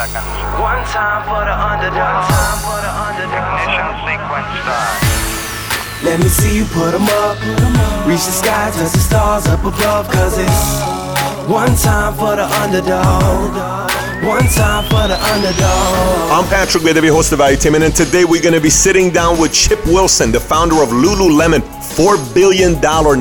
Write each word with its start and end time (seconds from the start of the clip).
seconds. 0.00 0.24
One 0.56 0.80
time 0.96 1.20
for 1.28 1.44
the 1.44 1.52
underdog. 1.52 2.24
One 2.24 2.32
time 2.32 2.58
for 2.64 2.78
the 2.80 2.92
underdog. 3.06 3.60
Ignition 3.60 3.88
sequence 4.08 4.50
start. 4.64 4.96
Let 6.06 6.16
me 6.20 6.28
see 6.28 6.52
you 6.56 6.64
put 6.72 6.94
'em 6.94 7.08
up. 7.24 7.36
Reach 8.08 8.24
the 8.24 8.36
sky, 8.42 8.70
touch 8.72 8.92
the 8.96 9.04
stars 9.08 9.46
up 9.46 9.62
above. 9.72 10.08
Cause 10.08 10.38
it's 10.38 10.64
one 11.46 11.74
time 11.76 12.14
for 12.14 12.32
the 12.40 12.46
underdog. 12.62 13.99
One 14.22 14.42
time 14.48 14.84
for 14.84 15.08
the 15.08 15.18
underdog. 15.32 16.30
I'm 16.30 16.44
Patrick 16.50 16.84
Bet-David, 16.84 17.08
host 17.08 17.32
of 17.32 17.38
Valuetainment, 17.38 17.86
and 17.86 17.96
today 17.96 18.26
we're 18.26 18.42
going 18.42 18.52
to 18.52 18.60
be 18.60 18.68
sitting 18.68 19.08
down 19.08 19.40
with 19.40 19.50
Chip 19.50 19.82
Wilson, 19.86 20.30
the 20.30 20.38
founder 20.38 20.82
of 20.82 20.90
Lululemon, 20.90 21.60
$4 21.60 22.34
billion 22.34 22.74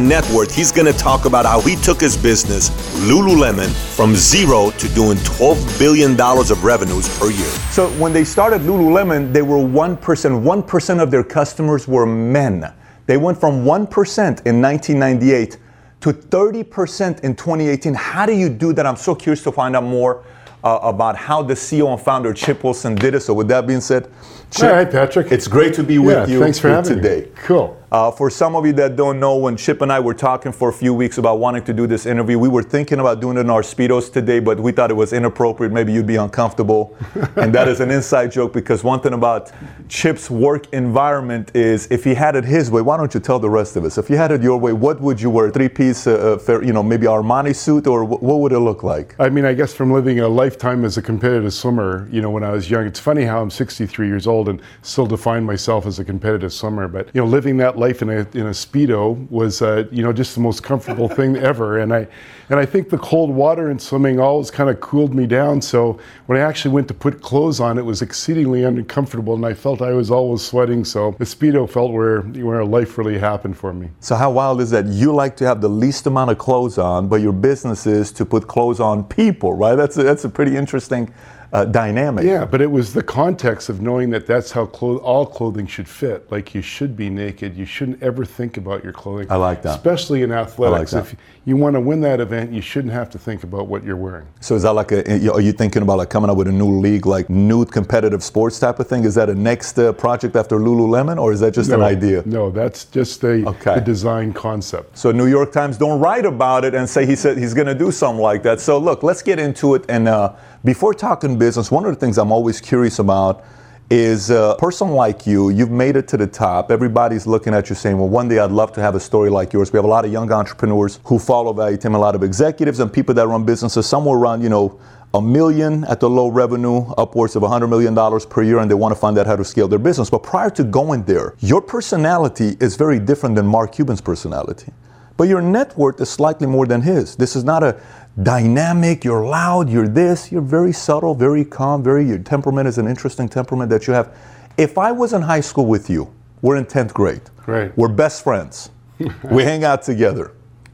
net 0.06 0.30
worth. 0.32 0.54
He's 0.54 0.74
going 0.74 0.92
to 0.92 1.00
talk 1.00 1.24
about 1.24 1.46
how 1.46 1.62
he 1.62 1.78
took 1.78 2.02
his 2.02 2.18
business, 2.18 2.70
Lululemon, 3.08 3.70
from 3.96 4.14
zero 4.14 4.72
to 4.72 4.90
doing 4.90 5.18
$12 5.20 5.80
billion 5.80 6.20
of 6.20 6.64
revenues 6.66 7.18
per 7.18 7.32
year. 7.32 7.48
So 7.72 7.88
when 7.92 8.12
they 8.12 8.26
started 8.26 8.60
Lululemon, 8.64 9.32
they 9.32 9.42
were 9.42 9.56
1%. 9.56 9.98
1% 9.98 11.02
of 11.02 11.12
their 11.12 11.24
customers 11.24 11.88
were 11.88 12.06
men. 12.06 12.74
They 13.06 13.16
went 13.16 13.40
from 13.40 13.64
1% 13.64 13.66
in 13.66 14.62
1998 14.62 15.58
to 16.02 16.14
30% 16.14 17.22
in 17.22 17.36
2018. 17.38 17.94
How 17.94 18.26
do 18.26 18.34
you 18.34 18.50
do 18.50 18.74
that? 18.74 18.86
I'm 18.86 18.98
so 18.98 19.16
curious 19.16 19.42
to 19.44 19.52
find 19.54 19.78
out 19.78 19.84
more 19.84 20.26
uh, 20.64 20.80
about 20.82 21.16
how 21.16 21.42
the 21.42 21.54
CEO 21.54 21.92
and 21.92 22.02
founder 22.02 22.34
Chip 22.34 22.64
Wilson 22.64 22.96
did 22.96 23.16
it. 23.16 23.22
So, 23.22 23.34
with 23.34 23.48
that 23.50 23.68
being 23.68 23.82
said, 23.82 24.10
Chip, 24.52 24.64
All 24.64 24.72
right, 24.72 24.90
Patrick. 24.90 25.32
it's 25.32 25.48
great 25.48 25.76
to 25.76 25.84
be 25.84 26.00
with 26.00 26.28
Yeah, 26.28 26.34
you 26.34 26.40
thanks 26.40 26.58
for 26.58 26.70
having 26.70 26.96
me. 26.98 27.02
today. 27.02 27.28
Cool. 27.36 27.76
Uh, 27.92 28.12
for 28.12 28.30
some 28.30 28.56
of 28.56 28.68
you 28.68 28.74
that 28.74 28.96
don't 28.96 29.20
know, 29.20 29.36
when 29.38 29.58
Chip 29.58 29.82
and 29.82 29.92
I 29.92 30.00
were 30.00 30.14
talking 30.14 30.52
for 30.52 30.70
a 30.70 30.74
few 30.74 30.94
weeks 30.94 31.18
about 31.18 31.40
wanting 31.40 31.64
to 31.64 31.74
do 31.74 31.88
this 31.88 32.06
interview, 32.06 32.38
we 32.38 32.48
were 32.48 32.62
thinking 32.62 33.00
about 33.00 33.20
doing 33.20 33.36
it 33.38 33.42
in 33.42 33.50
our 33.50 33.64
Speedos 33.64 34.14
today, 34.14 34.40
but 34.40 34.60
we 34.60 34.72
thought 34.72 34.92
it 34.92 34.96
was 34.96 35.12
inappropriate. 35.12 35.72
Maybe 35.74 35.92
you'd 35.92 36.06
be 36.06 36.18
uncomfortable. 36.18 36.96
and 37.36 37.54
that 37.56 37.68
is 37.68 37.80
an 37.80 37.90
inside 37.90 38.32
joke 38.32 38.54
because 38.54 38.84
one 38.84 39.00
thing 39.02 39.14
about 39.14 39.52
Chip's 39.88 40.30
work 40.30 40.72
environment 40.72 41.50
is 41.56 41.88
if 41.90 42.04
he 42.04 42.14
had 42.14 42.36
it 42.36 42.44
his 42.46 42.70
way, 42.70 42.82
why 42.84 42.96
don't 42.96 43.12
you 43.16 43.20
tell 43.20 43.40
the 43.40 43.50
rest 43.50 43.76
of 43.76 43.84
us? 43.86 43.98
If 43.98 44.08
you 44.08 44.18
had 44.18 44.32
it 44.32 44.44
your 44.44 44.58
way, 44.60 44.72
what 44.74 45.02
would 45.02 45.20
you 45.20 45.32
wear? 45.32 45.50
Three 45.50 45.70
piece, 45.70 46.06
uh, 46.06 46.14
uh, 46.14 46.38
fair, 46.38 46.64
you 46.64 46.74
know, 46.74 46.84
maybe 46.84 47.08
Armani 47.08 47.56
suit, 47.56 47.88
or 47.88 48.04
wh- 48.06 48.22
what 48.22 48.40
would 48.40 48.52
it 48.52 48.60
look 48.60 48.84
like? 48.84 49.16
I 49.20 49.30
mean, 49.30 49.46
I 49.46 49.54
guess 49.56 49.74
from 49.74 49.92
living 49.92 50.20
a 50.20 50.28
lifetime 50.28 50.86
as 50.86 50.98
a 50.98 51.02
competitive 51.02 51.54
swimmer, 51.56 52.08
you 52.12 52.22
know, 52.22 52.30
when 52.30 52.44
I 52.44 52.52
was 52.52 52.70
young, 52.70 52.86
it's 52.86 53.00
funny 53.00 53.24
how 53.24 53.42
I'm 53.42 53.50
63 53.50 54.08
years 54.08 54.28
old 54.28 54.39
and 54.48 54.62
still 54.82 55.06
define 55.06 55.44
myself 55.44 55.86
as 55.86 56.00
a 56.00 56.06
competitive 56.06 56.54
swimmer. 56.54 56.88
But 56.88 57.10
you 57.14 57.22
know, 57.22 57.28
living 57.28 57.58
that 57.58 57.78
life 57.78 58.02
in 58.02 58.10
a 58.10 58.20
in 58.34 58.48
a 58.48 58.56
speedo 58.56 59.30
was, 59.30 59.62
uh, 59.62 59.86
you 59.92 60.04
know, 60.04 60.14
just 60.14 60.36
the 60.36 60.42
most 60.42 60.64
comfortable 60.64 61.10
thing 61.20 61.36
ever. 61.38 61.80
And 61.80 61.94
I 61.94 62.08
and 62.50 62.60
I 62.60 62.66
think 62.66 62.90
the 62.90 62.98
cold 62.98 63.30
water 63.30 63.70
and 63.70 63.82
swimming 63.82 64.20
always 64.20 64.50
kind 64.50 64.70
of 64.70 64.80
cooled 64.80 65.14
me 65.14 65.28
down. 65.28 65.62
So 65.62 66.00
when 66.26 66.38
I 66.38 66.42
actually 66.42 66.74
went 66.74 66.88
to 66.88 66.94
put 66.94 67.22
clothes 67.22 67.60
on, 67.60 67.78
it 67.78 67.86
was 67.86 68.02
exceedingly 68.02 68.64
uncomfortable, 68.64 69.36
and 69.36 69.46
I 69.46 69.54
felt 69.54 69.82
I 69.82 69.94
was 69.94 70.10
always 70.10 70.42
sweating. 70.42 70.86
So 70.86 71.16
the 71.20 71.26
speedo 71.26 71.70
felt 71.70 71.92
where 71.92 72.22
where 72.22 72.64
life 72.64 72.98
really 72.98 73.18
happened 73.18 73.58
for 73.58 73.74
me. 73.74 73.90
So 74.00 74.16
how 74.16 74.32
wild 74.32 74.62
is 74.62 74.70
that? 74.72 74.86
You 74.86 75.14
like 75.14 75.36
to 75.38 75.46
have 75.46 75.62
the 75.62 75.70
least 75.70 76.08
amount 76.08 76.32
of 76.32 76.38
clothes 76.38 76.78
on, 76.78 77.08
but 77.08 77.18
your 77.18 77.34
business 77.34 77.86
is 77.86 78.12
to 78.14 78.26
put 78.26 78.48
clothes 78.48 78.80
on 78.80 79.04
people, 79.04 79.54
right? 79.54 79.76
That's 79.76 79.98
a, 79.98 80.04
that's 80.04 80.26
a 80.26 80.30
pretty 80.30 80.56
interesting 80.56 81.14
uh, 81.52 81.66
dynamic. 81.66 82.26
Yeah, 82.26 82.46
but 82.46 82.62
it 82.62 82.70
was 82.70 82.94
the 82.94 83.02
context 83.04 83.70
of 83.70 83.82
knowing 83.82 84.10
that 84.12 84.28
that's 84.28 84.52
how 84.52 84.66
clo- 84.68 84.98
all 84.98 85.26
clothing 85.26 85.66
should 85.68 85.88
fit. 85.90 86.32
Like 86.32 86.54
you 86.54 86.62
should 86.62 86.96
be 86.96 87.10
naked. 87.10 87.56
You 87.58 87.66
shouldn't 87.66 88.02
ever 88.04 88.24
think 88.26 88.58
about 88.58 88.84
your 88.84 88.94
clothing. 88.94 89.32
I 89.32 89.36
like 89.36 89.62
that. 89.64 89.76
Especially 89.78 90.22
in 90.22 90.32
athletics. 90.32 90.92
that. 90.92 91.06
If 91.06 91.16
you 91.46 91.56
want 91.58 91.74
to 91.76 91.80
win 91.80 92.02
that 92.02 92.20
event, 92.20 92.52
you 92.54 92.62
shouldn't 92.62 92.94
have 92.94 93.10
to 93.12 93.18
think 93.18 93.44
about 93.44 93.68
what 93.68 93.84
you're 93.84 93.96
wearing. 93.96 94.28
So 94.42 94.56
is 94.56 94.62
that 94.64 94.72
like 94.74 94.92
a? 94.92 95.32
Are 95.32 95.42
you 95.42 95.52
thinking 95.52 95.82
about 95.82 95.98
like 95.98 96.10
coming 96.10 96.30
up 96.30 96.38
with 96.38 96.48
a 96.48 96.52
new 96.52 96.80
league, 96.80 97.06
like 97.08 97.30
nude 97.30 97.72
competitive 97.72 98.24
sports 98.24 98.60
type 98.60 98.80
of 98.80 98.88
thing? 98.88 99.04
Is 99.04 99.16
that 99.16 99.30
a 99.30 99.36
next 99.36 99.80
uh, 99.80 99.92
project 99.94 100.36
after 100.36 100.58
Lululemon, 100.58 101.20
or 101.20 101.32
is 101.34 101.40
that 101.40 101.54
just 101.56 101.72
an 101.72 101.82
idea? 101.82 102.22
No, 102.26 102.52
that's 102.52 102.86
just 102.86 103.22
the, 103.22 103.44
Okay. 103.48 103.76
the 103.76 103.82
design 103.82 104.34
concept. 104.34 104.98
So 104.98 105.12
New 105.12 105.26
York 105.26 105.52
Times 105.52 105.78
don't 105.78 106.00
write 106.00 106.26
about 106.26 106.64
it 106.66 106.76
and 106.76 106.88
say 106.88 107.06
he 107.08 107.16
said 107.16 107.38
he's 107.38 107.54
going 107.56 107.68
to 107.68 107.74
do 107.76 107.92
something 107.92 108.22
like 108.22 108.44
that. 108.44 108.60
So 108.60 108.78
look, 108.78 109.02
let's 109.02 109.24
get 109.24 109.40
into 109.40 109.74
it. 109.76 109.86
And 109.90 110.08
uh, 110.08 110.34
before 110.64 110.94
talking 110.94 111.38
business, 111.38 111.72
one 111.72 111.86
of 111.86 111.94
the 111.94 112.00
things 112.00 112.18
I'm 112.18 112.32
always 112.32 112.60
curious 112.60 113.00
about 113.00 113.44
is 113.90 114.30
uh, 114.30 114.54
a 114.56 114.60
person 114.60 114.90
like 114.90 115.26
you. 115.26 115.50
You've 115.50 115.72
made 115.72 115.96
it 115.96 116.08
to 116.10 116.18
the 116.18 116.28
top. 116.28 116.70
Everybody's 116.70 117.26
looking 117.26 117.54
at 117.54 117.70
you 117.70 117.76
saying, 117.76 117.98
"Well, 117.98 118.10
one 118.10 118.28
day 118.28 118.38
I'd 118.40 118.52
love 118.52 118.72
to 118.74 118.82
have 118.82 118.94
a 118.94 119.00
story 119.00 119.30
like 119.30 119.52
yours." 119.52 119.74
We 119.74 119.78
have 119.78 119.86
a 119.86 119.90
lot 119.90 120.06
of 120.06 120.12
young 120.12 120.32
entrepreneurs 120.32 121.00
who 121.06 121.18
follow 121.18 121.54
Valuetainment, 121.54 121.96
a 121.96 122.00
lot 122.00 122.14
of 122.14 122.24
executives 122.24 122.80
and 122.80 122.92
people 122.92 123.16
that 123.16 123.28
run 123.28 123.46
businesses 123.46 123.88
somewhere 123.88 124.18
around, 124.18 124.42
you 124.42 124.50
know. 124.50 124.80
A 125.16 125.22
million 125.22 125.86
at 125.86 126.00
the 126.00 126.08
low 126.08 126.28
revenue, 126.28 126.86
upwards 126.96 127.36
of 127.36 127.42
$100 127.42 127.68
million 127.68 127.96
per 128.30 128.44
year, 128.44 128.60
and 128.60 128.70
they 128.70 128.76
want 128.76 128.94
to 128.94 129.00
find 129.00 129.18
out 129.18 129.26
how 129.26 129.36
to 129.36 129.44
scale 129.44 129.68
their 129.68 129.80
business. 129.80 130.08
But 130.08 130.22
prior 130.22 130.52
to 130.52 130.64
going 130.64 131.02
there, 131.06 131.34
your 131.40 131.64
personality 131.64 132.56
is 132.60 132.76
very 132.76 133.00
different 133.00 133.36
than 133.36 133.48
Mark 133.48 133.72
Cuban's 133.72 134.02
personality 134.02 134.72
but 135.20 135.28
your 135.28 135.42
net 135.42 135.78
worth 135.78 136.00
is 136.00 136.10
slightly 136.10 136.48
more 136.48 136.66
than 136.66 136.82
his. 136.82 137.18
This 137.18 137.36
is 137.36 137.44
not 137.44 137.62
a 137.62 137.78
dynamic, 138.24 139.04
you're 139.04 139.26
loud, 139.26 139.70
you're 139.70 139.88
this, 139.88 140.32
you're 140.32 140.42
very 140.42 140.74
subtle, 140.74 141.16
very 141.16 141.46
calm, 141.46 141.84
very, 141.84 142.06
your 142.06 142.20
temperament 142.20 142.68
is 142.68 142.78
an 142.78 142.88
interesting 142.88 143.30
temperament 143.30 143.70
that 143.70 143.88
you 143.88 143.94
have. 143.94 144.16
If 144.58 144.78
I 144.78 144.92
was 144.92 145.14
in 145.14 145.22
high 145.22 145.42
school 145.42 145.66
with 145.66 145.90
you, 145.90 146.14
we're 146.42 146.58
in 146.58 146.66
10th 146.66 146.94
grade. 146.94 147.22
Right. 147.46 147.76
We're 147.78 147.88
best 147.88 148.24
friends. 148.24 148.72
we 149.32 149.44
hang 149.44 149.64
out 149.64 149.84
together. 149.84 150.32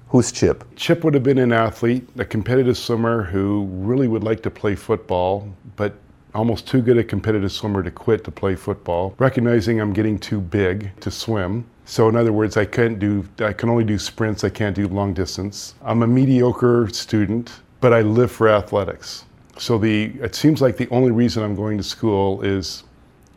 Who's 0.10 0.32
Chip? 0.32 0.64
Chip 0.76 1.04
would 1.04 1.14
have 1.14 1.24
been 1.24 1.38
an 1.38 1.52
athlete, 1.52 2.08
a 2.18 2.26
competitive 2.26 2.78
swimmer 2.78 3.24
who 3.24 3.66
really 3.72 4.08
would 4.08 4.24
like 4.24 4.42
to 4.44 4.52
play 4.52 4.76
football, 4.76 5.48
but 5.76 5.96
almost 6.34 6.68
too 6.68 6.82
good 6.82 6.98
a 6.98 7.04
competitive 7.04 7.52
swimmer 7.52 7.82
to 7.82 7.92
quit 7.92 8.24
to 8.26 8.32
play 8.32 8.56
football, 8.56 9.16
recognizing 9.18 9.80
I'm 9.80 9.94
getting 9.94 10.20
too 10.20 10.40
big 10.40 10.92
to 11.02 11.10
swim. 11.10 11.66
So 11.86 12.10
in 12.10 12.16
other 12.16 12.34
words, 12.34 12.58
I 12.58 12.66
can't 12.66 12.98
do 13.00 13.28
I 13.40 13.54
can 13.54 13.70
only 13.70 13.84
do 13.84 13.98
sprints, 14.00 14.44
I 14.44 14.50
can't 14.50 14.76
do 14.76 14.88
long 14.88 15.14
distance. 15.14 15.76
I'm 15.84 16.02
a 16.04 16.08
mediocre 16.08 16.88
student, 16.92 17.52
but 17.80 17.94
I 17.94 18.02
live 18.02 18.32
for 18.32 18.50
athletics. 18.50 19.26
So 19.58 19.78
the 19.78 20.06
it 20.22 20.36
seems 20.36 20.62
like 20.62 20.78
the 20.78 20.90
only 20.90 21.12
reason 21.12 21.44
I'm 21.44 21.56
going 21.56 21.78
to 21.78 21.84
school 21.84 22.42
is 22.42 22.84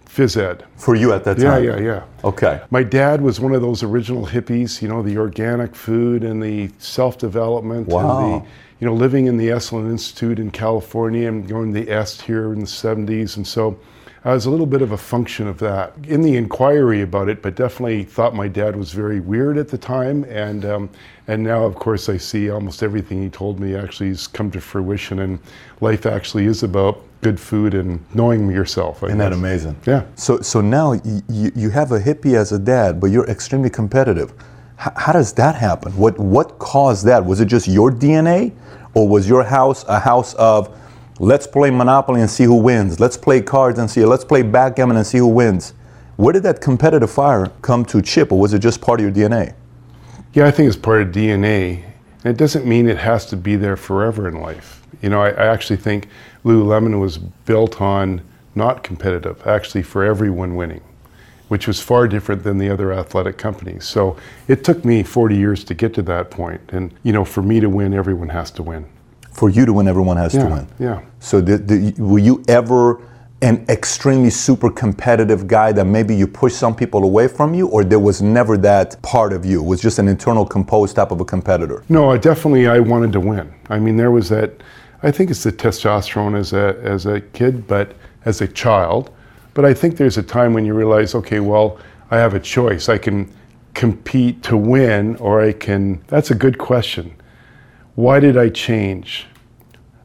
phys 0.09 0.37
ed. 0.37 0.65
For 0.77 0.95
you 0.95 1.13
at 1.13 1.25
that 1.25 1.39
Yeah, 1.39 1.51
time? 1.51 1.65
yeah, 1.65 1.77
yeah. 1.77 1.83
Yeah. 1.85 2.03
Okay. 2.25 2.61
My 2.71 2.83
dad 2.83 3.21
was 3.21 3.39
one 3.39 3.53
of 3.55 3.61
those 3.61 3.83
original 3.83 4.27
hippies, 4.27 4.81
you 4.83 4.89
know, 4.89 5.03
the 5.03 5.19
organic 5.19 5.77
food 5.77 6.25
and 6.25 6.43
the 6.43 6.71
self-development 6.79 7.89
Wow. 7.89 8.01
and 8.01 8.43
the, 8.43 8.47
you 8.81 8.87
know, 8.87 8.95
living 8.95 9.27
in 9.27 9.37
the 9.37 9.49
Esalen 9.49 9.91
Institute 9.91 10.39
in 10.39 10.51
California 10.51 11.29
and 11.29 11.47
going 11.47 11.73
to 11.75 11.81
the 11.85 11.91
Est 11.93 12.23
here 12.23 12.53
in 12.55 12.61
the 12.61 12.67
70s. 12.67 13.37
And 13.37 13.47
so 13.47 13.79
I 14.25 14.33
was 14.33 14.47
a 14.47 14.51
little 14.51 14.67
bit 14.67 14.83
of 14.83 14.93
a 14.93 14.97
function 14.99 15.47
of 15.47 15.59
that 15.59 15.93
in 16.05 16.23
the 16.23 16.37
inquiry 16.37 17.03
about 17.03 17.29
it, 17.29 17.41
but 17.41 17.55
definitely 17.55 18.03
thought 18.05 18.35
my 18.35 18.49
dad 18.49 18.75
was 18.75 18.93
very 18.93 19.21
weird 19.21 19.57
at 19.57 19.69
the 19.69 19.79
time. 19.79 20.25
And, 20.25 20.65
um, 20.65 20.91
and 21.29 21.43
now, 21.45 21.63
of 21.65 21.77
course, 21.77 22.09
I 22.09 22.17
see 22.17 22.51
almost 22.51 22.83
everything 22.83 23.23
he 23.23 23.29
told 23.29 23.61
me 23.61 23.77
actually 23.77 24.09
has 24.09 24.27
come 24.27 24.51
to 24.51 24.61
fruition. 24.61 25.21
And 25.21 25.39
life 25.81 26.05
actually 26.05 26.47
is 26.47 26.65
about 26.65 27.01
good 27.21 27.39
food 27.39 27.75
and 27.75 28.05
knowing 28.15 28.51
yourself. 28.51 29.03
I 29.05 29.09
Isn't 29.09 29.19
that 29.19 29.33
amazing? 29.33 29.77
Yeah. 29.87 30.05
So, 30.17 30.41
so 30.41 30.61
now 30.61 30.91
y- 30.95 31.01
y- 31.29 31.53
you 31.55 31.71
have 31.71 31.93
a 31.93 32.01
hippie 32.01 32.35
as 32.35 32.51
a 32.53 32.59
dad, 32.59 33.01
but 33.01 33.09
you're 33.09 33.29
extremely 33.29 33.71
competitive. 33.71 34.33
H- 34.81 34.93
how 34.97 35.13
does 35.13 35.33
that 35.35 35.55
happen? 35.55 35.97
What, 35.97 36.19
what 36.19 36.59
caused 36.59 37.05
that? 37.07 37.25
Was 37.25 37.41
it 37.41 37.47
just 37.47 37.69
your 37.69 37.91
DNA? 37.93 38.53
Or 38.95 39.07
was 39.07 39.29
your 39.29 39.45
house 39.45 39.85
a 39.87 39.99
house 40.01 40.35
of, 40.35 40.77
let's 41.19 41.47
play 41.47 41.71
Monopoly 41.71 42.21
and 42.21 42.31
see 42.31 42.45
who 42.45 42.57
wins, 42.57 43.01
let's 43.01 43.17
play 43.17 43.41
cards 43.41 43.79
and 43.79 43.91
see, 43.91 44.05
let's 44.05 44.25
play 44.25 44.43
backgammon 44.43 44.97
and 44.97 45.07
see 45.07 45.19
who 45.19 45.29
wins? 45.29 45.75
Where 46.17 46.33
did 46.33 46.43
that 46.43 46.61
competitive 46.61 47.11
fire 47.11 47.51
come 47.63 47.85
to 47.87 48.03
Chip, 48.03 48.33
or 48.33 48.39
was 48.41 48.53
it 48.53 48.59
just 48.59 48.81
part 48.81 49.01
of 49.01 49.05
your 49.05 49.15
DNA? 49.15 49.55
Yeah, 50.33 50.47
I 50.47 50.51
think 50.51 50.69
it's 50.69 50.77
part 50.77 51.03
of 51.03 51.09
DNA. 51.09 51.85
And 52.25 52.35
it 52.35 52.37
doesn't 52.37 52.67
mean 52.67 52.89
it 52.89 52.99
has 52.99 53.25
to 53.27 53.37
be 53.37 53.57
there 53.57 53.77
forever 53.77 54.27
in 54.27 54.41
life. 54.41 54.85
You 55.01 55.11
know, 55.11 55.23
I, 55.23 55.31
I 55.31 55.47
actually 55.47 55.77
think 55.77 56.09
Lululemon 56.45 57.01
was 57.01 57.19
built 57.19 57.81
on 57.81 58.23
not 58.55 58.83
competitive, 58.83 59.47
actually 59.47 59.83
for 59.85 60.05
everyone 60.05 60.57
winning, 60.57 60.83
which 61.47 61.69
was 61.69 61.81
far 61.81 62.09
different 62.09 62.43
than 62.43 62.59
the 62.59 62.69
other 62.69 62.93
athletic 62.93 63.39
companies. 63.39 63.85
So 63.85 64.17
it 64.49 64.65
took 64.65 64.85
me 64.85 65.05
40 65.05 65.37
years 65.37 65.63
to 65.65 65.75
get 65.75 65.95
to 65.95 66.03
that 66.03 66.31
point. 66.31 66.61
And, 66.71 66.93
you 67.05 67.13
know, 67.13 67.25
for 67.25 67.43
me 67.43 67.61
to 67.61 67.69
win, 67.69 67.95
everyone 67.95 68.31
has 68.31 68.51
to 68.53 68.63
win. 68.63 68.87
For 69.33 69.49
you 69.51 69.65
to 69.67 69.73
win, 69.73 69.87
everyone 69.89 70.17
has 70.17 70.33
to 70.33 70.47
win. 70.47 70.67
yeah. 70.79 71.01
So, 71.21 71.41
did, 71.41 71.67
did, 71.67 71.99
were 71.99 72.19
you 72.19 72.43
ever 72.49 73.01
an 73.41 73.65
extremely 73.69 74.31
super 74.31 74.69
competitive 74.69 75.47
guy 75.47 75.71
that 75.71 75.85
maybe 75.85 76.15
you 76.15 76.27
pushed 76.27 76.57
some 76.57 76.75
people 76.75 77.05
away 77.05 77.29
from 77.29 77.55
you, 77.55 77.69
or 77.69 77.85
there 77.85 78.01
was 78.01 78.21
never 78.21 78.57
that 78.59 79.01
part 79.03 79.33
of 79.33 79.45
you? 79.45 79.63
It 79.63 79.67
was 79.67 79.81
just 79.81 79.99
an 80.01 80.09
internal 80.09 80.45
composed 80.45 80.97
type 80.97 81.13
of 81.13 81.21
a 81.21 81.25
competitor? 81.25 81.85
No, 81.89 82.11
I 82.11 82.19
definitely 82.19 82.67
I 82.67 82.81
wanted 82.81 83.13
to 83.13 83.21
win. 83.21 83.53
I 83.71 83.79
mean, 83.79 83.97
there 83.97 84.11
was 84.11 84.29
that. 84.31 84.61
I 85.05 85.13
think 85.13 85.31
it's 85.31 85.45
the 85.45 85.53
testosterone 85.53 86.37
as 86.37 86.53
a 86.53 86.77
as 86.83 87.07
a 87.07 87.21
kid, 87.21 87.69
but 87.69 87.95
as 88.25 88.41
a 88.41 88.49
child. 88.49 89.11
But 89.55 89.65
I 89.65 89.73
think 89.75 89.97
there's 89.97 90.19
a 90.19 90.23
time 90.23 90.53
when 90.53 90.65
you 90.65 90.75
realize, 90.75 91.15
okay, 91.15 91.41
well, 91.41 91.79
I 92.11 92.17
have 92.19 92.35
a 92.35 92.41
choice. 92.41 92.89
I 92.89 92.99
can 92.99 93.33
compete 93.75 94.43
to 94.45 94.57
win, 94.57 95.15
or 95.17 95.41
I 95.41 95.53
can. 95.53 96.03
That's 96.09 96.33
a 96.33 96.35
good 96.35 96.59
question. 96.59 97.15
Why 97.99 98.21
did 98.21 98.37
I 98.37 98.49
change? 98.49 99.27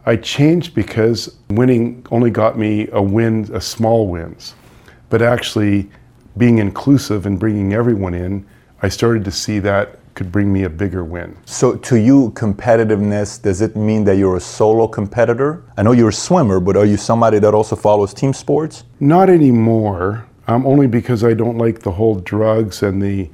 I 0.07 0.15
changed 0.15 0.73
because 0.73 1.37
winning 1.51 2.03
only 2.09 2.31
got 2.31 2.57
me 2.57 2.87
a 2.91 2.99
win, 2.99 3.47
a 3.53 3.61
small 3.61 4.07
wins, 4.07 4.55
but 5.11 5.21
actually 5.21 5.91
being 6.35 6.57
inclusive 6.57 7.27
and 7.27 7.37
bringing 7.37 7.71
everyone 7.71 8.15
in, 8.15 8.47
I 8.81 8.89
started 8.89 9.23
to 9.25 9.31
see 9.31 9.59
that 9.59 9.99
could 10.15 10.31
bring 10.31 10.51
me 10.51 10.63
a 10.63 10.71
bigger 10.71 11.03
win. 11.03 11.37
So, 11.45 11.75
to 11.75 11.99
you, 11.99 12.31
competitiveness, 12.31 13.39
does 13.39 13.61
it 13.61 13.75
mean 13.75 14.05
that 14.05 14.17
you're 14.17 14.37
a 14.37 14.41
solo 14.41 14.87
competitor? 14.87 15.63
I 15.77 15.83
know 15.83 15.91
you're 15.91 16.09
a 16.09 16.13
swimmer, 16.13 16.59
but 16.59 16.75
are 16.75 16.85
you 16.87 16.97
somebody 16.97 17.37
that 17.37 17.53
also 17.53 17.75
follows 17.75 18.11
team 18.11 18.33
sports? 18.33 18.85
Not 18.99 19.29
anymore, 19.29 20.25
um, 20.47 20.65
only 20.65 20.87
because 20.87 21.23
I 21.23 21.35
don't 21.35 21.59
like 21.59 21.81
the 21.81 21.91
whole 21.91 22.15
drugs 22.15 22.81
and 22.81 22.99
the, 22.99 23.29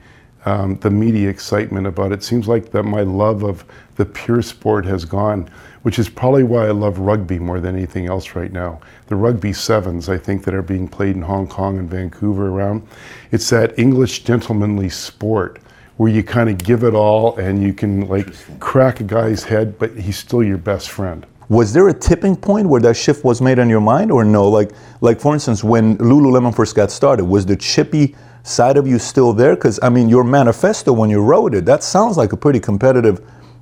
um, 0.46 0.76
the 0.80 0.90
media 0.90 1.30
excitement 1.30 1.88
about 1.88 2.12
it. 2.12 2.24
Seems 2.24 2.48
like 2.48 2.72
that 2.72 2.84
my 2.84 3.02
love 3.02 3.44
of 3.44 3.66
the 3.96 4.06
pure 4.06 4.42
sport 4.42 4.86
has 4.86 5.06
gone, 5.06 5.50
which 5.82 6.00
is 6.00 6.10
probably 6.10 6.44
why 6.44 6.68
I 6.68 6.72
love 6.72 7.00
rugby 7.00 7.40
more 7.40 7.60
than 7.60 7.76
anything 7.76 8.08
else 8.08 8.36
right 8.36 8.52
now. 8.52 8.80
The 9.08 9.16
rugby 9.16 9.54
sevens, 9.54 10.10
I 10.10 10.18
think, 10.18 10.44
that 10.46 10.54
are 10.54 10.62
being 10.62 10.88
played 10.88 11.16
in 11.16 11.22
Hong 11.22 11.48
Kong 11.48 11.78
and 11.78 11.90
Vancouver 11.90 12.50
around, 12.50 12.88
it's 13.32 13.50
that 13.50 13.78
English 13.78 14.24
gentlemanly 14.24 14.90
sport 14.90 15.60
where 15.98 16.10
you 16.10 16.24
kind 16.24 16.50
of 16.50 16.58
give 16.58 16.86
it 16.86 16.94
all 16.94 17.36
and 17.36 17.62
you 17.62 17.74
can 17.74 18.08
like 18.08 18.34
crack 18.62 19.02
a 19.02 19.04
guy's 19.04 19.44
head, 19.44 19.78
but 19.78 19.98
he's 19.98 20.18
still 20.18 20.42
your 20.42 20.58
best 20.58 20.90
friend. 20.90 21.26
Was 21.50 21.74
there 21.74 21.90
a 21.90 21.94
tipping 21.94 22.36
point 22.36 22.70
where 22.70 22.80
that 22.82 22.96
shift 22.96 23.26
was 23.26 23.42
made 23.42 23.58
in 23.58 23.70
your 23.70 23.82
mind, 23.82 24.12
or 24.12 24.24
no? 24.24 24.48
Like, 24.48 24.72
like 25.02 25.20
for 25.20 25.34
instance, 25.34 25.64
when 25.64 25.98
Lululemon 25.98 26.56
first 26.56 26.76
got 26.76 26.92
started, 26.92 27.26
was 27.26 27.46
the 27.46 27.56
chippy 27.56 28.16
side 28.44 28.78
of 28.78 28.88
you 28.88 29.00
still 29.00 29.34
there? 29.34 29.56
Because 29.56 29.80
I 29.82 29.90
mean, 29.90 30.10
your 30.10 30.24
manifesto 30.24 30.94
when 30.94 31.10
you 31.10 31.22
wrote 31.22 31.54
it, 31.54 31.66
that 31.66 31.84
sounds 31.84 32.18
like 32.18 32.34
a 32.34 32.38
pretty 32.38 32.60
competitive 32.60 33.22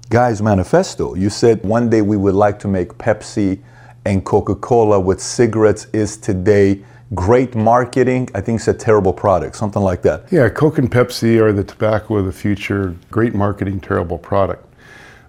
guy's 0.09 0.41
manifesto. 0.41 1.15
You 1.15 1.29
said 1.29 1.63
one 1.63 1.89
day 1.89 2.01
we 2.01 2.17
would 2.17 2.35
like 2.35 2.59
to 2.59 2.67
make 2.67 2.93
Pepsi 2.97 3.59
and 4.05 4.23
Coca-Cola 4.23 4.99
with 4.99 5.21
cigarettes 5.21 5.87
is 5.91 6.15
today 6.17 6.81
great 7.13 7.55
marketing. 7.55 8.29
I 8.33 8.41
think 8.41 8.59
it's 8.59 8.67
a 8.67 8.73
terrible 8.73 9.13
product, 9.13 9.55
something 9.55 9.81
like 9.81 10.01
that. 10.03 10.31
Yeah, 10.31 10.47
Coke 10.49 10.77
and 10.77 10.89
Pepsi 10.89 11.39
are 11.41 11.51
the 11.51 11.63
tobacco 11.63 12.17
of 12.17 12.25
the 12.25 12.31
future. 12.31 12.95
Great 13.11 13.35
marketing, 13.35 13.79
terrible 13.79 14.17
product. 14.17 14.63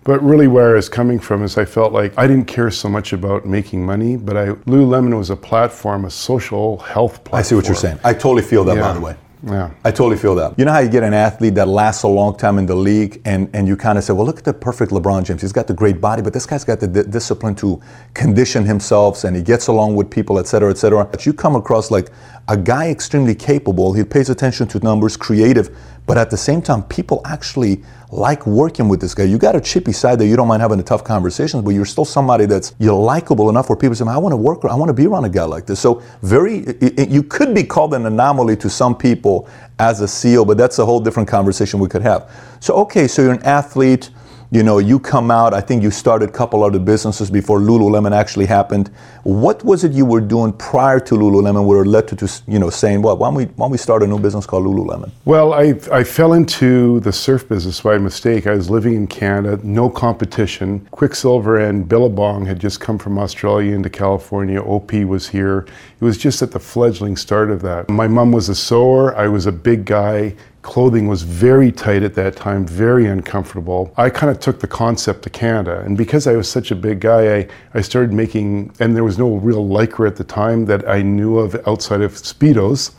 But 0.05 0.23
really, 0.23 0.47
where 0.49 0.71
I 0.71 0.75
was 0.75 0.89
coming 0.89 1.19
from 1.19 1.43
is 1.43 1.59
I 1.59 1.65
felt 1.65 1.93
like 1.93 2.17
I 2.17 2.27
didn't 2.27 2.47
care 2.47 2.71
so 2.71 2.89
much 2.89 3.13
about 3.13 3.45
making 3.45 3.85
money, 3.85 4.17
but 4.17 4.37
I, 4.37 4.47
Lululemon 4.67 5.19
was 5.19 5.29
a 5.29 5.37
platform, 5.37 6.05
a 6.05 6.11
social 6.11 6.79
health 6.79 7.25
platform. 7.25 7.39
I 7.39 7.43
see 7.43 7.55
what 7.57 7.67
you're 7.67 7.75
saying. 7.75 7.99
I 8.05 8.15
totally 8.15 8.43
feel 8.43 8.65
that, 8.65 8.77
Yeah. 8.77 8.83
by 8.83 8.93
the 8.95 9.01
way. 9.01 9.17
Yeah. 9.47 9.71
I 9.85 9.91
totally 9.93 10.17
feel 10.17 10.35
that. 10.35 10.59
You 10.59 10.65
know 10.65 10.73
how 10.73 10.81
you 10.81 10.89
get 10.89 11.05
an 11.05 11.15
athlete 11.15 11.55
that 11.55 11.69
lasts 11.69 12.03
a 12.03 12.09
long 12.09 12.37
time 12.37 12.59
in 12.59 12.67
the 12.67 12.75
league, 12.75 13.21
and, 13.25 13.49
and 13.53 13.69
you 13.69 13.77
kind 13.77 13.97
of 13.97 14.05
say, 14.05 14.13
well, 14.13 14.27
look 14.27 14.39
at 14.39 14.45
the 14.45 14.53
perfect 14.53 14.91
LeBron 14.91 15.25
James. 15.25 15.43
He's 15.43 15.53
got 15.53 15.69
the 15.69 15.75
great 15.75 16.01
body, 16.01 16.23
but 16.23 16.33
this 16.33 16.45
guy's 16.45 16.65
got 16.65 16.81
the 16.81 16.89
di- 16.89 17.05
discipline 17.05 17.55
to 17.57 17.81
condition 18.15 18.65
himself, 18.65 19.23
and 19.23 19.37
he 19.37 19.43
gets 19.43 19.69
along 19.69 19.95
with 19.95 20.11
people, 20.11 20.39
et 20.39 20.47
cetera, 20.49 20.71
et 20.71 20.79
cetera. 20.79 21.05
But 21.05 21.25
you 21.25 21.33
come 21.33 21.55
across 21.55 21.91
like 21.91 22.11
a 22.49 22.57
guy 22.57 22.91
extremely 22.91 23.35
capable. 23.35 23.93
He 23.93 24.03
pays 24.03 24.29
attention 24.29 24.67
to 24.69 24.81
numbers, 24.81 25.17
creative, 25.17 25.77
but 26.07 26.19
at 26.19 26.31
the 26.31 26.37
same 26.37 26.61
time, 26.61 26.83
people 26.85 27.21
actually 27.25 27.83
like 28.11 28.47
working 28.47 28.89
with 28.89 29.01
this 29.01 29.15
guy. 29.15 29.25
You 29.25 29.39
got 29.39 29.57
a 29.57 29.61
chippy 29.61 29.93
side 29.93 30.19
that 30.21 30.27
you 30.27 30.37
don't 30.37 30.49
mind 30.49 30.63
having 30.63 30.79
the 30.79 30.85
tough 30.85 31.05
conversations, 31.05 31.63
but 31.63 31.71
you're 31.71 31.85
still 31.85 32.05
somebody 32.05 32.47
that's 32.47 32.75
you're 32.79 32.95
likable 32.95 33.51
enough 33.51 33.69
where 33.69 33.77
people 33.77 33.95
say, 33.97 34.05
"I 34.07 34.19
want 34.19 34.33
to 34.33 34.37
work. 34.37 34.65
I 34.65 34.75
want 34.75 34.89
to 34.89 34.95
be 34.95 35.07
around 35.07 35.25
a 35.25 35.29
guy 35.31 35.45
like 35.45 35.67
this." 35.67 35.81
So 35.81 36.03
very, 36.23 36.59
it, 36.61 36.99
it- 37.01 37.09
you 37.11 37.23
could 37.23 37.55
be 37.55 37.65
called 37.65 37.95
an 37.95 38.07
anomaly 38.07 38.57
to 38.59 38.71
some 38.71 38.97
people 38.97 39.49
as 39.79 40.01
a 40.01 40.07
CEO, 40.07 40.47
but 40.47 40.57
that's 40.59 40.79
a 40.79 40.87
whole 40.87 41.01
different 41.01 41.29
conversation 41.29 41.81
we 41.81 41.89
could 41.89 42.03
have. 42.03 42.31
So 42.61 42.75
okay, 42.77 43.09
so 43.09 43.23
you're 43.23 43.33
an 43.33 43.43
athlete. 43.45 44.11
You 44.51 44.63
know, 44.63 44.79
you 44.79 44.99
come 44.99 45.31
out. 45.31 45.53
I 45.53 45.61
think 45.61 45.83
you 45.83 45.91
started 45.91 46.31
a 46.31 46.33
couple 46.33 46.65
other 46.65 46.79
businesses 46.79 47.31
before 47.31 47.59
Lululemon 47.59 48.17
actually 48.17 48.47
happened. 48.47 48.89
What 49.25 49.63
was 49.63 49.85
it 49.85 49.93
you 49.93 50.07
were 50.07 50.23
doing 50.23 50.55
prior 50.55 50.99
to 51.01 51.15
Lululemon, 51.17 51.67
where 51.67 51.83
it 51.83 51.87
led 51.87 52.09
to, 52.09 52.17
to 52.17 52.43
you 52.47 52.59
know 52.59 52.71
saying, 52.71 53.03
"Well, 53.03 53.19
why 53.19 53.27
don't 53.27 53.35
we 53.35 53.45
why 53.45 53.65
don't 53.65 53.73
we 53.73 53.77
start 53.77 54.03
a 54.03 54.07
new 54.07 54.19
business 54.19 54.47
called 54.47 54.65
Lululemon?" 54.65 55.11
Well, 55.27 55.53
I, 55.53 55.75
I 55.93 56.03
fell 56.03 56.33
into 56.33 57.01
the 57.01 57.13
surf 57.13 57.47
business 57.47 57.83
by 57.83 57.99
mistake. 57.99 58.47
I 58.47 58.55
was 58.55 58.71
living 58.71 58.95
in 58.95 59.07
Canada, 59.07 59.61
no 59.63 59.91
competition. 59.91 60.89
Quiksilver 60.93 61.59
and 61.59 61.87
Billabong 61.87 62.47
had 62.47 62.59
just 62.59 62.81
come 62.81 62.97
from 62.97 63.19
Australia 63.19 63.75
into 63.75 63.91
California. 63.91 64.63
OP 64.63 64.95
was 64.95 65.29
here. 65.29 65.67
It 66.01 66.05
was 66.05 66.17
just 66.17 66.41
at 66.41 66.53
the 66.53 66.61
fledgling 66.61 67.17
start 67.17 67.51
of 67.51 67.61
that. 67.63 67.91
My 67.91 68.09
mom 68.09 68.33
was 68.33 68.49
a 68.49 68.55
sewer. 68.55 69.15
I 69.15 69.29
was 69.29 69.45
a 69.45 69.53
big 69.53 69.85
guy. 69.85 70.35
Clothing 70.63 71.07
was 71.07 71.23
very 71.23 71.71
tight 71.71 72.03
at 72.03 72.15
that 72.15 72.37
time, 72.37 72.67
very 72.67 73.07
uncomfortable. 73.07 73.93
I 73.97 74.11
kind 74.11 74.31
of 74.31 74.41
took 74.41 74.61
the 74.61 74.67
concept 74.67 75.23
to 75.23 75.31
Canada. 75.31 75.81
And 75.81 75.97
because 75.97 76.27
I 76.27 76.35
was 76.37 76.49
such 76.49 76.71
a 76.71 76.75
big 76.75 77.01
guy, 77.01 77.37
I, 77.37 77.49
I 77.75 77.81
started 77.81 78.13
making, 78.13 78.75
and 78.81 78.95
there 78.95 79.05
was 79.05 79.19
no 79.19 79.37
real 79.37 79.67
Lycra 79.67 80.09
at 80.09 80.17
the 80.17 80.25
time 80.25 80.67
that 80.67 80.89
I 80.89 81.03
knew 81.03 81.39
of 81.39 81.55
outside 81.67 82.01
of 82.01 82.13
Speedos 82.13 82.93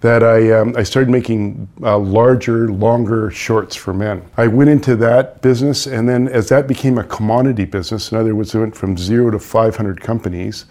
that 0.00 0.22
I, 0.22 0.50
um, 0.52 0.74
I 0.76 0.82
started 0.82 1.10
making 1.10 1.68
uh, 1.82 1.98
larger, 1.98 2.70
longer 2.70 3.30
shorts 3.30 3.76
for 3.76 3.92
men. 3.92 4.22
I 4.36 4.46
went 4.46 4.70
into 4.70 4.96
that 4.96 5.42
business, 5.42 5.86
and 5.86 6.08
then 6.08 6.26
as 6.28 6.48
that 6.48 6.66
became 6.66 6.96
a 6.96 7.04
commodity 7.04 7.66
business, 7.66 8.10
in 8.10 8.18
other 8.18 8.34
words, 8.34 8.54
it 8.54 8.58
went 8.58 8.74
from 8.74 8.96
zero 8.96 9.30
to 9.30 9.38
500 9.38 10.00
companies, 10.00 10.64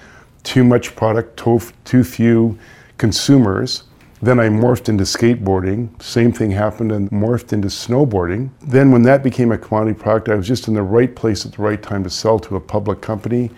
too 0.44 0.64
much 0.64 0.96
product, 0.96 1.38
too, 1.38 1.62
too 1.86 2.04
few 2.04 2.58
consumers. 2.98 3.84
Then 4.22 4.40
I 4.40 4.50
morphed 4.50 4.90
into 4.90 5.06
skateboarding. 5.06 6.02
Same 6.02 6.34
thing 6.34 6.52
happened 6.52 6.92
and 6.92 7.10
morphed 7.10 7.54
into 7.54 7.70
snowboarding. 7.70 8.50
Then, 8.62 8.92
when 8.92 9.04
that 9.04 9.24
became 9.24 9.52
a 9.52 9.58
commodity 9.58 9.98
product, 9.98 10.28
I 10.28 10.36
was 10.36 10.48
just 10.48 10.68
in 10.68 10.74
the 10.74 10.84
right 10.84 11.16
place 11.16 11.46
at 11.46 11.54
the 11.54 11.62
right 11.62 11.82
time 11.82 12.04
to 12.04 12.10
sell 12.10 12.38
to 12.40 12.58
a 12.58 12.60
public 12.60 13.00
company, 13.00 13.50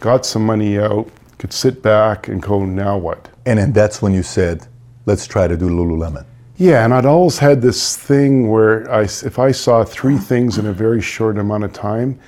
got 0.00 0.26
some 0.26 0.44
money 0.44 0.78
out, 0.78 1.08
could 1.38 1.52
sit 1.52 1.82
back 1.82 2.26
and 2.26 2.42
go, 2.42 2.64
now 2.64 2.98
what? 2.98 3.28
And 3.46 3.58
then 3.58 3.72
that's 3.72 4.02
when 4.02 4.12
you 4.12 4.24
said, 4.24 4.66
"Let's 5.06 5.26
try 5.26 5.46
to 5.46 5.56
do 5.56 5.68
Lululemon." 5.68 6.24
Yeah, 6.56 6.84
and 6.84 6.92
I'd 6.92 7.06
always 7.06 7.38
had 7.38 7.62
this 7.62 7.96
thing 7.96 8.50
where 8.50 8.90
I, 8.90 9.02
if 9.02 9.38
I 9.38 9.52
saw 9.52 9.84
three 9.84 10.18
things 10.18 10.58
in 10.58 10.66
a 10.66 10.72
very 10.72 11.00
short 11.00 11.38
amount 11.38 11.62
of 11.62 11.72
time, 11.72 12.18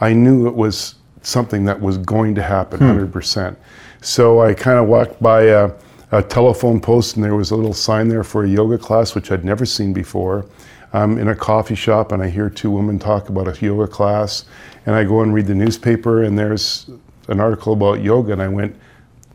I 0.00 0.12
knew 0.12 0.46
it 0.46 0.54
was 0.54 0.94
something 1.22 1.64
that 1.64 1.80
was 1.80 1.98
going 1.98 2.36
to 2.36 2.42
happen 2.42 2.78
hmm. 2.78 3.04
100%. 3.04 3.56
So 4.00 4.40
I 4.40 4.54
kind 4.54 4.78
of 4.78 4.86
walked 4.86 5.20
by 5.20 5.42
a, 5.42 5.72
a 6.12 6.22
telephone 6.22 6.80
post 6.80 7.16
and 7.16 7.24
there 7.24 7.36
was 7.36 7.50
a 7.50 7.56
little 7.56 7.72
sign 7.72 8.08
there 8.08 8.24
for 8.24 8.44
a 8.44 8.48
yoga 8.48 8.78
class, 8.78 9.14
which 9.14 9.30
I'd 9.30 9.44
never 9.44 9.64
seen 9.64 9.92
before. 9.92 10.44
I'm 10.92 11.18
in 11.18 11.28
a 11.28 11.36
coffee 11.36 11.76
shop 11.76 12.10
and 12.12 12.22
I 12.22 12.28
hear 12.28 12.50
two 12.50 12.70
women 12.70 12.98
talk 12.98 13.28
about 13.28 13.46
a 13.46 13.64
yoga 13.64 13.86
class. 13.86 14.44
And 14.86 14.94
I 14.94 15.04
go 15.04 15.20
and 15.20 15.32
read 15.32 15.46
the 15.46 15.54
newspaper 15.54 16.24
and 16.24 16.38
there's 16.38 16.90
an 17.28 17.38
article 17.38 17.74
about 17.74 18.02
yoga. 18.02 18.32
And 18.32 18.42
I 18.42 18.48
went, 18.48 18.74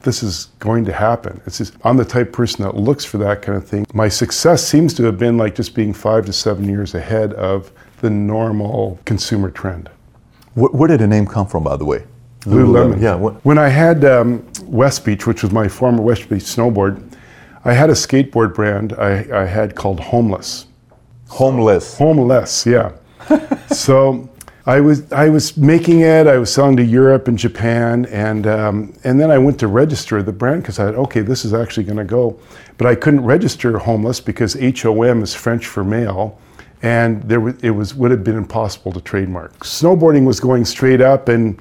this 0.01 0.22
is 0.22 0.50
going 0.60 0.83
to 0.86 0.94
happen. 0.94 1.42
It's 1.45 1.59
just, 1.59 1.76
I'm 1.83 1.97
the 1.97 2.06
type 2.06 2.28
of 2.28 2.33
person 2.33 2.64
that 2.64 2.76
looks 2.76 3.06
for 3.06 3.18
that 3.19 3.42
kind 3.42 3.57
of 3.57 3.66
thing. 3.66 3.85
My 3.94 4.09
success 4.09 4.68
seems 4.68 4.94
to 4.95 5.04
have 5.04 5.18
been 5.18 5.38
like 5.38 5.56
just 5.56 5.73
being 5.73 5.94
five 5.94 6.26
to 6.26 6.33
seven 6.33 6.68
years 6.68 6.94
ahead 6.94 7.33
of 7.33 7.71
the 8.02 8.09
normal 8.09 9.00
consumer 9.06 9.50
trend. 9.50 9.90
Where 10.56 10.88
did 10.88 11.00
the 11.00 11.07
name 11.07 11.26
come 11.26 11.47
from, 11.47 11.64
by 11.64 11.78
the 11.78 11.85
way? 11.85 12.06
Lululemon. 12.45 13.02
Yeah. 13.02 13.16
When 13.16 13.57
I 13.57 13.69
had 13.69 14.06
um, 14.06 14.45
West 14.64 15.06
Beach, 15.06 15.25
which 15.25 15.44
was 15.44 15.52
my 15.52 15.68
former 15.68 16.02
West 16.02 16.30
Beach 16.30 16.44
snowboard, 16.44 17.02
I 17.64 17.73
had 17.73 17.90
a 17.90 17.94
skateboard 17.94 18.54
brand 18.54 18.94
I, 18.94 19.25
I 19.42 19.45
had 19.45 19.75
called 19.75 19.99
Homeless. 19.99 20.68
homeless. 21.28 21.97
Homeless, 21.97 22.66
yeah. 22.66 22.92
so 23.68 24.30
I 24.68 24.80
was 24.80 25.11
I 25.11 25.30
was 25.30 25.57
making 25.57 26.02
it. 26.02 26.25
I 26.28 26.37
was 26.37 26.52
selling 26.54 26.75
to 26.78 26.83
Europe 26.83 27.28
and 27.28 27.37
Japan, 27.37 28.06
and 28.07 28.47
um, 28.47 28.94
and 29.04 29.19
then 29.19 29.30
I 29.30 29.37
went 29.37 29.59
to 29.59 29.68
register 29.68 30.23
the 30.23 30.31
brand 30.31 30.64
because 30.64 30.80
I 30.80 30.85
thought, 30.85 30.95
okay, 30.95 31.21
this 31.21 31.45
is 31.45 31.54
actually 31.54 31.83
going 31.83 31.97
to 31.97 32.04
go, 32.04 32.40
but 32.78 32.87
I 32.87 32.95
couldn't 32.95 33.23
register 33.23 33.78
homeless 33.78 34.19
because 34.19 34.54
HOM 34.54 35.21
is 35.21 35.35
French 35.35 35.68
for 35.68 35.83
male, 35.83 36.40
and 36.81 37.21
there 37.23 37.40
was, 37.40 37.56
it 37.64 37.71
was 37.71 37.94
would 37.94 38.09
have 38.09 38.23
been 38.23 38.37
impossible 38.37 38.92
to 38.94 39.02
trademark. 39.02 39.59
Snowboarding 39.59 40.25
was 40.25 40.40
going 40.40 40.66
straight 40.66 41.02
up, 41.02 41.30
and 41.30 41.59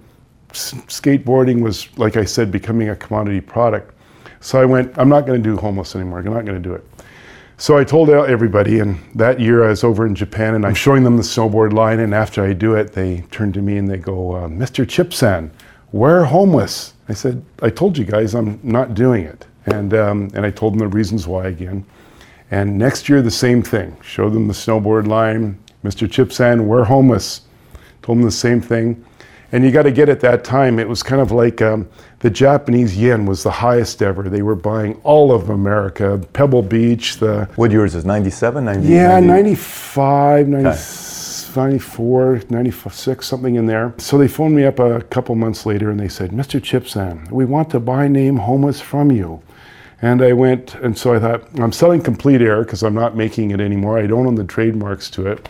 skateboarding 0.54 1.60
was, 1.60 1.96
like 1.98 2.16
I 2.16 2.24
said, 2.24 2.50
becoming 2.50 2.88
a 2.88 2.96
commodity 2.96 3.40
product. 3.40 3.92
So 4.40 4.60
I 4.60 4.64
went, 4.64 4.96
I'm 4.98 5.08
not 5.08 5.26
going 5.26 5.42
to 5.42 5.50
do 5.50 5.56
homeless 5.56 5.94
anymore. 5.94 6.18
I'm 6.18 6.24
not 6.26 6.44
going 6.44 6.60
to 6.62 6.68
do 6.68 6.74
it. 6.74 6.84
So 7.56 7.78
I 7.78 7.84
told 7.84 8.10
everybody, 8.10 8.80
and 8.80 8.98
that 9.14 9.38
year 9.38 9.64
I 9.64 9.68
was 9.68 9.84
over 9.84 10.06
in 10.06 10.14
Japan 10.14 10.54
and 10.54 10.66
I'm 10.66 10.74
showing 10.74 11.04
them 11.04 11.16
the 11.16 11.22
snowboard 11.22 11.72
line. 11.72 12.00
And 12.00 12.12
after 12.12 12.44
I 12.44 12.52
do 12.52 12.74
it, 12.74 12.92
they 12.92 13.22
turn 13.30 13.52
to 13.52 13.62
me 13.62 13.76
and 13.76 13.88
they 13.88 13.96
go, 13.96 14.32
uh, 14.32 14.48
Mr. 14.48 14.84
Chipsan, 14.84 15.50
we're 15.92 16.24
homeless. 16.24 16.94
I 17.08 17.14
said, 17.14 17.44
I 17.62 17.70
told 17.70 17.96
you 17.96 18.04
guys 18.04 18.34
I'm 18.34 18.58
not 18.62 18.94
doing 18.94 19.24
it. 19.24 19.46
And, 19.66 19.94
um, 19.94 20.30
and 20.34 20.44
I 20.44 20.50
told 20.50 20.74
them 20.74 20.80
the 20.80 20.88
reasons 20.88 21.26
why 21.26 21.46
again. 21.46 21.86
And 22.50 22.76
next 22.76 23.08
year, 23.08 23.22
the 23.22 23.30
same 23.30 23.62
thing. 23.62 23.96
Show 24.02 24.28
them 24.28 24.48
the 24.48 24.54
snowboard 24.54 25.06
line. 25.06 25.58
Mr. 25.84 26.08
Chipsan, 26.08 26.66
we're 26.66 26.84
homeless. 26.84 27.42
Told 28.02 28.18
them 28.18 28.24
the 28.24 28.30
same 28.30 28.60
thing. 28.60 29.04
And 29.52 29.64
you 29.64 29.70
got 29.70 29.82
to 29.82 29.92
get 29.92 30.08
at 30.08 30.20
that 30.20 30.42
time, 30.42 30.78
it 30.78 30.88
was 30.88 31.02
kind 31.02 31.20
of 31.20 31.30
like 31.30 31.62
um, 31.62 31.88
the 32.20 32.30
Japanese 32.30 32.96
yen 32.96 33.26
was 33.26 33.42
the 33.42 33.50
highest 33.50 34.02
ever. 34.02 34.24
They 34.24 34.42
were 34.42 34.56
buying 34.56 34.94
all 35.04 35.32
of 35.32 35.50
America, 35.50 36.20
Pebble 36.32 36.62
Beach, 36.62 37.18
the 37.18 37.48
What 37.56 37.70
year 37.70 37.84
is 37.84 37.92
this? 37.92 38.04
97, 38.04 38.64
90? 38.64 38.88
yeah, 38.88 39.20
90? 39.20 39.26
95, 39.28 40.48
94, 41.56 42.42
96, 42.50 43.26
something 43.26 43.54
in 43.54 43.66
there. 43.66 43.94
So 43.98 44.18
they 44.18 44.26
phoned 44.28 44.56
me 44.56 44.64
up 44.64 44.78
a 44.80 45.02
couple 45.02 45.34
months 45.36 45.66
later 45.66 45.90
and 45.90 46.00
they 46.00 46.08
said, 46.08 46.30
Mr. 46.30 46.60
Chipsan, 46.60 47.30
we 47.30 47.44
want 47.44 47.70
to 47.70 47.80
buy 47.80 48.08
name 48.08 48.38
Homeless 48.38 48.80
from 48.80 49.12
you. 49.12 49.42
And 50.02 50.20
I 50.22 50.32
went, 50.32 50.74
and 50.74 50.98
so 50.98 51.14
I 51.14 51.18
thought, 51.18 51.48
I'm 51.60 51.72
selling 51.72 52.02
Complete 52.02 52.42
Air 52.42 52.64
because 52.64 52.82
I'm 52.82 52.94
not 52.94 53.16
making 53.16 53.52
it 53.52 53.60
anymore. 53.60 53.98
I 53.98 54.06
don't 54.06 54.26
own 54.26 54.34
the 54.34 54.44
trademarks 54.44 55.08
to 55.10 55.26
it. 55.26 55.48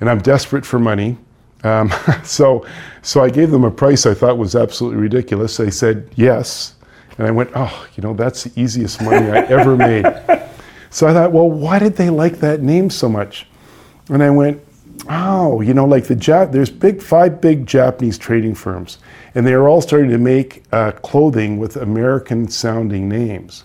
And 0.00 0.08
I'm 0.08 0.20
desperate 0.20 0.64
for 0.64 0.78
money. 0.78 1.18
Um, 1.64 1.92
so, 2.24 2.66
so 3.02 3.22
I 3.22 3.30
gave 3.30 3.50
them 3.50 3.64
a 3.64 3.70
price 3.70 4.06
I 4.06 4.14
thought 4.14 4.38
was 4.38 4.54
absolutely 4.56 5.00
ridiculous. 5.00 5.56
They 5.56 5.70
said 5.70 6.08
yes. 6.16 6.74
And 7.18 7.26
I 7.26 7.30
went, 7.30 7.50
oh, 7.54 7.86
you 7.94 8.02
know, 8.02 8.14
that's 8.14 8.44
the 8.44 8.60
easiest 8.60 9.02
money 9.02 9.30
I 9.30 9.42
ever 9.44 9.76
made. 9.76 10.06
So 10.92 11.06
I 11.06 11.14
thought, 11.14 11.32
well, 11.32 11.50
why 11.50 11.78
did 11.78 11.96
they 11.96 12.10
like 12.10 12.40
that 12.40 12.60
name 12.60 12.90
so 12.90 13.08
much? 13.08 13.46
And 14.10 14.22
I 14.22 14.28
went, 14.28 14.62
oh, 15.08 15.62
you 15.62 15.72
know, 15.72 15.86
like 15.86 16.04
the 16.04 16.14
Jap, 16.14 16.52
there's 16.52 16.68
big, 16.68 17.00
five 17.00 17.40
big 17.40 17.66
Japanese 17.66 18.18
trading 18.18 18.54
firms, 18.54 18.98
and 19.34 19.46
they 19.46 19.54
are 19.54 19.68
all 19.68 19.80
starting 19.80 20.10
to 20.10 20.18
make 20.18 20.64
uh, 20.70 20.92
clothing 20.92 21.58
with 21.58 21.76
American 21.76 22.46
sounding 22.46 23.08
names. 23.08 23.64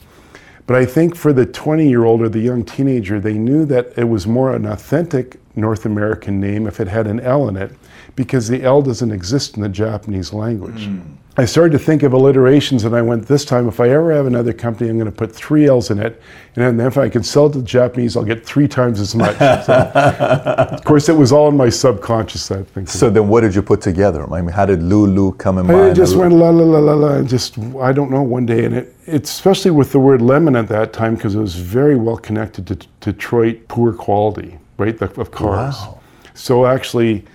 But 0.68 0.78
I 0.78 0.86
think 0.86 1.18
for 1.18 1.34
the 1.34 1.46
20 1.46 1.90
year 1.90 2.06
old 2.06 2.22
or 2.22 2.30
the 2.30 2.40
young 2.40 2.64
teenager, 2.64 3.20
they 3.20 3.38
knew 3.38 3.66
that 3.66 3.92
it 3.98 4.06
was 4.06 4.26
more 4.26 4.56
an 4.56 4.66
authentic 4.66 5.38
North 5.58 5.86
American 5.86 6.40
name 6.40 6.66
if 6.66 6.80
it 6.80 6.88
had 6.88 7.08
an 7.08 7.20
L 7.20 7.50
in 7.50 7.58
it, 7.58 7.72
because 8.18 8.48
the 8.48 8.64
L 8.64 8.82
doesn't 8.82 9.12
exist 9.12 9.56
in 9.58 9.62
the 9.62 9.70
Japanese 9.70 10.34
language. 10.34 10.88
Mm. 10.88 11.04
I 11.38 11.46
started 11.46 11.74
to 11.74 11.80
think 11.80 12.02
of 12.02 12.14
alliterations, 12.14 12.84
and 12.84 12.96
I 12.96 13.02
went, 13.04 13.28
this 13.28 13.46
time, 13.46 13.68
if 13.68 13.80
I 13.80 13.90
ever 13.90 14.12
have 14.12 14.26
another 14.26 14.54
company, 14.54 14.90
I'm 14.90 14.98
going 14.98 15.06
to 15.06 15.16
put 15.16 15.32
three 15.32 15.68
L's 15.68 15.92
in 15.92 16.00
it. 16.00 16.20
And 16.56 16.80
then 16.80 16.88
if 16.88 16.98
I 16.98 17.10
can 17.10 17.22
sell 17.22 17.46
it 17.46 17.54
to 17.54 17.60
the 17.60 17.64
Japanese, 17.64 18.18
I'll 18.18 18.24
get 18.24 18.44
three 18.44 18.68
times 18.68 19.00
as 19.00 19.16
much. 19.16 19.38
So, 19.68 19.74
of 19.74 20.84
course, 20.84 21.10
it 21.10 21.14
was 21.14 21.32
all 21.32 21.48
in 21.50 21.58
my 21.58 21.70
subconscious, 21.70 22.50
I 22.50 22.64
think. 22.64 22.90
So 22.90 23.10
then 23.10 23.28
what 23.28 23.42
did 23.42 23.54
you 23.54 23.62
put 23.62 23.82
together? 23.82 24.24
I 24.34 24.42
mean, 24.42 24.50
how 24.50 24.66
did 24.66 24.82
Lulu 24.82 25.34
come 25.34 25.60
in 25.60 25.68
mind? 25.68 25.92
I 25.92 25.94
just 25.94 26.16
went 26.16 26.34
la 26.34 26.50
la 26.50 26.64
la 26.64 26.80
la 26.80 26.94
la, 26.94 27.14
and 27.18 27.30
just, 27.30 27.58
I 27.80 27.92
don't 27.92 28.10
know, 28.10 28.24
one 28.24 28.46
day. 28.48 28.66
And 28.66 28.76
it, 28.76 28.96
it 29.06 29.24
especially 29.26 29.72
with 29.72 29.92
the 29.92 30.00
word 30.00 30.24
lemon 30.24 30.56
at 30.56 30.68
that 30.70 30.92
time, 30.92 31.16
because 31.16 31.36
it 31.36 31.40
was 31.40 31.56
very 31.56 31.96
well 31.96 32.18
connected 32.18 32.66
to 32.68 32.76
Detroit 33.02 33.68
poor 33.68 33.94
quality, 33.94 34.58
right, 34.78 35.00
of 35.02 35.30
cars. 35.30 35.76
Wow. 35.76 36.00
So 36.34 36.66
actually, 36.66 37.26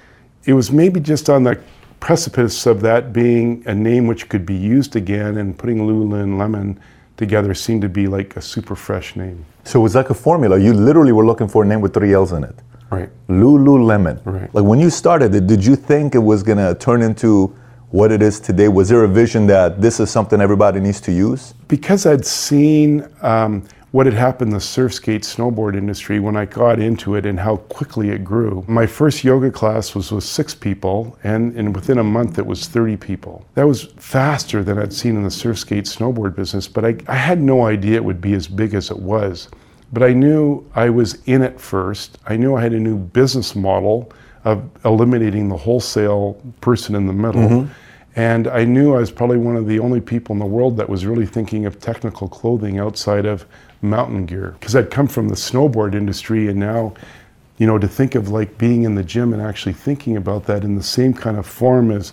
it 0.44 0.52
was 0.54 0.72
maybe 0.72 1.00
just 1.00 1.30
on 1.30 1.44
the 1.44 1.60
precipice 2.00 2.66
of 2.66 2.80
that 2.80 3.12
being 3.12 3.62
a 3.66 3.74
name 3.74 4.06
which 4.06 4.28
could 4.28 4.44
be 4.44 4.54
used 4.54 4.96
again 4.96 5.38
and 5.38 5.56
putting 5.56 5.86
Lulu 5.86 6.16
and 6.16 6.38
Lemon 6.38 6.80
together 7.16 7.54
seemed 7.54 7.82
to 7.82 7.88
be 7.88 8.08
like 8.08 8.36
a 8.36 8.42
super 8.42 8.74
fresh 8.74 9.14
name. 9.14 9.44
So 9.64 9.78
it 9.78 9.82
was 9.84 9.94
like 9.94 10.10
a 10.10 10.14
formula. 10.14 10.58
You 10.58 10.72
literally 10.72 11.12
were 11.12 11.24
looking 11.24 11.46
for 11.46 11.62
a 11.62 11.66
name 11.66 11.80
with 11.80 11.94
three 11.94 12.12
L's 12.12 12.32
in 12.32 12.42
it. 12.42 12.56
Right. 12.90 13.08
Lululemon. 13.28 14.20
Right. 14.24 14.52
Like 14.52 14.64
when 14.64 14.80
you 14.80 14.90
started 14.90 15.34
it, 15.34 15.46
did 15.46 15.64
you 15.64 15.76
think 15.76 16.14
it 16.14 16.18
was 16.18 16.42
going 16.42 16.58
to 16.58 16.74
turn 16.74 17.02
into 17.02 17.56
what 17.90 18.10
it 18.10 18.20
is 18.20 18.40
today? 18.40 18.68
Was 18.68 18.88
there 18.88 19.04
a 19.04 19.08
vision 19.08 19.46
that 19.46 19.80
this 19.80 20.00
is 20.00 20.10
something 20.10 20.40
everybody 20.40 20.80
needs 20.80 21.00
to 21.02 21.12
use? 21.12 21.54
Because 21.68 22.04
I'd 22.04 22.26
seen 22.26 23.08
um, 23.22 23.66
what 23.92 24.06
had 24.06 24.14
happened 24.14 24.52
the 24.52 24.60
surf 24.60 24.94
skate 24.94 25.22
snowboard 25.22 25.76
industry 25.76 26.18
when 26.18 26.34
I 26.34 26.46
got 26.46 26.80
into 26.80 27.14
it 27.14 27.26
and 27.26 27.38
how 27.38 27.56
quickly 27.56 28.08
it 28.08 28.24
grew. 28.24 28.64
My 28.66 28.86
first 28.86 29.22
yoga 29.22 29.50
class 29.50 29.94
was 29.94 30.10
with 30.10 30.24
six 30.24 30.54
people, 30.54 31.16
and, 31.22 31.54
and 31.56 31.74
within 31.74 31.98
a 31.98 32.04
month 32.04 32.38
it 32.38 32.46
was 32.46 32.66
30 32.66 32.96
people. 32.96 33.44
That 33.54 33.66
was 33.66 33.84
faster 33.98 34.64
than 34.64 34.78
I'd 34.78 34.94
seen 34.94 35.16
in 35.16 35.22
the 35.22 35.30
surf 35.30 35.58
skate 35.58 35.84
snowboard 35.84 36.34
business, 36.34 36.66
but 36.66 36.86
I, 36.86 36.96
I 37.06 37.16
had 37.16 37.40
no 37.40 37.66
idea 37.66 37.96
it 37.96 38.04
would 38.04 38.22
be 38.22 38.32
as 38.32 38.48
big 38.48 38.72
as 38.72 38.90
it 38.90 38.98
was. 38.98 39.48
But 39.92 40.02
I 40.02 40.14
knew 40.14 40.66
I 40.74 40.88
was 40.88 41.18
in 41.26 41.42
it 41.42 41.60
first. 41.60 42.16
I 42.26 42.36
knew 42.38 42.56
I 42.56 42.62
had 42.62 42.72
a 42.72 42.80
new 42.80 42.96
business 42.96 43.54
model 43.54 44.10
of 44.44 44.68
eliminating 44.86 45.50
the 45.50 45.56
wholesale 45.56 46.40
person 46.62 46.94
in 46.94 47.06
the 47.06 47.12
middle. 47.12 47.42
Mm-hmm. 47.42 47.72
And 48.16 48.48
I 48.48 48.64
knew 48.64 48.94
I 48.94 49.00
was 49.00 49.10
probably 49.10 49.36
one 49.36 49.56
of 49.56 49.66
the 49.66 49.78
only 49.78 50.00
people 50.00 50.32
in 50.32 50.38
the 50.38 50.46
world 50.46 50.78
that 50.78 50.88
was 50.88 51.04
really 51.04 51.26
thinking 51.26 51.66
of 51.66 51.78
technical 51.78 52.26
clothing 52.26 52.78
outside 52.78 53.26
of 53.26 53.44
mountain 53.82 54.26
gear 54.26 54.56
because 54.58 54.76
I'd 54.76 54.90
come 54.90 55.08
from 55.08 55.28
the 55.28 55.34
snowboard 55.34 55.94
industry 55.94 56.48
and 56.48 56.58
now 56.58 56.94
you 57.58 57.66
know 57.66 57.78
to 57.78 57.88
think 57.88 58.14
of 58.14 58.28
like 58.28 58.56
being 58.58 58.84
in 58.84 58.94
the 58.94 59.04
gym 59.04 59.32
and 59.32 59.42
actually 59.42 59.72
thinking 59.72 60.16
about 60.16 60.46
that 60.46 60.64
in 60.64 60.76
the 60.76 60.82
same 60.82 61.12
kind 61.12 61.36
of 61.36 61.46
form 61.46 61.90
as 61.90 62.12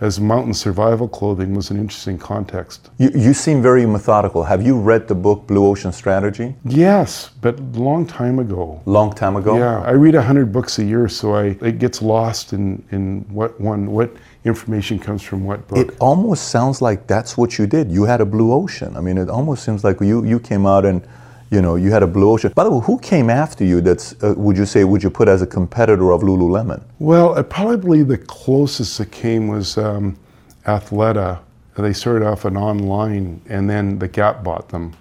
as 0.00 0.18
mountain 0.18 0.54
survival 0.54 1.06
clothing 1.06 1.54
was 1.54 1.70
an 1.70 1.78
interesting 1.78 2.18
context. 2.18 2.90
You, 2.98 3.10
you 3.14 3.34
seem 3.34 3.60
very 3.60 3.84
methodical. 3.84 4.42
Have 4.42 4.64
you 4.64 4.78
read 4.78 5.06
the 5.08 5.14
book 5.14 5.46
Blue 5.46 5.66
Ocean 5.66 5.92
Strategy? 5.92 6.54
Yes, 6.64 7.30
but 7.42 7.60
long 7.74 8.06
time 8.06 8.38
ago. 8.38 8.80
Long 8.86 9.12
time 9.12 9.36
ago? 9.36 9.58
Yeah, 9.58 9.82
I 9.82 9.90
read 9.90 10.14
100 10.14 10.52
books 10.52 10.78
a 10.78 10.84
year, 10.84 11.08
so 11.08 11.34
I 11.34 11.56
it 11.60 11.78
gets 11.78 12.00
lost 12.00 12.52
in, 12.52 12.82
in 12.90 13.26
what 13.28 13.60
one, 13.60 13.90
what 13.90 14.10
information 14.44 14.98
comes 14.98 15.22
from 15.22 15.44
what 15.44 15.66
book. 15.68 15.78
It 15.78 15.96
almost 16.00 16.48
sounds 16.48 16.80
like 16.80 17.06
that's 17.06 17.36
what 17.36 17.58
you 17.58 17.66
did. 17.66 17.90
You 17.90 18.04
had 18.04 18.20
a 18.20 18.26
blue 18.26 18.52
ocean. 18.52 18.96
I 18.96 19.00
mean, 19.00 19.18
it 19.18 19.28
almost 19.28 19.64
seems 19.64 19.84
like 19.84 20.00
you, 20.00 20.24
you 20.24 20.40
came 20.40 20.66
out 20.66 20.86
and, 20.86 21.06
you 21.50 21.60
know, 21.60 21.76
you 21.76 21.90
had 21.90 22.02
a 22.02 22.06
blue 22.06 22.30
ocean. 22.30 22.52
By 22.54 22.64
the 22.64 22.70
way, 22.70 22.84
who 22.84 22.98
came 22.98 23.28
after 23.28 23.64
you 23.64 23.80
that's, 23.80 24.14
uh, 24.22 24.34
would 24.36 24.56
you 24.56 24.64
say, 24.64 24.84
would 24.84 25.02
you 25.02 25.10
put 25.10 25.28
as 25.28 25.42
a 25.42 25.46
competitor 25.46 26.12
of 26.12 26.22
Lululemon? 26.22 26.82
Well, 26.98 27.36
uh, 27.36 27.42
probably 27.42 28.02
the 28.02 28.18
closest 28.18 28.96
that 28.98 29.10
came 29.10 29.48
was 29.48 29.76
um, 29.76 30.16
Athleta. 30.64 31.40
They 31.76 31.92
started 31.92 32.26
off 32.26 32.44
an 32.44 32.56
online 32.56 33.40
and 33.48 33.68
then 33.68 33.98
the 33.98 34.08
Gap 34.08 34.42
bought 34.42 34.68
them. 34.68 34.94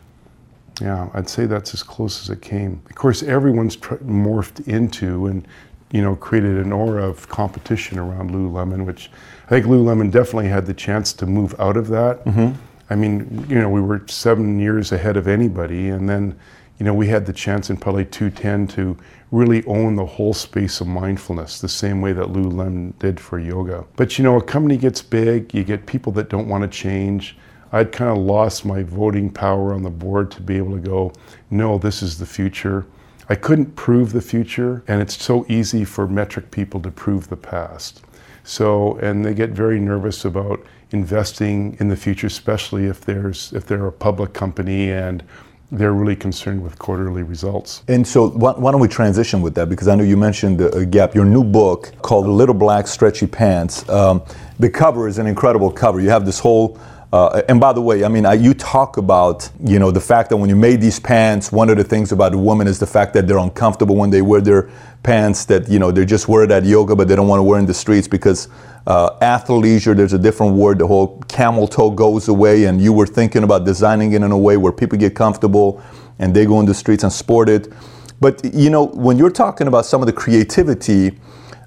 Yeah, 0.82 1.10
I'd 1.14 1.28
say 1.28 1.46
that's 1.46 1.74
as 1.74 1.84
close 1.84 2.22
as 2.22 2.30
it 2.30 2.42
came. 2.42 2.82
Of 2.90 2.96
course, 2.96 3.22
everyone's 3.22 3.76
tr- 3.76 3.96
morphed 3.96 4.66
into 4.66 5.28
and 5.28 5.46
you 5.92 6.02
know, 6.02 6.16
created 6.16 6.58
an 6.58 6.72
aura 6.72 7.08
of 7.08 7.28
competition 7.30 7.98
around 7.98 8.32
Lululemon, 8.32 8.86
which 8.86 9.10
I 9.50 9.54
think 9.54 9.66
Lululemon 9.66 10.12
definitely 10.12 10.48
had 10.48 10.68
the 10.68 10.76
chance 10.76 11.12
to 11.14 11.26
move 11.26 11.56
out 11.60 11.76
of 11.76 11.88
that. 11.88 12.24
Mm-hmm. 12.26 12.54
I 12.92 12.96
mean, 12.96 13.48
you 13.50 13.56
know, 13.56 13.68
we 13.68 13.82
were 13.82 14.04
seven 14.08 14.60
years 14.60 14.92
ahead 14.92 15.18
of 15.18 15.28
anybody, 15.28 15.90
and 15.90 16.08
then, 16.08 16.38
you 16.78 16.86
know, 16.86 16.94
we 16.94 17.08
had 17.08 17.26
the 17.26 17.34
chance 17.34 17.72
in 17.72 17.78
probably 17.78 18.06
210 18.06 18.68
to 18.76 18.96
really 19.32 19.66
own 19.66 19.96
the 19.96 20.06
whole 20.06 20.36
space 20.36 20.82
of 20.82 20.88
mindfulness, 20.88 21.62
the 21.62 21.68
same 21.68 22.00
way 22.00 22.14
that 22.14 22.28
Lululemon 22.28 22.98
did 23.00 23.20
for 23.20 23.40
yoga. 23.40 23.86
But 23.96 24.20
you 24.20 24.24
know, 24.24 24.38
a 24.38 24.44
company 24.44 24.78
gets 24.78 25.02
big, 25.02 25.52
you 25.52 25.64
get 25.64 25.88
people 25.88 26.12
that 26.14 26.30
don't 26.30 26.48
want 26.48 26.62
to 26.62 26.68
change. 26.68 27.36
I'd 27.72 27.92
kind 27.92 28.12
of 28.12 28.18
lost 28.18 28.66
my 28.66 28.84
voting 28.84 29.32
power 29.32 29.74
on 29.74 29.82
the 29.82 29.90
board 29.90 30.30
to 30.32 30.42
be 30.42 30.58
able 30.58 30.74
to 30.74 30.80
go, 30.80 31.12
no, 31.50 31.80
this 31.80 32.04
is 32.04 32.20
the 32.20 32.26
future. 32.28 32.86
I 33.30 33.36
couldn't 33.36 33.76
prove 33.76 34.12
the 34.12 34.22
future, 34.22 34.84
and 34.88 35.02
it's 35.02 35.20
so 35.20 35.46
easy 35.50 35.86
for 35.86 36.08
metric 36.08 36.52
people 36.52 36.80
to 36.82 36.92
prove 36.92 37.30
the 37.30 37.38
past. 37.38 38.04
So, 38.50 38.98
and 38.98 39.24
they 39.24 39.36
get 39.36 39.52
very 39.52 39.80
nervous 39.80 40.26
about 40.26 40.66
investing 40.90 41.78
in 41.80 41.88
the 41.88 41.96
future, 41.96 42.26
especially 42.26 42.88
if 42.88 43.02
there's 43.02 43.54
if 43.54 43.68
they're 43.68 43.86
a 43.86 43.92
public 43.92 44.34
company 44.34 44.92
and 44.92 45.24
they're 45.72 45.94
really 45.94 46.16
concerned 46.16 46.64
with 46.64 46.80
quarterly 46.80 47.22
results. 47.22 47.84
And 47.88 48.08
so, 48.08 48.30
why, 48.30 48.54
why 48.54 48.72
don't 48.72 48.82
we 48.82 48.88
transition 48.88 49.44
with 49.44 49.54
that? 49.54 49.70
Because 49.70 49.88
I 49.88 49.94
know 49.94 50.04
you 50.04 50.18
mentioned 50.18 50.60
uh, 50.64 50.84
Gap, 50.86 51.14
your 51.14 51.26
new 51.26 51.44
book 51.44 51.94
called 52.02 52.26
Little 52.26 52.56
Black 52.56 52.88
Stretchy 52.88 53.28
Pants. 53.28 53.88
Um, 53.88 54.24
the 54.58 54.70
cover 54.72 55.08
is 55.08 55.20
an 55.20 55.28
incredible 55.28 55.72
cover. 55.72 56.00
You 56.00 56.10
have 56.10 56.26
this 56.26 56.40
whole 56.40 56.80
uh, 57.12 57.42
and 57.50 57.60
by 57.60 57.74
the 57.74 57.82
way, 57.82 58.04
I 58.04 58.08
mean, 58.08 58.26
I, 58.26 58.34
you 58.34 58.54
talk 58.54 58.98
about, 58.98 59.50
you 59.64 59.80
know, 59.80 59.90
the 59.90 60.02
fact 60.02 60.30
that 60.30 60.38
when 60.38 60.48
you 60.48 60.56
made 60.56 60.80
these 60.80 61.00
pants, 61.00 61.52
one 61.52 61.70
of 61.70 61.78
the 61.78 61.84
things 61.84 62.12
about 62.12 62.34
the 62.34 62.38
women 62.38 62.68
is 62.68 62.78
the 62.78 62.86
fact 62.86 63.14
that 63.16 63.28
they're 63.28 63.40
uncomfortable 63.40 63.96
when 63.96 64.12
they 64.12 64.22
wear 64.22 64.42
their 64.42 64.70
pants 65.02 65.46
that, 65.46 65.68
you 65.68 65.80
know, 65.80 65.92
they 65.92 66.06
just 66.06 66.28
wear 66.28 66.44
it 66.44 66.52
at 66.52 66.66
yoga, 66.66 66.96
but 66.96 67.08
they 67.08 67.16
don't 67.16 67.28
want 67.28 67.40
to 67.40 67.44
wear 67.44 67.60
in 67.60 67.66
the 67.66 67.74
streets 67.74 68.08
because 68.08 68.48
uh, 68.86 69.18
athleisure, 69.22 69.96
there's 69.96 70.14
a 70.14 70.20
different 70.20 70.54
word, 70.54 70.78
the 70.78 70.86
whole 70.86 71.20
camel 71.28 71.68
toe 71.68 71.90
goes 71.90 72.28
away, 72.28 72.66
and 72.66 72.80
you 72.80 72.94
were 72.94 73.08
thinking 73.08 73.44
about 73.44 73.66
designing 73.66 74.14
it 74.14 74.22
in 74.22 74.32
a 74.32 74.38
way 74.38 74.58
where 74.58 74.72
people 74.72 74.98
get 74.98 75.16
comfortable 75.16 75.82
and 76.20 76.36
they 76.36 76.46
go 76.46 76.60
in 76.60 76.68
the 76.68 76.76
streets 76.76 77.04
and 77.04 77.12
sport 77.12 77.50
it. 77.50 77.74
But, 78.22 78.44
you 78.54 78.70
know, 78.70 78.86
when 78.86 79.18
you're 79.18 79.32
talking 79.32 79.66
about 79.68 79.88
some 79.88 80.02
of 80.02 80.06
the 80.06 80.14
creativity 80.14 81.18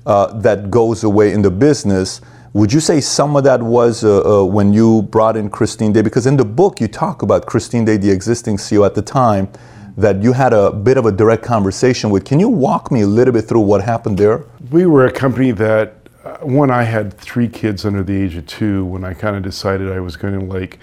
uh, 0.06 0.38
that 0.40 0.70
goes 0.70 1.02
away 1.02 1.32
in 1.32 1.42
the 1.42 1.50
business, 1.50 2.20
would 2.52 2.72
you 2.72 2.80
say 2.80 3.00
some 3.00 3.34
of 3.36 3.44
that 3.44 3.62
was 3.62 4.04
uh, 4.04 4.42
uh, 4.42 4.44
when 4.44 4.72
you 4.72 5.02
brought 5.02 5.36
in 5.36 5.48
Christine 5.48 5.92
Day? 5.92 6.02
Because 6.02 6.26
in 6.26 6.36
the 6.36 6.44
book 6.44 6.80
you 6.80 6.88
talk 6.88 7.22
about 7.22 7.46
Christine 7.46 7.84
Day, 7.84 7.96
the 7.96 8.10
existing 8.10 8.58
CEO 8.58 8.84
at 8.84 8.94
the 8.94 9.02
time, 9.02 9.48
that 9.96 10.22
you 10.22 10.32
had 10.32 10.52
a 10.52 10.70
bit 10.70 10.96
of 10.96 11.06
a 11.06 11.12
direct 11.12 11.42
conversation 11.42 12.10
with. 12.10 12.24
Can 12.24 12.40
you 12.40 12.48
walk 12.48 12.90
me 12.90 13.02
a 13.02 13.06
little 13.06 13.32
bit 13.32 13.42
through 13.42 13.60
what 13.60 13.82
happened 13.82 14.18
there? 14.18 14.44
We 14.70 14.86
were 14.86 15.06
a 15.06 15.12
company 15.12 15.50
that, 15.52 15.94
uh, 16.24 16.38
when 16.38 16.70
I 16.70 16.82
had 16.82 17.14
three 17.14 17.48
kids 17.48 17.84
under 17.84 18.02
the 18.02 18.14
age 18.14 18.36
of 18.36 18.46
two, 18.46 18.84
when 18.84 19.04
I 19.04 19.14
kind 19.14 19.36
of 19.36 19.42
decided 19.42 19.90
I 19.90 20.00
was 20.00 20.16
going 20.16 20.38
to 20.38 20.44
like. 20.44 20.78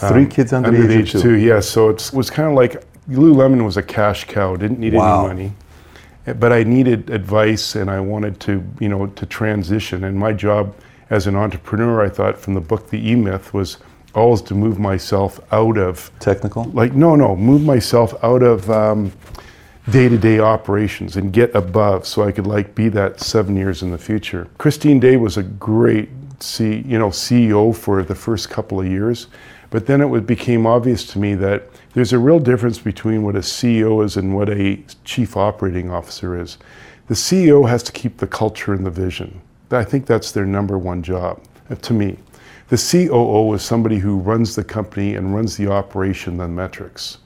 Um, 0.00 0.12
three 0.12 0.26
kids 0.26 0.52
under, 0.52 0.68
under 0.68 0.86
the 0.86 0.98
age, 0.98 1.14
of 1.14 1.22
two? 1.22 1.34
Yeah, 1.34 1.60
so 1.60 1.88
it 1.88 2.10
was 2.12 2.30
kind 2.30 2.48
of 2.48 2.54
like 2.54 2.84
Lululemon 3.08 3.64
was 3.64 3.76
a 3.76 3.82
cash 3.82 4.24
cow, 4.24 4.56
didn't 4.56 4.78
need 4.80 4.94
wow. 4.94 5.26
any 5.26 5.28
money 5.28 5.52
but 6.36 6.52
I 6.52 6.62
needed 6.62 7.10
advice 7.10 7.74
and 7.74 7.90
I 7.90 7.98
wanted 7.98 8.38
to, 8.40 8.64
you 8.78 8.88
know, 8.88 9.08
to 9.08 9.26
transition. 9.26 10.04
And 10.04 10.16
my 10.16 10.32
job 10.32 10.72
as 11.12 11.26
an 11.26 11.36
entrepreneur, 11.36 12.02
I 12.02 12.08
thought 12.08 12.38
from 12.38 12.54
the 12.54 12.60
book 12.60 12.88
The 12.88 13.10
E 13.10 13.14
Myth 13.14 13.52
was 13.52 13.76
always 14.14 14.40
to 14.42 14.54
move 14.54 14.78
myself 14.78 15.38
out 15.52 15.76
of 15.76 16.10
technical. 16.20 16.64
Like 16.64 16.94
no, 16.94 17.14
no, 17.16 17.36
move 17.36 17.62
myself 17.62 18.14
out 18.24 18.42
of 18.42 18.70
um, 18.70 19.12
day-to-day 19.90 20.38
operations 20.38 21.18
and 21.18 21.30
get 21.30 21.54
above 21.54 22.06
so 22.06 22.22
I 22.22 22.32
could 22.32 22.46
like 22.46 22.74
be 22.74 22.88
that 22.90 23.20
seven 23.20 23.56
years 23.56 23.82
in 23.82 23.90
the 23.90 23.98
future. 23.98 24.48
Christine 24.56 25.00
Day 25.00 25.18
was 25.18 25.36
a 25.36 25.42
great 25.42 26.08
C, 26.40 26.82
you 26.86 26.98
know, 26.98 27.10
CEO 27.10 27.76
for 27.76 28.02
the 28.02 28.14
first 28.14 28.48
couple 28.48 28.80
of 28.80 28.86
years, 28.86 29.26
but 29.68 29.84
then 29.84 30.00
it 30.00 30.26
became 30.26 30.66
obvious 30.66 31.04
to 31.08 31.18
me 31.18 31.34
that 31.34 31.68
there's 31.92 32.14
a 32.14 32.18
real 32.18 32.38
difference 32.38 32.78
between 32.78 33.22
what 33.22 33.36
a 33.36 33.40
CEO 33.40 34.02
is 34.02 34.16
and 34.16 34.34
what 34.34 34.48
a 34.48 34.82
chief 35.04 35.36
operating 35.36 35.90
officer 35.90 36.40
is. 36.40 36.56
The 37.08 37.14
CEO 37.14 37.68
has 37.68 37.82
to 37.82 37.92
keep 37.92 38.16
the 38.16 38.26
culture 38.26 38.72
and 38.72 38.86
the 38.86 38.90
vision. 38.90 39.42
I 39.72 39.84
think 39.84 40.06
that's 40.06 40.32
their 40.32 40.46
number 40.46 40.78
one 40.78 41.02
job, 41.02 41.42
uh, 41.70 41.74
to 41.76 41.92
me. 41.92 42.18
The 42.68 42.76
COO 42.76 43.52
is 43.54 43.62
somebody 43.62 43.98
who 43.98 44.16
runs 44.16 44.54
the 44.54 44.64
company 44.64 45.16
and 45.16 45.34
runs 45.34 45.56
the 45.56 45.70
operation, 45.70 46.38
the 46.38 46.48
metrics. 46.48 47.18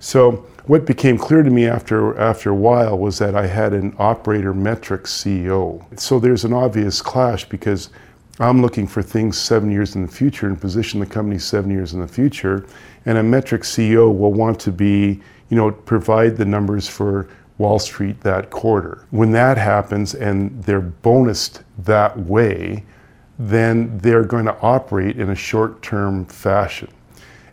So 0.00 0.46
what 0.66 0.86
became 0.86 1.18
clear 1.18 1.42
to 1.42 1.50
me 1.50 1.66
after 1.66 2.18
after 2.18 2.50
a 2.50 2.54
while 2.54 2.98
was 2.98 3.18
that 3.18 3.34
I 3.34 3.46
had 3.46 3.72
an 3.72 3.94
operator 3.98 4.54
metrics 4.54 5.12
CEO. 5.12 5.84
So 5.98 6.20
there's 6.20 6.44
an 6.44 6.52
obvious 6.52 7.02
clash 7.02 7.44
because 7.48 7.90
I'm 8.40 8.62
looking 8.62 8.86
for 8.86 9.02
things 9.02 9.36
seven 9.36 9.70
years 9.70 9.96
in 9.96 10.02
the 10.02 10.12
future 10.12 10.46
and 10.46 10.60
position 10.60 11.00
the 11.00 11.06
company 11.06 11.38
seven 11.38 11.70
years 11.70 11.94
in 11.94 12.00
the 12.00 12.08
future. 12.08 12.66
And 13.06 13.18
a 13.18 13.22
metric 13.22 13.62
CEO 13.62 14.16
will 14.16 14.32
want 14.32 14.60
to 14.60 14.70
be, 14.70 15.20
you 15.48 15.56
know, 15.56 15.72
provide 15.72 16.36
the 16.36 16.44
numbers 16.44 16.86
for 16.86 17.28
Wall 17.58 17.78
Street 17.78 18.20
that 18.20 18.50
quarter. 18.50 19.06
When 19.10 19.32
that 19.32 19.58
happens 19.58 20.14
and 20.14 20.62
they're 20.62 20.80
bonused 20.80 21.62
that 21.78 22.18
way, 22.18 22.84
then 23.38 23.98
they're 23.98 24.24
going 24.24 24.46
to 24.46 24.56
operate 24.60 25.18
in 25.18 25.30
a 25.30 25.34
short 25.34 25.82
term 25.82 26.24
fashion. 26.26 26.88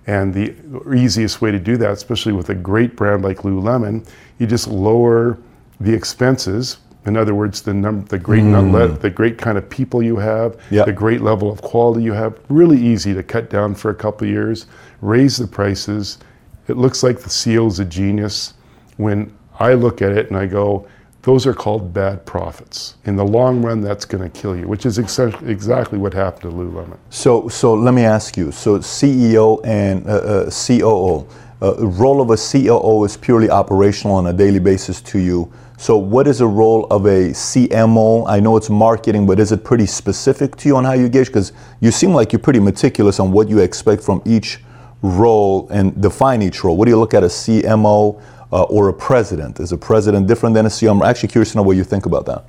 And 0.08 0.34
the 0.34 0.56
easiest 0.96 1.42
way 1.42 1.52
to 1.52 1.60
do 1.60 1.78
that, 1.78 1.92
especially 1.92 2.34
with 2.34 2.50
a 2.50 2.56
great 2.56 2.96
brand 2.96 3.24
like 3.24 3.40
Lululemon, 3.40 4.08
you 4.38 4.46
just 4.46 4.68
lower 4.68 5.38
the 5.80 5.94
expenses. 5.94 6.78
In 7.08 7.18
other 7.18 7.36
words, 7.36 7.62
the 7.62 7.74
num- 7.74 8.06
the 8.06 8.18
great 8.18 8.44
mm. 8.44 9.00
the 9.00 9.10
great 9.10 9.38
kind 9.38 9.58
of 9.58 9.70
people 9.70 10.02
you 10.02 10.16
have, 10.18 10.60
yep. 10.72 10.86
the 10.86 10.94
great 10.94 11.22
level 11.22 11.52
of 11.52 11.62
quality 11.62 12.04
you 12.04 12.14
have. 12.14 12.40
Really 12.50 12.80
easy 12.80 13.14
to 13.14 13.24
cut 13.24 13.50
down 13.50 13.76
for 13.76 13.92
a 13.92 13.96
couple 13.96 14.28
years, 14.28 14.66
raise 15.02 15.38
the 15.38 15.48
prices. 15.48 16.20
It 16.68 16.78
looks 16.78 17.04
like 17.04 17.20
the 17.20 17.30
CEO 17.30 17.68
is 17.68 17.80
a 17.80 17.86
genius. 17.86 18.56
When 18.98 19.36
I 19.60 19.74
look 19.74 20.02
at 20.02 20.12
it 20.12 20.28
and 20.30 20.38
I 20.38 20.46
go, 20.46 20.88
those 21.26 21.48
are 21.48 21.54
called 21.54 21.92
bad 21.92 22.24
profits. 22.26 22.98
In 23.06 23.16
the 23.16 23.26
long 23.26 23.64
run, 23.64 23.82
that's 23.82 24.06
going 24.06 24.30
to 24.30 24.40
kill 24.40 24.56
you, 24.56 24.68
which 24.68 24.86
is 24.86 25.00
ex- 25.00 25.18
exactly 25.18 25.98
what 25.98 26.14
happened 26.14 26.52
to 26.52 26.56
Lululemon. 26.56 26.98
So, 27.10 27.50
so 27.50 27.74
let 27.74 27.96
me 27.96 28.04
ask 28.04 28.38
you. 28.38 28.52
So, 28.52 28.78
CEO 28.78 29.60
and 29.66 30.06
uh, 30.08 30.12
uh, 30.12 30.52
COO, 30.52 31.28
uh, 31.64 31.88
role 31.88 32.22
of 32.22 32.30
a 32.30 32.38
COO 32.38 33.04
is 33.06 33.18
purely 33.18 33.50
operational 33.50 34.18
on 34.18 34.28
a 34.28 34.34
daily 34.34 34.60
basis 34.60 35.02
to 35.02 35.18
you. 35.18 35.52
So, 35.78 35.98
what 35.98 36.28
is 36.28 36.40
the 36.40 36.48
role 36.48 36.86
of 36.92 37.06
a 37.06 37.32
CMO? 37.32 38.30
I 38.30 38.40
know 38.40 38.56
it's 38.56 38.70
marketing, 38.70 39.26
but 39.26 39.40
is 39.40 39.52
it 39.52 39.64
pretty 39.64 39.88
specific 39.88 40.56
to 40.58 40.70
you 40.70 40.78
on 40.78 40.86
how 40.86 40.94
you 40.94 41.10
gauge? 41.10 41.28
Because 41.28 41.54
you 41.80 41.90
seem 41.90 42.14
like 42.14 42.34
you're 42.34 42.40
pretty 42.40 42.60
meticulous 42.60 43.20
on 43.20 43.32
what 43.32 43.50
you 43.50 43.60
expect 43.60 44.04
from 44.04 44.22
each 44.26 44.60
role 45.02 45.68
and 45.70 46.00
define 46.02 46.42
each 46.44 46.64
role. 46.64 46.78
What 46.78 46.86
do 46.86 46.92
you 46.92 47.00
look 47.00 47.14
at 47.14 47.24
a 47.24 47.28
CMO? 47.28 48.22
Uh, 48.52 48.64
or 48.64 48.90
a 48.90 48.94
president? 48.94 49.60
Is 49.60 49.72
a 49.72 49.78
president 49.78 50.28
different 50.28 50.56
than 50.56 50.66
a 50.66 50.70
CEO? 50.70 50.92
I'm 50.92 51.02
actually 51.02 51.30
curious 51.30 51.52
to 51.52 51.58
know 51.58 51.64
what 51.64 51.78
you 51.78 51.84
think 51.84 52.06
about 52.06 52.26
that. 52.26 52.46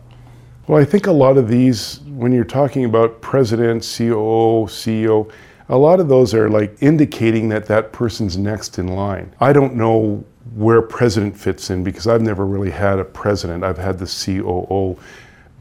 Well, 0.67 0.81
I 0.81 0.85
think 0.85 1.07
a 1.07 1.13
lot 1.13 1.37
of 1.37 1.49
these, 1.49 2.01
when 2.07 2.33
you're 2.33 2.45
talking 2.45 2.85
about 2.85 3.21
president, 3.21 3.83
COO, 3.83 4.67
CEO, 4.67 5.31
a 5.69 5.77
lot 5.77 6.01
of 6.01 6.09
those 6.09 6.35
are 6.35 6.49
like 6.49 6.77
indicating 6.81 7.49
that 7.51 7.67
that 7.67 7.93
person's 7.93 8.37
next 8.37 8.79
in 8.79 8.89
line. 8.89 9.33
I 9.41 9.53
don't 9.53 9.75
know 9.75 10.25
where 10.55 10.83
president 10.83 11.37
fits 11.37 11.71
in 11.71 11.83
because 11.83 12.07
I've 12.07 12.23
never 12.23 12.47
really 12.47 12.71
had 12.71 12.99
a 12.99 13.05
president. 13.05 13.65
I've 13.65 13.79
had 13.79 13.99
the 13.99 14.07
COO. 14.07 14.99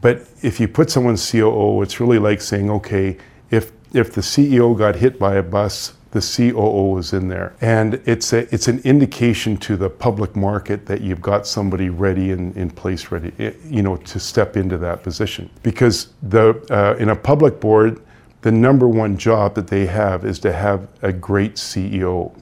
But 0.00 0.26
if 0.42 0.60
you 0.60 0.68
put 0.68 0.90
someone 0.90 1.16
COO, 1.16 1.82
it's 1.82 2.00
really 2.00 2.18
like 2.18 2.40
saying, 2.40 2.70
okay, 2.70 3.16
if 3.50 3.72
if 3.92 4.12
the 4.12 4.20
CEO 4.20 4.76
got 4.76 4.96
hit 4.96 5.18
by 5.18 5.36
a 5.36 5.42
bus, 5.42 5.94
the 6.16 6.52
COO 6.52 6.96
is 6.96 7.12
in 7.12 7.28
there. 7.28 7.54
And 7.60 8.00
it's, 8.06 8.32
a, 8.32 8.52
it's 8.52 8.68
an 8.68 8.80
indication 8.80 9.56
to 9.58 9.76
the 9.76 9.90
public 9.90 10.34
market 10.34 10.86
that 10.86 11.02
you've 11.02 11.20
got 11.20 11.46
somebody 11.46 11.90
ready 11.90 12.32
and 12.32 12.56
in 12.56 12.70
place 12.70 13.10
ready, 13.10 13.32
eh, 13.38 13.52
you 13.68 13.82
know, 13.82 13.96
to 13.98 14.18
step 14.18 14.56
into 14.56 14.78
that 14.78 15.02
position. 15.02 15.50
Because 15.62 16.08
the, 16.22 16.66
uh, 16.70 16.96
in 16.98 17.10
a 17.10 17.16
public 17.16 17.60
board, 17.60 18.00
the 18.40 18.50
number 18.50 18.88
one 18.88 19.18
job 19.18 19.54
that 19.56 19.66
they 19.66 19.84
have 19.84 20.24
is 20.24 20.38
to 20.38 20.52
have 20.52 20.88
a 21.02 21.12
great 21.12 21.56
CEO. 21.56 22.34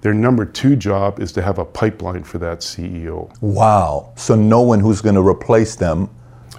Their 0.00 0.14
number 0.14 0.44
two 0.44 0.74
job 0.74 1.20
is 1.20 1.30
to 1.32 1.42
have 1.42 1.58
a 1.58 1.64
pipeline 1.64 2.24
for 2.24 2.38
that 2.38 2.60
CEO. 2.60 3.30
Wow. 3.40 4.12
So 4.16 4.34
no 4.34 4.62
one 4.62 4.80
who's 4.80 5.00
going 5.00 5.14
to 5.14 5.26
replace 5.26 5.76
them 5.76 6.10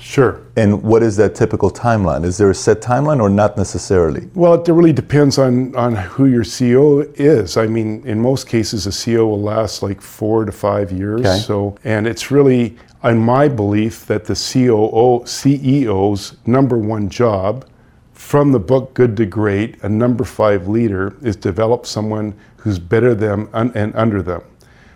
Sure. 0.01 0.41
And 0.55 0.81
what 0.81 1.03
is 1.03 1.15
that 1.17 1.35
typical 1.35 1.69
timeline? 1.69 2.25
Is 2.25 2.37
there 2.37 2.49
a 2.49 2.55
set 2.55 2.81
timeline 2.81 3.21
or 3.21 3.29
not 3.29 3.55
necessarily? 3.55 4.29
Well, 4.33 4.61
it 4.61 4.67
really 4.67 4.93
depends 4.93 5.37
on, 5.37 5.75
on 5.75 5.95
who 5.95 6.25
your 6.25 6.43
CEO 6.43 7.09
is. 7.19 7.55
I 7.55 7.67
mean, 7.67 8.05
in 8.05 8.19
most 8.19 8.47
cases, 8.47 8.87
a 8.87 8.89
CEO 8.89 9.27
will 9.27 9.41
last 9.41 9.83
like 9.83 10.01
four 10.01 10.43
to 10.43 10.51
five 10.51 10.91
years. 10.91 11.21
Okay. 11.21 11.37
So, 11.37 11.77
and 11.83 12.07
it's 12.07 12.31
really, 12.31 12.77
in 13.03 13.19
my 13.19 13.47
belief, 13.47 14.07
that 14.07 14.25
the 14.25 14.33
COO, 14.33 15.23
CEO's 15.23 16.35
number 16.47 16.77
one 16.77 17.07
job 17.07 17.67
from 18.13 18.51
the 18.51 18.59
book 18.59 18.93
Good 18.93 19.15
to 19.17 19.25
Great, 19.25 19.81
a 19.83 19.89
number 19.89 20.23
five 20.23 20.67
leader, 20.67 21.15
is 21.21 21.35
develop 21.35 21.85
someone 21.85 22.33
who's 22.57 22.79
better 22.79 23.13
than 23.15 23.47
and 23.53 23.95
under 23.95 24.21
them, 24.21 24.41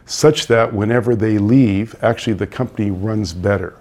such 0.05 0.47
that 0.47 0.73
whenever 0.73 1.15
they 1.15 1.37
leave, 1.37 1.95
actually 2.03 2.33
the 2.33 2.47
company 2.47 2.91
runs 2.91 3.33
better. 3.33 3.75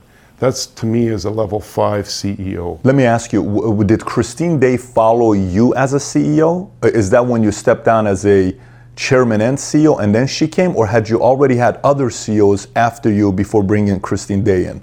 That's 0.44 0.66
to 0.66 0.84
me 0.84 1.06
is 1.06 1.24
a 1.24 1.30
level 1.30 1.58
five 1.58 2.04
CEO. 2.04 2.78
Let 2.84 2.94
me 2.94 3.04
ask 3.04 3.32
you: 3.32 3.42
w- 3.42 3.82
Did 3.82 4.04
Christine 4.04 4.60
Day 4.60 4.76
follow 4.76 5.32
you 5.32 5.74
as 5.74 5.94
a 5.94 5.96
CEO? 5.96 6.70
Uh, 6.82 6.88
is 6.88 7.08
that 7.08 7.24
when 7.24 7.42
you 7.42 7.50
stepped 7.50 7.86
down 7.86 8.06
as 8.06 8.26
a 8.26 8.54
chairman 8.94 9.40
and 9.40 9.56
CEO, 9.56 9.98
and 9.98 10.14
then 10.14 10.26
she 10.26 10.46
came, 10.46 10.76
or 10.76 10.86
had 10.86 11.08
you 11.08 11.22
already 11.22 11.56
had 11.56 11.80
other 11.82 12.10
CEOs 12.10 12.68
after 12.76 13.10
you 13.10 13.32
before 13.32 13.62
bringing 13.62 13.98
Christine 14.00 14.44
Day 14.44 14.66
in? 14.66 14.82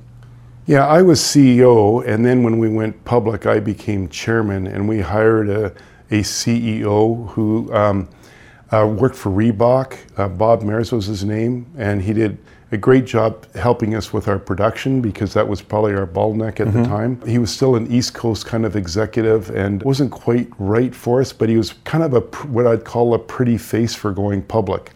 Yeah, 0.65 0.87
I 0.87 1.03
was 1.03 1.21
CEO, 1.21 2.03
and 2.07 2.25
then 2.25 2.41
when 2.41 2.57
we 2.57 2.67
went 2.67 3.05
public, 3.05 3.45
I 3.45 3.59
became 3.59 4.09
chairman, 4.09 4.65
and 4.65 4.89
we 4.89 4.99
hired 4.99 5.47
a, 5.47 5.65
a 6.09 6.23
CEO 6.23 7.29
who 7.29 7.71
um, 7.71 8.09
uh, 8.71 8.87
worked 8.87 9.15
for 9.15 9.29
Reebok. 9.29 9.95
Uh, 10.17 10.27
Bob 10.27 10.63
Meers 10.63 10.91
was 10.91 11.05
his 11.05 11.23
name, 11.23 11.67
and 11.77 12.01
he 12.01 12.13
did 12.13 12.39
a 12.71 12.77
great 12.77 13.05
job 13.05 13.53
helping 13.55 13.95
us 13.95 14.13
with 14.13 14.27
our 14.27 14.39
production 14.39 15.01
because 15.01 15.33
that 15.33 15.47
was 15.47 15.61
probably 15.61 15.93
our 15.93 16.07
bottleneck 16.07 16.59
at 16.59 16.67
mm-hmm. 16.67 16.83
the 16.83 16.87
time. 16.87 17.21
He 17.27 17.37
was 17.37 17.51
still 17.51 17.75
an 17.75 17.91
East 17.91 18.13
Coast 18.13 18.45
kind 18.45 18.65
of 18.65 18.75
executive 18.75 19.49
and 19.49 19.83
wasn't 19.83 20.11
quite 20.11 20.47
right 20.57 20.95
for 20.95 21.19
us, 21.19 21.33
but 21.33 21.49
he 21.49 21.57
was 21.57 21.73
kind 21.83 22.03
of 22.03 22.13
a 22.13 22.21
what 22.47 22.65
I'd 22.65 22.85
call 22.85 23.13
a 23.13 23.19
pretty 23.19 23.57
face 23.57 23.93
for 23.93 24.11
going 24.13 24.41
public. 24.43 24.91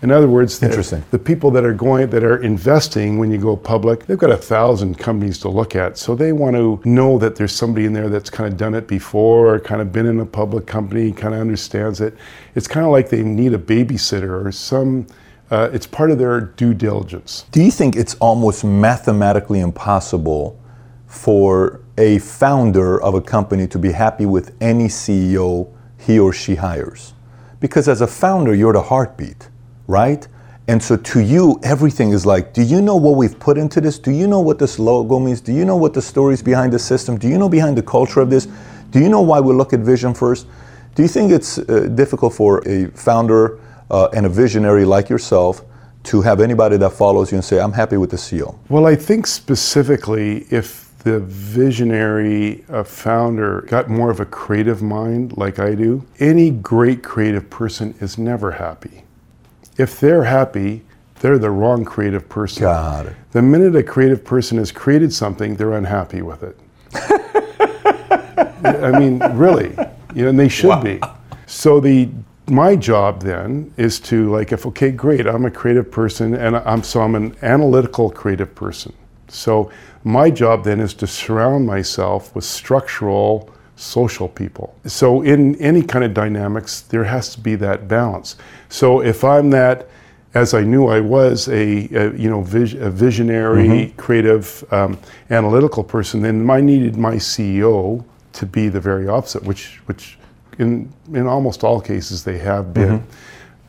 In 0.00 0.12
other 0.12 0.28
words, 0.28 0.62
Interesting. 0.62 1.04
The, 1.10 1.18
the, 1.18 1.24
people 1.24 1.50
that 1.50 1.64
are 1.64 1.74
going 1.74 2.08
that 2.10 2.22
are 2.22 2.40
investing 2.40 3.18
when 3.18 3.32
you 3.32 3.38
go 3.38 3.56
public, 3.56 4.06
they've 4.06 4.16
got 4.16 4.30
a 4.30 4.36
thousand 4.36 4.96
companies 4.96 5.38
to 5.40 5.48
look 5.48 5.74
at. 5.74 5.98
So 5.98 6.14
they 6.14 6.32
want 6.32 6.54
to 6.54 6.80
know 6.84 7.18
that 7.18 7.34
there's 7.34 7.52
somebody 7.52 7.84
in 7.84 7.92
there 7.92 8.08
that's 8.08 8.30
kind 8.30 8.50
of 8.50 8.56
done 8.56 8.74
it 8.74 8.86
before 8.86 9.54
or 9.54 9.58
kind 9.58 9.82
of 9.82 9.92
been 9.92 10.06
in 10.06 10.20
a 10.20 10.26
public 10.26 10.66
company, 10.66 11.10
kind 11.10 11.34
of 11.34 11.40
understands 11.40 12.00
it. 12.00 12.14
It's 12.54 12.68
kind 12.68 12.86
of 12.86 12.92
like 12.92 13.08
they 13.08 13.24
need 13.24 13.54
a 13.54 13.58
babysitter 13.58 14.46
or 14.46 14.52
some 14.52 15.08
uh, 15.50 15.70
it's 15.72 15.86
part 15.86 16.10
of 16.10 16.18
their 16.18 16.40
due 16.40 16.74
diligence. 16.74 17.46
Do 17.50 17.62
you 17.62 17.70
think 17.70 17.96
it's 17.96 18.14
almost 18.16 18.64
mathematically 18.64 19.60
impossible 19.60 20.58
for 21.06 21.80
a 21.96 22.18
founder 22.18 23.00
of 23.00 23.14
a 23.14 23.20
company 23.20 23.66
to 23.68 23.78
be 23.78 23.92
happy 23.92 24.26
with 24.26 24.54
any 24.60 24.88
CEO 24.88 25.72
he 25.98 26.18
or 26.18 26.32
she 26.32 26.56
hires? 26.56 27.14
Because 27.60 27.88
as 27.88 28.00
a 28.00 28.06
founder, 28.06 28.54
you're 28.54 28.72
the 28.72 28.82
heartbeat, 28.82 29.48
right? 29.86 30.26
And 30.68 30.82
so 30.82 30.98
to 30.98 31.20
you, 31.20 31.58
everything 31.62 32.10
is 32.10 32.26
like, 32.26 32.52
do 32.52 32.62
you 32.62 32.82
know 32.82 32.96
what 32.96 33.16
we've 33.16 33.38
put 33.40 33.56
into 33.56 33.80
this? 33.80 33.98
Do 33.98 34.10
you 34.10 34.26
know 34.26 34.40
what 34.40 34.58
this 34.58 34.78
logo 34.78 35.18
means? 35.18 35.40
Do 35.40 35.52
you 35.52 35.64
know 35.64 35.76
what 35.76 35.94
the 35.94 36.02
stories 36.02 36.42
behind 36.42 36.74
the 36.74 36.78
system? 36.78 37.16
Do 37.16 37.26
you 37.26 37.38
know 37.38 37.48
behind 37.48 37.78
the 37.78 37.82
culture 37.82 38.20
of 38.20 38.28
this? 38.28 38.46
Do 38.90 39.00
you 39.00 39.08
know 39.08 39.22
why 39.22 39.40
we 39.40 39.54
look 39.54 39.72
at 39.72 39.80
vision 39.80 40.12
first? 40.12 40.46
Do 40.94 41.02
you 41.02 41.08
think 41.08 41.32
it's 41.32 41.58
uh, 41.58 41.88
difficult 41.94 42.34
for 42.34 42.58
a 42.68 42.90
founder 42.90 43.58
uh, 43.90 44.08
and 44.14 44.26
a 44.26 44.28
visionary 44.28 44.84
like 44.84 45.08
yourself 45.08 45.62
to 46.04 46.22
have 46.22 46.40
anybody 46.40 46.76
that 46.76 46.90
follows 46.90 47.30
you 47.30 47.36
and 47.36 47.44
say, 47.44 47.60
I'm 47.60 47.72
happy 47.72 47.96
with 47.96 48.10
the 48.10 48.16
CEO? 48.16 48.56
Well, 48.68 48.86
I 48.86 48.94
think 48.94 49.26
specifically 49.26 50.46
if 50.50 50.88
the 51.04 51.20
visionary 51.20 52.64
uh, 52.68 52.82
founder 52.82 53.62
got 53.62 53.88
more 53.88 54.10
of 54.10 54.20
a 54.20 54.26
creative 54.26 54.82
mind 54.82 55.36
like 55.36 55.58
I 55.58 55.74
do, 55.74 56.04
any 56.18 56.50
great 56.50 57.02
creative 57.02 57.48
person 57.50 57.94
is 58.00 58.18
never 58.18 58.52
happy. 58.52 59.04
If 59.76 60.00
they're 60.00 60.24
happy, 60.24 60.82
they're 61.20 61.38
the 61.38 61.50
wrong 61.50 61.84
creative 61.84 62.28
person. 62.28 62.62
Got 62.62 63.06
it. 63.06 63.16
The 63.32 63.42
minute 63.42 63.76
a 63.76 63.82
creative 63.82 64.24
person 64.24 64.58
has 64.58 64.72
created 64.72 65.12
something, 65.12 65.56
they're 65.56 65.72
unhappy 65.72 66.22
with 66.22 66.42
it. 66.42 66.58
I 68.64 68.98
mean, 68.98 69.18
really, 69.36 69.70
you 70.14 70.22
know, 70.22 70.28
and 70.30 70.38
they 70.38 70.48
should 70.48 70.68
wow. 70.68 70.82
be. 70.82 71.00
So 71.46 71.80
the 71.80 72.08
my 72.50 72.76
job 72.76 73.22
then 73.22 73.72
is 73.76 74.00
to 74.00 74.30
like 74.30 74.52
if 74.52 74.66
okay 74.66 74.90
great 74.90 75.26
i'm 75.26 75.44
a 75.44 75.50
creative 75.50 75.90
person 75.90 76.34
and 76.34 76.56
i'm 76.56 76.82
so 76.82 77.00
i'm 77.00 77.14
an 77.14 77.36
analytical 77.42 78.10
creative 78.10 78.54
person. 78.54 78.92
So 79.28 79.70
my 80.04 80.30
job 80.30 80.64
then 80.64 80.80
is 80.80 80.94
to 80.94 81.06
surround 81.06 81.66
myself 81.66 82.34
with 82.34 82.44
structural 82.44 83.50
social 83.76 84.28
people. 84.28 84.74
So 84.86 85.22
in 85.22 85.54
any 85.56 85.82
kind 85.82 86.04
of 86.04 86.14
dynamics 86.14 86.80
there 86.80 87.04
has 87.04 87.34
to 87.34 87.40
be 87.40 87.54
that 87.56 87.88
balance. 87.88 88.36
So 88.68 89.00
if 89.02 89.24
i'm 89.24 89.50
that 89.50 89.88
as 90.34 90.52
i 90.52 90.62
knew 90.62 90.88
i 90.88 91.00
was 91.00 91.48
a, 91.48 91.88
a 91.94 92.12
you 92.14 92.28
know 92.28 92.42
vis- 92.42 92.74
a 92.74 92.90
visionary 92.90 93.68
mm-hmm. 93.68 93.96
creative 93.96 94.64
um, 94.72 94.98
analytical 95.30 95.82
person 95.82 96.20
then 96.20 96.48
i 96.50 96.60
needed 96.60 96.96
my 96.96 97.14
ceo 97.14 98.04
to 98.32 98.44
be 98.44 98.68
the 98.68 98.80
very 98.80 99.08
opposite 99.08 99.42
which 99.44 99.80
which 99.86 100.17
in 100.58 100.92
in 101.12 101.26
almost 101.26 101.64
all 101.64 101.80
cases 101.80 102.24
they 102.24 102.38
have 102.38 102.74
been. 102.74 103.00
Mm-hmm. 103.00 103.10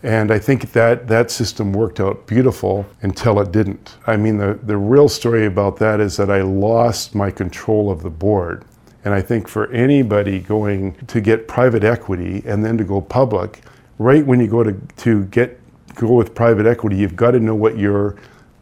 And 0.02 0.32
I 0.32 0.39
think 0.39 0.71
that 0.71 1.08
that 1.10 1.30
system 1.30 1.73
worked 1.73 1.99
out 1.99 2.25
beautiful 2.25 2.86
until 3.02 3.39
it 3.41 3.52
didn't. 3.52 3.97
I 4.08 4.15
mean, 4.15 4.38
the, 4.38 4.58
the 4.63 4.78
real 4.78 5.10
story 5.10 5.45
about 5.45 5.75
that 5.78 5.99
is 5.99 6.15
that 6.17 6.32
I 6.32 6.41
lost 6.41 7.15
my 7.15 7.30
control 7.30 7.91
of 7.91 8.02
the 8.02 8.10
board. 8.10 8.63
And 9.04 9.13
I 9.13 9.21
think 9.21 9.47
for 9.49 9.69
anybody 9.71 10.39
going 10.39 10.93
to 11.08 11.19
get 11.19 11.49
private 11.49 11.84
equity 11.84 12.41
and 12.45 12.63
then 12.63 12.78
to 12.78 12.86
go 12.86 13.02
public, 13.02 13.62
right 13.97 14.25
when 14.25 14.39
you 14.39 14.47
go 14.47 14.63
to, 14.63 14.73
to 14.97 15.25
get 15.25 15.60
go 15.95 16.13
with 16.13 16.34
private 16.34 16.65
equity, 16.65 16.95
you've 16.95 17.17
got 17.17 17.32
to 17.32 17.39
know 17.39 17.56
what 17.56 17.78
your 17.78 18.15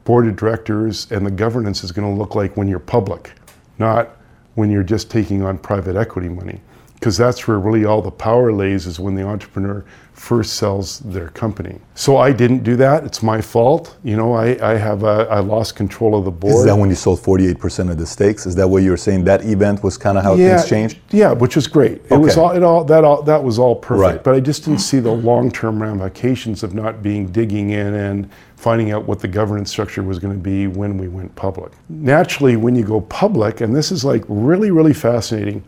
board 0.06 0.26
of 0.28 0.36
directors 0.36 1.12
and 1.12 1.24
the 1.24 1.32
governance 1.32 1.84
is 1.84 1.92
going 1.92 2.08
to 2.08 2.20
look 2.20 2.34
like 2.34 2.58
when 2.58 2.68
you're 2.68 2.80
public, 2.80 3.34
not 3.78 4.18
when 4.56 4.72
you're 4.72 4.82
just 4.82 5.12
taking 5.12 5.44
on 5.44 5.60
private 5.60 5.96
equity 5.96 6.30
money 6.30 6.62
because 7.00 7.16
that's 7.16 7.48
where 7.48 7.60
really 7.60 7.86
all 7.86 8.02
the 8.02 8.10
power 8.10 8.52
lays 8.52 8.88
is 8.88 9.00
when 9.00 9.14
the 9.14 9.22
entrepreneur 9.22 9.86
first 10.14 10.56
sells 10.56 11.00
their 11.02 11.30
company. 11.30 11.80
So 11.94 12.18
I 12.18 12.32
didn't 12.32 12.64
do 12.64 12.76
that. 12.78 13.04
It's 13.04 13.22
my 13.22 13.40
fault. 13.40 13.98
You 14.04 14.18
know, 14.18 14.34
I, 14.34 14.58
I 14.68 14.76
have 14.76 15.04
a, 15.04 15.28
I 15.30 15.40
lost 15.40 15.76
control 15.76 16.18
of 16.18 16.26
the 16.26 16.32
board. 16.32 16.56
Is 16.56 16.66
that 16.66 16.76
when 16.76 16.90
you 16.90 16.96
sold 16.96 17.20
48% 17.20 17.92
of 17.92 18.00
the 18.00 18.06
stakes? 18.08 18.48
Is 18.48 18.56
that 18.56 18.68
what 18.68 18.82
you 18.82 18.90
were 18.90 18.98
saying? 18.98 19.26
That 19.26 19.46
event 19.46 19.84
was 19.84 19.96
kind 19.96 20.18
of 20.18 20.24
how 20.24 20.34
yeah, 20.34 20.58
things 20.58 20.70
changed? 20.70 21.00
Yeah, 21.12 21.34
which 21.34 21.56
was 21.56 21.68
great. 21.68 21.98
It 21.98 22.14
okay. 22.14 22.18
was 22.18 22.36
all, 22.36 22.52
it 22.52 22.64
all, 22.64 22.84
that 22.86 23.04
all, 23.04 23.22
that 23.24 23.44
was 23.44 23.60
all 23.60 23.76
perfect. 23.76 24.02
Right. 24.02 24.24
But 24.24 24.34
I 24.34 24.40
just 24.40 24.66
didn't 24.66 24.80
see 24.80 25.00
the 25.00 25.12
long-term 25.12 25.80
ramifications 25.80 26.64
of 26.64 26.74
not 26.74 27.04
being 27.04 27.28
digging 27.28 27.70
in 27.70 27.94
and 27.94 28.28
finding 28.56 28.90
out 28.90 29.06
what 29.06 29.20
the 29.20 29.28
governance 29.28 29.70
structure 29.70 30.02
was 30.02 30.18
going 30.18 30.34
to 30.34 30.40
be 30.40 30.66
when 30.66 30.98
we 30.98 31.08
went 31.08 31.36
public. 31.36 31.74
Naturally, 31.90 32.56
when 32.56 32.74
you 32.76 32.84
go 32.84 33.02
public, 33.02 33.62
and 33.62 33.76
this 33.76 33.92
is 33.92 34.04
like 34.04 34.24
really, 34.28 34.72
really 34.72 34.96
fascinating, 34.96 35.64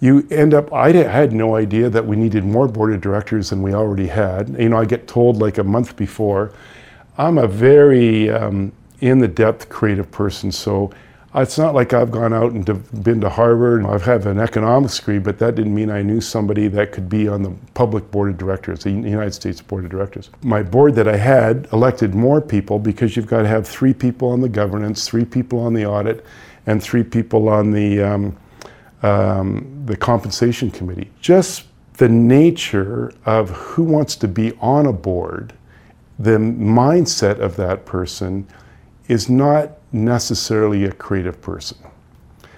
you 0.00 0.26
end 0.30 0.54
up 0.54 0.72
I 0.72 0.92
had 0.92 1.32
no 1.32 1.56
idea 1.56 1.90
that 1.90 2.04
we 2.04 2.16
needed 2.16 2.44
more 2.44 2.66
board 2.66 2.92
of 2.92 3.00
directors 3.00 3.50
than 3.50 3.62
we 3.62 3.74
already 3.74 4.06
had. 4.06 4.56
You 4.58 4.70
know 4.70 4.78
i 4.78 4.84
get 4.84 5.06
told 5.06 5.36
like 5.38 5.58
a 5.58 5.64
month 5.64 5.96
before 5.96 6.52
i'm 7.18 7.38
a 7.38 7.46
very 7.46 8.30
um, 8.30 8.72
in 9.00 9.18
the 9.18 9.28
depth 9.28 9.68
creative 9.68 10.10
person 10.10 10.50
so 10.50 10.90
it's 11.34 11.58
not 11.58 11.74
like 11.74 11.92
i've 11.92 12.10
gone 12.10 12.32
out 12.32 12.52
and 12.52 12.64
been 13.04 13.20
to 13.20 13.28
harvard 13.28 13.84
i've 13.86 14.02
had 14.02 14.24
an 14.26 14.40
economics 14.40 14.98
degree 14.98 15.18
but 15.18 15.38
that 15.38 15.54
didn't 15.54 15.74
mean 15.74 15.90
i 15.90 16.02
knew 16.02 16.20
somebody 16.20 16.66
that 16.66 16.92
could 16.92 17.08
be 17.08 17.28
on 17.28 17.42
the 17.42 17.50
public 17.74 18.10
board 18.10 18.30
of 18.30 18.38
directors 18.38 18.82
the 18.84 18.90
united 18.90 19.32
states 19.32 19.60
board 19.60 19.84
of 19.84 19.90
directors. 19.90 20.30
My 20.42 20.62
board 20.62 20.94
that 20.96 21.08
i 21.08 21.16
had 21.16 21.68
elected 21.72 22.14
more 22.14 22.40
people 22.40 22.78
because 22.78 23.16
you've 23.16 23.26
got 23.26 23.42
to 23.42 23.48
have 23.48 23.66
three 23.66 23.94
people 23.94 24.30
on 24.30 24.40
the 24.40 24.48
governance 24.48 25.06
three 25.06 25.24
people 25.24 25.60
on 25.60 25.74
the 25.74 25.86
audit 25.86 26.24
and 26.66 26.82
three 26.82 27.04
people 27.04 27.48
on 27.48 27.70
the 27.70 28.02
um, 28.02 28.36
um, 29.02 29.82
the 29.86 29.96
compensation 29.96 30.70
committee. 30.70 31.10
Just 31.20 31.64
the 31.94 32.08
nature 32.08 33.12
of 33.26 33.50
who 33.50 33.82
wants 33.82 34.16
to 34.16 34.28
be 34.28 34.52
on 34.60 34.86
a 34.86 34.92
board, 34.92 35.52
the 36.18 36.38
mindset 36.38 37.38
of 37.38 37.56
that 37.56 37.86
person 37.86 38.46
is 39.08 39.28
not 39.28 39.72
necessarily 39.92 40.84
a 40.84 40.92
creative 40.92 41.40
person. 41.42 41.76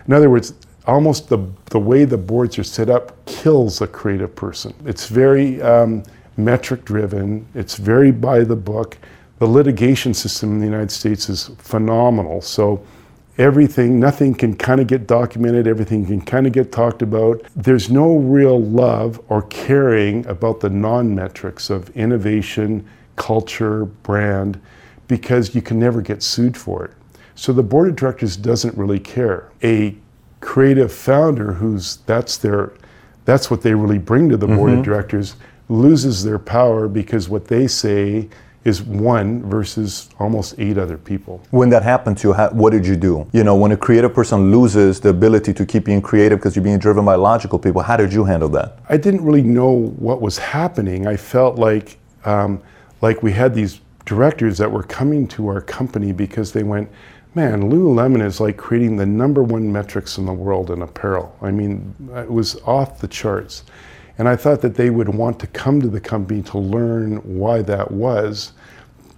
In 0.07 0.13
other 0.13 0.31
words, 0.31 0.55
almost 0.87 1.29
the, 1.29 1.39
the 1.67 1.79
way 1.79 2.05
the 2.05 2.19
boards 2.19 2.59
are 2.59 2.65
set 2.65 2.91
up 2.91 3.25
kills 3.27 3.81
a 3.81 3.87
creative 3.87 4.35
person. 4.35 4.75
It's 4.85 5.07
very 5.07 5.63
um, 5.63 6.03
metric 6.37 6.85
driven, 6.85 7.47
it's 7.55 7.77
very 7.77 8.11
by 8.11 8.45
the 8.45 8.57
book. 8.57 8.99
The 9.39 9.47
litigation 9.47 10.15
system 10.15 10.53
in 10.53 10.59
the 10.61 10.67
United 10.67 10.91
States 10.91 11.29
is 11.29 11.51
phenomenal. 11.59 12.41
So 12.41 12.85
everything, 13.39 13.99
nothing 13.99 14.35
can 14.35 14.57
kind 14.57 14.81
of 14.81 14.87
get 14.87 15.07
documented, 15.07 15.67
everything 15.67 16.07
can 16.07 16.21
kind 16.21 16.47
of 16.47 16.53
get 16.53 16.73
talked 16.73 17.03
about. 17.03 17.45
There's 17.57 17.91
no 17.91 18.17
real 18.17 18.61
love 18.61 19.21
or 19.29 19.43
caring 19.43 20.27
about 20.27 20.61
the 20.61 20.71
non 20.71 21.15
metrics 21.15 21.71
of 21.71 21.91
innovation, 21.91 22.87
culture, 23.17 23.87
brand, 23.87 24.61
because 25.09 25.55
you 25.55 25.63
can 25.63 25.79
never 25.79 26.01
get 26.01 26.23
sued 26.23 26.57
for 26.57 26.85
it. 26.85 26.93
So 27.35 27.53
the 27.53 27.63
board 27.63 27.89
of 27.89 27.97
directors 27.97 28.37
doesn't 28.37 28.77
really 28.77 29.01
care. 29.01 29.51
A 29.63 29.97
creative 30.41 30.93
founder 30.93 31.53
who's 31.53 31.99
that's 31.99 32.37
their 32.37 32.73
that's 33.25 33.51
what 33.51 33.63
they 33.63 33.75
really 33.75 33.99
bring 33.99 34.29
to 34.29 34.37
the 34.37 34.49
board 34.49 34.71
mm-hmm. 34.71 34.81
of 34.81 34.85
directors 34.85 35.37
loses 35.69 36.25
their 36.25 36.39
power 36.39 36.89
because 36.89 37.29
what 37.29 37.47
they 37.47 37.69
say 37.69 38.29
is 38.65 38.83
one 38.83 39.43
versus 39.49 40.09
almost 40.19 40.55
eight 40.59 40.79
other 40.79 40.97
people. 40.97 41.43
When 41.51 41.69
that 41.71 41.83
happened 41.83 42.19
to 42.19 42.29
you, 42.29 42.33
how, 42.35 42.51
what 42.51 42.71
did 42.71 42.87
you 42.87 42.97
do? 42.97 43.29
You 43.33 43.43
know, 43.43 43.57
when 43.57 43.73
a 43.73 43.77
creative 43.77 44.15
person 44.15 44.53
loses 44.53 45.01
the 45.01 45.09
ability 45.09 45.53
to 45.55 45.67
keep 45.67 45.85
being 45.85 46.01
creative 46.01 46.39
because 46.39 46.55
you're 46.55 46.65
being 46.65 46.79
driven 46.79 47.05
by 47.05 47.17
logical 47.17 47.59
people, 47.59 47.83
how 47.83 47.97
did 47.97 48.13
you 48.13 48.25
handle 48.25 48.49
that? 48.51 48.79
I 48.89 48.97
didn't 48.97 49.25
really 49.25 49.43
know 49.43 49.71
what 49.71 50.21
was 50.21 50.39
happening. 50.39 51.07
I 51.07 51.17
felt 51.17 51.59
like, 51.59 51.99
um, 52.25 52.63
like 53.01 53.23
we 53.23 53.33
had 53.33 53.55
these 53.55 53.81
directors 54.05 54.59
that 54.59 54.71
were 54.71 54.85
coming 54.85 55.27
to 55.29 55.49
our 55.49 55.61
company 55.61 56.13
because 56.13 56.53
they 56.53 56.63
went, 56.63 56.89
man, 57.35 57.71
Lululemon 57.71 58.25
is 58.25 58.41
like 58.41 58.57
creating 58.57 58.97
the 58.97 59.07
number 59.07 59.43
one 59.43 59.73
metrics 59.73 60.19
in 60.19 60.27
the 60.27 60.33
world 60.33 60.71
in 60.71 60.83
apparel. 60.83 61.37
I 61.41 61.51
mean, 61.51 61.95
it 62.15 62.31
was 62.31 62.57
off 62.63 63.01
the 63.01 63.09
charts. 63.09 63.65
And 64.19 64.29
I 64.29 64.37
thought 64.37 64.61
that 64.61 64.75
they 64.75 64.91
would 64.91 65.09
want 65.09 65.39
to 65.41 65.47
come 65.49 65.81
to 65.81 65.89
the 65.89 66.01
company 66.01 66.43
to 66.43 66.59
learn 66.59 67.17
why 67.17 67.63
that 67.63 67.91
was 67.91 68.53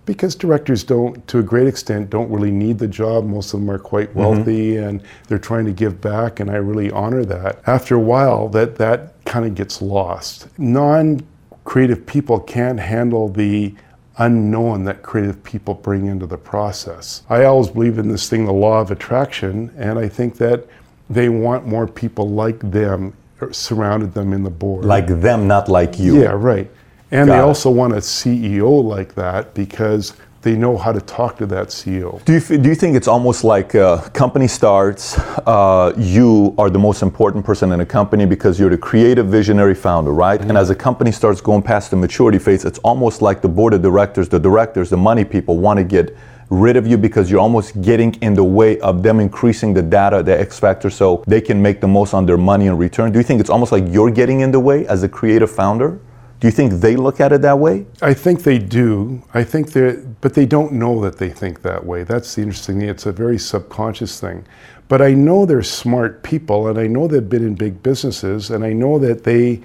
because 0.06 0.34
directors 0.34 0.84
don't, 0.84 1.26
to 1.28 1.38
a 1.38 1.42
great 1.42 1.66
extent, 1.66 2.10
don't 2.10 2.30
really 2.30 2.50
need 2.50 2.78
the 2.78 2.88
job. 2.88 3.24
Most 3.24 3.54
of 3.54 3.60
them 3.60 3.70
are 3.70 3.78
quite 3.78 4.10
mm-hmm. 4.10 4.18
wealthy 4.18 4.72
mm-hmm. 4.72 4.88
and 4.88 5.02
they're 5.28 5.38
trying 5.38 5.64
to 5.64 5.72
give 5.72 6.00
back, 6.00 6.40
and 6.40 6.50
I 6.50 6.56
really 6.56 6.90
honor 6.90 7.24
that. 7.24 7.60
After 7.66 7.94
a 7.94 8.00
while, 8.00 8.48
that, 8.50 8.76
that 8.76 9.24
kind 9.24 9.46
of 9.46 9.54
gets 9.54 9.80
lost. 9.80 10.46
Non 10.58 11.26
creative 11.64 12.04
people 12.04 12.38
can't 12.38 12.78
handle 12.78 13.28
the 13.30 13.74
unknown 14.18 14.84
that 14.84 15.02
creative 15.02 15.42
people 15.42 15.74
bring 15.74 16.06
into 16.06 16.26
the 16.26 16.36
process. 16.36 17.22
I 17.30 17.44
always 17.44 17.68
believe 17.68 17.98
in 17.98 18.08
this 18.08 18.28
thing, 18.28 18.44
the 18.44 18.52
law 18.52 18.80
of 18.80 18.90
attraction, 18.90 19.72
and 19.76 19.98
I 19.98 20.08
think 20.08 20.36
that 20.36 20.66
they 21.08 21.30
want 21.30 21.66
more 21.66 21.86
people 21.86 22.28
like 22.28 22.58
them 22.70 23.14
surrounded 23.52 24.14
them 24.14 24.32
in 24.32 24.42
the 24.42 24.50
board. 24.50 24.84
Like 24.84 25.06
them, 25.06 25.46
not 25.46 25.68
like 25.68 25.98
you. 25.98 26.20
Yeah, 26.20 26.32
right. 26.34 26.70
And 27.10 27.28
Got 27.28 27.36
they 27.36 27.40
also 27.40 27.70
want 27.70 27.92
a 27.92 27.98
CEO 27.98 28.82
like 28.82 29.14
that 29.14 29.54
because 29.54 30.14
they 30.44 30.54
know 30.54 30.76
how 30.76 30.92
to 30.92 31.00
talk 31.00 31.38
to 31.38 31.46
that 31.46 31.68
CEO. 31.68 32.22
Do 32.24 32.34
you, 32.34 32.58
do 32.58 32.68
you 32.68 32.74
think 32.74 32.96
it's 32.96 33.08
almost 33.08 33.44
like 33.44 33.74
a 33.74 34.10
company 34.12 34.46
starts, 34.46 35.18
uh, 35.46 35.94
you 35.96 36.54
are 36.58 36.68
the 36.68 36.78
most 36.78 37.02
important 37.02 37.44
person 37.44 37.72
in 37.72 37.80
a 37.80 37.86
company 37.86 38.26
because 38.26 38.60
you're 38.60 38.70
the 38.70 38.78
creative 38.78 39.26
visionary 39.26 39.74
founder, 39.74 40.12
right? 40.12 40.38
Mm-hmm. 40.38 40.50
And 40.50 40.58
as 40.58 40.70
a 40.70 40.74
company 40.74 41.12
starts 41.12 41.40
going 41.40 41.62
past 41.62 41.90
the 41.90 41.96
maturity 41.96 42.38
phase, 42.38 42.64
it's 42.64 42.78
almost 42.80 43.22
like 43.22 43.40
the 43.40 43.48
board 43.48 43.72
of 43.72 43.80
directors, 43.80 44.28
the 44.28 44.38
directors, 44.38 44.90
the 44.90 44.98
money 44.98 45.24
people 45.24 45.58
want 45.58 45.78
to 45.78 45.84
get 45.84 46.14
rid 46.54 46.76
of 46.76 46.86
you 46.86 46.96
because 46.96 47.30
you're 47.30 47.40
almost 47.40 47.80
getting 47.82 48.14
in 48.22 48.34
the 48.34 48.44
way 48.44 48.78
of 48.80 49.02
them 49.02 49.20
increasing 49.20 49.74
the 49.74 49.82
data, 49.82 50.22
the 50.22 50.38
X 50.38 50.58
factor, 50.58 50.90
so 50.90 51.22
they 51.26 51.40
can 51.40 51.60
make 51.60 51.80
the 51.80 51.88
most 51.88 52.14
on 52.14 52.26
their 52.26 52.38
money 52.38 52.66
in 52.66 52.76
return? 52.76 53.12
Do 53.12 53.18
you 53.18 53.24
think 53.24 53.40
it's 53.40 53.50
almost 53.50 53.72
like 53.72 53.84
you're 53.88 54.10
getting 54.10 54.40
in 54.40 54.50
the 54.50 54.60
way 54.60 54.86
as 54.86 55.02
a 55.02 55.08
creative 55.08 55.50
founder? 55.50 55.98
Do 56.40 56.48
you 56.48 56.52
think 56.52 56.74
they 56.74 56.96
look 56.96 57.20
at 57.20 57.32
it 57.32 57.40
that 57.42 57.58
way? 57.58 57.86
I 58.02 58.12
think 58.12 58.42
they 58.42 58.58
do. 58.58 59.22
I 59.32 59.44
think 59.44 59.72
they 59.72 59.96
but 60.20 60.34
they 60.34 60.44
don't 60.44 60.72
know 60.72 61.00
that 61.00 61.16
they 61.16 61.30
think 61.30 61.62
that 61.62 61.86
way. 61.86 62.02
That's 62.02 62.34
the 62.34 62.42
interesting 62.42 62.80
thing. 62.80 62.88
It's 62.88 63.06
a 63.06 63.12
very 63.12 63.38
subconscious 63.38 64.20
thing. 64.20 64.44
But 64.88 65.00
I 65.00 65.14
know 65.14 65.46
they're 65.46 65.62
smart 65.62 66.22
people, 66.22 66.68
and 66.68 66.78
I 66.78 66.86
know 66.86 67.08
they've 67.08 67.26
been 67.26 67.46
in 67.46 67.54
big 67.54 67.82
businesses, 67.82 68.50
and 68.50 68.62
I 68.62 68.74
know 68.74 68.98
that 68.98 69.24
they, 69.24 69.62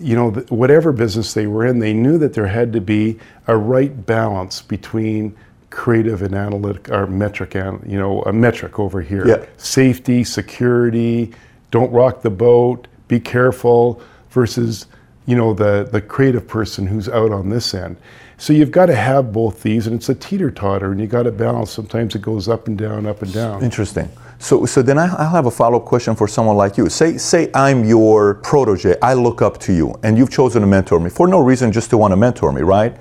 you 0.00 0.16
know, 0.16 0.30
whatever 0.48 0.92
business 0.92 1.34
they 1.34 1.46
were 1.46 1.66
in, 1.66 1.78
they 1.78 1.92
knew 1.92 2.16
that 2.18 2.32
there 2.32 2.46
had 2.46 2.72
to 2.72 2.80
be 2.80 3.18
a 3.46 3.56
right 3.56 4.06
balance 4.06 4.62
between 4.62 5.36
creative 5.74 6.22
and 6.22 6.34
analytic 6.34 6.88
or 6.90 7.06
metric 7.06 7.56
and 7.56 7.82
you 7.90 7.98
know 7.98 8.22
a 8.22 8.32
metric 8.32 8.78
over 8.78 9.02
here 9.02 9.26
yeah. 9.26 9.44
safety 9.56 10.22
security 10.22 11.32
don't 11.72 11.90
rock 11.90 12.22
the 12.22 12.30
boat 12.30 12.86
be 13.08 13.18
careful 13.18 14.00
versus 14.30 14.86
you 15.26 15.36
know, 15.36 15.54
the, 15.54 15.88
the 15.90 16.00
creative 16.00 16.46
person 16.46 16.86
who's 16.86 17.08
out 17.08 17.32
on 17.32 17.48
this 17.48 17.74
end. 17.74 17.96
So 18.36 18.52
you've 18.52 18.70
got 18.70 18.86
to 18.86 18.94
have 18.94 19.32
both 19.32 19.62
these, 19.62 19.86
and 19.86 19.96
it's 19.96 20.08
a 20.08 20.14
teeter 20.14 20.50
totter, 20.50 20.92
and 20.92 21.00
you 21.00 21.06
got 21.06 21.22
to 21.22 21.32
balance. 21.32 21.70
Sometimes 21.70 22.14
it 22.14 22.22
goes 22.22 22.48
up 22.48 22.66
and 22.66 22.76
down, 22.76 23.06
up 23.06 23.22
and 23.22 23.32
down. 23.32 23.62
Interesting. 23.62 24.10
So, 24.38 24.66
so 24.66 24.82
then 24.82 24.98
I, 24.98 25.06
I'll 25.14 25.30
have 25.30 25.46
a 25.46 25.50
follow 25.50 25.78
up 25.78 25.86
question 25.86 26.14
for 26.14 26.28
someone 26.28 26.56
like 26.56 26.76
you. 26.76 26.88
Say, 26.90 27.16
say 27.16 27.50
I'm 27.54 27.84
your 27.84 28.34
protege. 28.34 28.96
I 29.00 29.14
look 29.14 29.40
up 29.40 29.58
to 29.60 29.72
you, 29.72 29.98
and 30.02 30.18
you've 30.18 30.30
chosen 30.30 30.60
to 30.60 30.66
mentor 30.66 31.00
me 31.00 31.08
for 31.08 31.26
no 31.26 31.40
reason, 31.40 31.72
just 31.72 31.90
to 31.90 31.96
want 31.96 32.12
to 32.12 32.16
mentor 32.16 32.52
me, 32.52 32.62
right? 32.62 32.94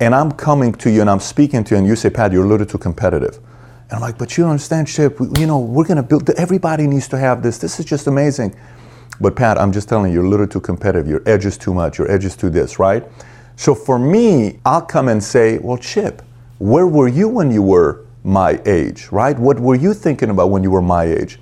And 0.00 0.14
I'm 0.14 0.32
coming 0.32 0.72
to 0.74 0.90
you 0.90 1.00
and 1.00 1.10
I'm 1.10 1.20
speaking 1.20 1.64
to 1.64 1.74
you, 1.74 1.78
and 1.78 1.86
you 1.86 1.96
say, 1.96 2.10
Pat, 2.10 2.32
you're 2.32 2.44
a 2.44 2.48
little 2.48 2.66
too 2.66 2.78
competitive. 2.78 3.36
And 3.36 3.92
I'm 3.92 4.00
like, 4.00 4.18
but 4.18 4.36
you 4.36 4.44
don't 4.44 4.52
understand, 4.52 4.88
Chip. 4.88 5.18
You 5.38 5.46
know, 5.46 5.60
we're 5.60 5.84
going 5.84 5.98
to 5.98 6.02
build. 6.02 6.28
Everybody 6.30 6.86
needs 6.86 7.06
to 7.08 7.18
have 7.18 7.42
this. 7.42 7.58
This 7.58 7.78
is 7.78 7.86
just 7.86 8.06
amazing. 8.06 8.56
But 9.20 9.36
Pat, 9.36 9.58
I'm 9.58 9.72
just 9.72 9.88
telling 9.88 10.10
you, 10.10 10.18
you're 10.18 10.26
a 10.26 10.28
little 10.28 10.48
too 10.48 10.60
competitive. 10.60 11.06
Your 11.06 11.22
edge 11.26 11.46
is 11.46 11.56
too 11.56 11.72
much. 11.72 11.98
Your 11.98 12.10
edge 12.10 12.24
is 12.24 12.34
too 12.36 12.50
this, 12.50 12.78
right? 12.78 13.04
So 13.56 13.74
for 13.74 13.98
me, 13.98 14.58
I'll 14.64 14.82
come 14.82 15.08
and 15.08 15.22
say, 15.22 15.58
well, 15.58 15.78
Chip, 15.78 16.22
where 16.58 16.86
were 16.88 17.08
you 17.08 17.28
when 17.28 17.52
you 17.52 17.62
were 17.62 18.04
my 18.24 18.60
age, 18.66 19.08
right? 19.12 19.38
What 19.38 19.60
were 19.60 19.76
you 19.76 19.94
thinking 19.94 20.30
about 20.30 20.50
when 20.50 20.64
you 20.64 20.70
were 20.70 20.82
my 20.82 21.04
age? 21.04 21.38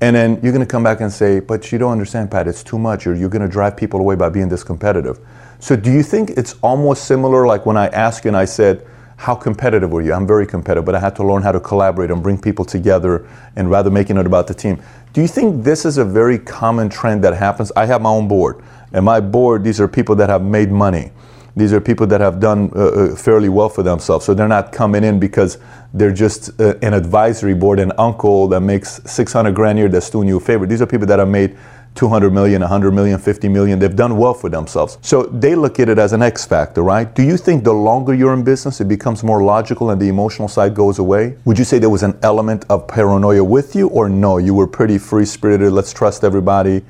And 0.00 0.14
then 0.14 0.32
you're 0.42 0.52
going 0.52 0.60
to 0.60 0.66
come 0.66 0.82
back 0.82 1.00
and 1.00 1.10
say, 1.10 1.40
but 1.40 1.72
you 1.72 1.78
don't 1.78 1.92
understand, 1.92 2.30
Pat, 2.30 2.46
it's 2.46 2.62
too 2.62 2.78
much. 2.78 3.06
You're, 3.06 3.14
you're 3.14 3.30
going 3.30 3.42
to 3.42 3.48
drive 3.48 3.76
people 3.76 4.00
away 4.00 4.16
by 4.16 4.28
being 4.28 4.48
this 4.48 4.62
competitive. 4.62 5.18
So 5.64 5.76
do 5.76 5.90
you 5.90 6.02
think 6.02 6.28
it's 6.28 6.56
almost 6.60 7.06
similar 7.06 7.46
like 7.46 7.64
when 7.64 7.78
I 7.78 7.86
asked 7.86 8.26
you 8.26 8.28
and 8.28 8.36
I 8.36 8.44
said, 8.44 8.86
how 9.16 9.34
competitive 9.34 9.90
were 9.92 10.02
you? 10.02 10.12
I'm 10.12 10.26
very 10.26 10.46
competitive, 10.46 10.84
but 10.84 10.94
I 10.94 11.00
had 11.00 11.16
to 11.16 11.26
learn 11.26 11.40
how 11.40 11.52
to 11.52 11.60
collaborate 11.60 12.10
and 12.10 12.22
bring 12.22 12.38
people 12.38 12.66
together 12.66 13.26
and 13.56 13.70
rather 13.70 13.90
making 13.90 14.18
it 14.18 14.26
about 14.26 14.46
the 14.46 14.52
team. 14.52 14.82
Do 15.14 15.22
you 15.22 15.26
think 15.26 15.64
this 15.64 15.86
is 15.86 15.96
a 15.96 16.04
very 16.04 16.38
common 16.38 16.90
trend 16.90 17.24
that 17.24 17.32
happens? 17.32 17.72
I 17.76 17.86
have 17.86 18.02
my 18.02 18.10
own 18.10 18.28
board, 18.28 18.62
and 18.92 19.06
my 19.06 19.20
board, 19.20 19.64
these 19.64 19.80
are 19.80 19.88
people 19.88 20.14
that 20.16 20.28
have 20.28 20.42
made 20.42 20.70
money. 20.70 21.12
These 21.56 21.72
are 21.72 21.80
people 21.80 22.06
that 22.08 22.20
have 22.20 22.40
done 22.40 22.70
uh, 22.76 22.88
uh, 22.88 23.16
fairly 23.16 23.48
well 23.48 23.70
for 23.70 23.82
themselves. 23.82 24.26
So 24.26 24.34
they're 24.34 24.46
not 24.46 24.70
coming 24.70 25.02
in 25.02 25.18
because 25.18 25.56
they're 25.94 26.12
just 26.12 26.60
uh, 26.60 26.74
an 26.82 26.92
advisory 26.92 27.54
board, 27.54 27.80
an 27.80 27.92
uncle 27.96 28.48
that 28.48 28.60
makes 28.60 29.00
600 29.10 29.54
grand 29.54 29.78
a 29.78 29.82
year 29.82 29.88
that's 29.88 30.10
doing 30.10 30.28
you 30.28 30.36
a 30.36 30.40
favor. 30.40 30.66
These 30.66 30.82
are 30.82 30.86
people 30.86 31.06
that 31.06 31.20
have 31.20 31.28
made 31.28 31.56
200 31.94 32.32
million, 32.32 32.60
100 32.60 32.92
million, 32.92 33.18
50 33.18 33.48
million. 33.48 33.78
They've 33.78 33.94
done 33.94 34.16
well 34.16 34.34
for 34.34 34.50
themselves. 34.50 34.98
So 35.00 35.24
they 35.24 35.54
look 35.54 35.78
at 35.78 35.88
it 35.88 35.98
as 35.98 36.12
an 36.12 36.22
X 36.22 36.44
factor, 36.44 36.82
right? 36.82 37.12
Do 37.14 37.22
you 37.22 37.36
think 37.36 37.62
the 37.62 37.72
longer 37.72 38.12
you're 38.14 38.34
in 38.34 38.42
business, 38.42 38.80
it 38.80 38.88
becomes 38.88 39.22
more 39.22 39.42
logical 39.42 39.90
and 39.90 40.00
the 40.00 40.08
emotional 40.08 40.48
side 40.48 40.74
goes 40.74 40.98
away? 40.98 41.36
Would 41.44 41.58
you 41.58 41.64
say 41.64 41.78
there 41.78 41.90
was 41.90 42.02
an 42.02 42.18
element 42.22 42.64
of 42.68 42.88
paranoia 42.88 43.44
with 43.44 43.76
you, 43.76 43.88
or 43.88 44.08
no? 44.08 44.38
You 44.38 44.54
were 44.54 44.66
pretty 44.66 44.98
free 44.98 45.24
spirited. 45.24 45.72
Let's 45.72 45.92
trust 45.92 46.24
everybody. 46.24 46.82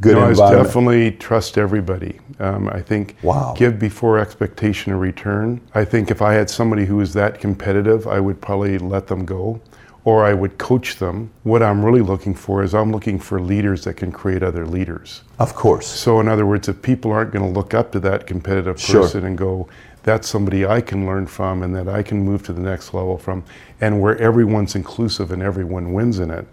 Good 0.00 0.16
no, 0.16 0.28
environment. 0.28 0.66
definitely 0.66 1.12
trust 1.12 1.56
everybody. 1.56 2.18
Um, 2.40 2.68
I 2.68 2.80
think 2.80 3.16
wow. 3.22 3.54
give 3.56 3.78
before 3.78 4.18
expectation 4.18 4.92
a 4.92 4.96
return. 4.96 5.60
I 5.74 5.84
think 5.84 6.10
if 6.10 6.20
I 6.20 6.32
had 6.32 6.50
somebody 6.50 6.84
who 6.84 6.96
was 6.96 7.12
that 7.12 7.38
competitive, 7.38 8.08
I 8.08 8.18
would 8.18 8.40
probably 8.40 8.78
let 8.78 9.06
them 9.06 9.24
go 9.24 9.60
or 10.04 10.24
I 10.24 10.34
would 10.34 10.58
coach 10.58 10.96
them. 10.96 11.30
What 11.44 11.62
I'm 11.62 11.84
really 11.84 12.00
looking 12.00 12.34
for 12.34 12.62
is 12.62 12.74
I'm 12.74 12.90
looking 12.90 13.18
for 13.18 13.40
leaders 13.40 13.84
that 13.84 13.94
can 13.94 14.10
create 14.10 14.42
other 14.42 14.66
leaders. 14.66 15.22
Of 15.38 15.54
course. 15.54 15.86
So, 15.86 16.18
in 16.20 16.28
other 16.28 16.44
words, 16.44 16.68
if 16.68 16.82
people 16.82 17.12
aren't 17.12 17.32
going 17.32 17.44
to 17.44 17.58
look 17.58 17.72
up 17.72 17.92
to 17.92 18.00
that 18.00 18.26
competitive 18.26 18.76
person 18.76 19.20
sure. 19.20 19.26
and 19.26 19.38
go, 19.38 19.68
that's 20.02 20.28
somebody 20.28 20.66
I 20.66 20.80
can 20.80 21.06
learn 21.06 21.26
from 21.26 21.62
and 21.62 21.74
that 21.76 21.88
I 21.88 22.02
can 22.02 22.20
move 22.20 22.42
to 22.44 22.52
the 22.52 22.60
next 22.60 22.92
level 22.92 23.16
from, 23.16 23.44
and 23.80 24.00
where 24.00 24.18
everyone's 24.18 24.74
inclusive 24.74 25.30
and 25.30 25.42
everyone 25.42 25.92
wins 25.92 26.18
in 26.18 26.30
it, 26.30 26.46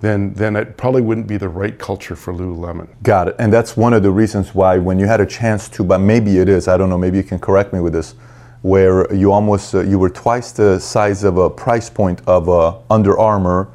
then 0.00 0.32
then 0.34 0.56
it 0.56 0.76
probably 0.76 1.00
wouldn't 1.00 1.26
be 1.26 1.36
the 1.36 1.48
right 1.48 1.78
culture 1.78 2.14
for 2.16 2.32
Lululemon. 2.32 2.88
Got 3.02 3.28
it. 3.28 3.36
And 3.38 3.52
that's 3.52 3.76
one 3.76 3.92
of 3.92 4.02
the 4.02 4.10
reasons 4.10 4.54
why 4.54 4.78
when 4.78 4.98
you 4.98 5.06
had 5.06 5.20
a 5.20 5.26
chance 5.26 5.68
to, 5.70 5.84
but 5.84 5.98
maybe 5.98 6.38
it 6.38 6.48
is, 6.48 6.68
I 6.68 6.76
don't 6.76 6.88
know, 6.88 6.98
maybe 6.98 7.16
you 7.16 7.24
can 7.24 7.38
correct 7.38 7.72
me 7.72 7.80
with 7.80 7.92
this 7.92 8.14
where 8.62 9.12
you 9.12 9.32
almost 9.32 9.74
uh, 9.74 9.80
you 9.80 9.98
were 9.98 10.10
twice 10.10 10.52
the 10.52 10.78
size 10.78 11.24
of 11.24 11.36
a 11.36 11.50
price 11.50 11.90
point 11.90 12.20
of 12.26 12.48
uh, 12.48 12.78
Under 12.88 13.18
Armour, 13.18 13.68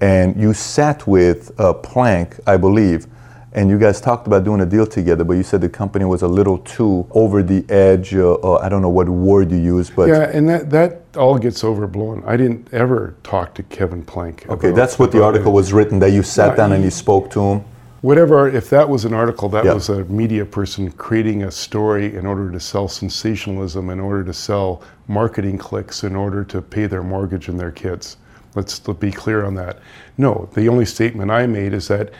and 0.00 0.40
you 0.40 0.52
sat 0.52 1.06
with 1.06 1.58
uh, 1.58 1.72
Plank, 1.72 2.38
I 2.46 2.58
believe, 2.58 3.06
and 3.52 3.70
you 3.70 3.78
guys 3.78 4.00
talked 4.02 4.26
about 4.26 4.44
doing 4.44 4.60
a 4.60 4.66
deal 4.66 4.86
together. 4.86 5.24
But 5.24 5.34
you 5.34 5.42
said 5.42 5.62
the 5.62 5.68
company 5.68 6.04
was 6.04 6.20
a 6.22 6.28
little 6.28 6.58
too 6.58 7.06
over 7.12 7.42
the 7.42 7.64
edge. 7.70 8.14
Uh, 8.14 8.34
uh, 8.34 8.58
I 8.58 8.68
don't 8.68 8.82
know 8.82 8.90
what 8.90 9.08
word 9.08 9.50
you 9.50 9.58
used, 9.58 9.96
but 9.96 10.08
yeah, 10.08 10.30
and 10.30 10.46
that 10.48 10.70
that 10.70 11.00
all 11.16 11.38
gets 11.38 11.64
overblown. 11.64 12.22
I 12.26 12.36
didn't 12.36 12.72
ever 12.72 13.14
talk 13.22 13.54
to 13.54 13.62
Kevin 13.62 14.04
Plank. 14.04 14.46
Okay, 14.48 14.68
about, 14.68 14.76
that's 14.76 14.98
what 14.98 15.10
the 15.10 15.24
article 15.24 15.52
was 15.52 15.72
written. 15.72 15.98
That 16.00 16.12
you 16.12 16.22
sat 16.22 16.56
down 16.56 16.72
and 16.72 16.84
you 16.84 16.90
spoke 16.90 17.30
to 17.30 17.40
him 17.40 17.64
whatever 18.04 18.46
if 18.50 18.68
that 18.68 18.86
was 18.86 19.06
an 19.06 19.14
article 19.14 19.48
that 19.48 19.64
yep. 19.64 19.72
was 19.72 19.88
a 19.88 20.04
media 20.04 20.44
person 20.44 20.92
creating 20.92 21.44
a 21.44 21.50
story 21.50 22.14
in 22.14 22.26
order 22.26 22.52
to 22.52 22.60
sell 22.60 22.86
sensationalism 22.86 23.88
in 23.88 23.98
order 23.98 24.22
to 24.22 24.34
sell 24.34 24.82
marketing 25.08 25.56
clicks 25.56 26.04
in 26.04 26.14
order 26.14 26.44
to 26.44 26.60
pay 26.60 26.84
their 26.86 27.02
mortgage 27.02 27.48
and 27.48 27.58
their 27.58 27.70
kids 27.70 28.18
let's 28.56 28.78
be 28.78 29.10
clear 29.10 29.42
on 29.42 29.54
that 29.54 29.78
no 30.18 30.46
the 30.52 30.68
only 30.68 30.84
statement 30.84 31.30
i 31.30 31.46
made 31.46 31.72
is 31.72 31.88
that 31.88 32.10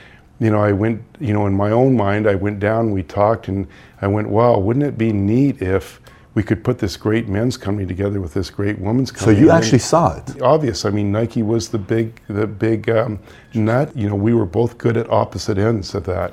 you 0.41 0.49
know 0.49 0.65
i 0.65 0.73
went 0.73 1.03
you 1.21 1.35
know 1.35 1.47
in 1.47 1.53
my 1.53 1.71
own 1.71 1.95
mind 1.95 2.27
i 2.27 2.35
went 2.35 2.59
down 2.59 2.91
we 2.91 3.03
talked 3.03 3.49
and 3.49 3.67
i 4.01 4.07
went 4.07 4.27
wow 4.27 4.59
wouldn't 4.59 4.87
it 4.87 4.97
be 4.97 5.13
neat 5.13 5.61
if 5.61 6.01
we 6.35 6.43
could 6.43 6.65
put 6.65 6.79
this 6.79 6.97
great 6.97 7.29
men's 7.29 7.57
company 7.57 7.87
together 7.87 8.21
with 8.21 8.35
this 8.35 8.51
great 8.51 8.79
women's 8.79 9.13
company. 9.13 9.37
So 9.37 9.43
you 9.43 9.51
actually 9.51 9.79
saw 9.79 10.17
it. 10.17 10.43
Obvious. 10.43 10.85
I 10.85 10.91
mean, 10.91 11.13
Nike 11.13 11.43
was 11.43 11.69
the 11.69 11.79
big, 11.79 12.21
the 12.29 12.47
big 12.47 12.91
um, 12.91 13.21
nut. 13.55 13.97
You 13.97 14.09
know, 14.09 14.17
we 14.17 14.35
were 14.35 14.47
both 14.47 14.77
good 14.77 14.97
at 14.97 15.09
opposite 15.11 15.59
ends 15.59 15.95
of 15.95 16.05
that. 16.05 16.33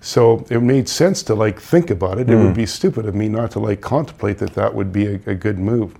So 0.00 0.44
it 0.50 0.60
made 0.60 0.88
sense 0.88 1.22
to 1.24 1.34
like 1.34 1.60
think 1.60 1.90
about 1.90 2.18
it. 2.18 2.26
Mm. 2.26 2.30
It 2.30 2.36
would 2.36 2.46
hmm. 2.48 2.54
be 2.54 2.66
stupid 2.66 3.06
of 3.06 3.14
me 3.14 3.28
not 3.28 3.52
to 3.52 3.60
like 3.60 3.80
contemplate 3.80 4.38
that 4.38 4.54
that 4.54 4.74
would 4.74 4.92
be 4.92 5.06
a, 5.06 5.20
a 5.26 5.34
good 5.34 5.58
move. 5.58 5.94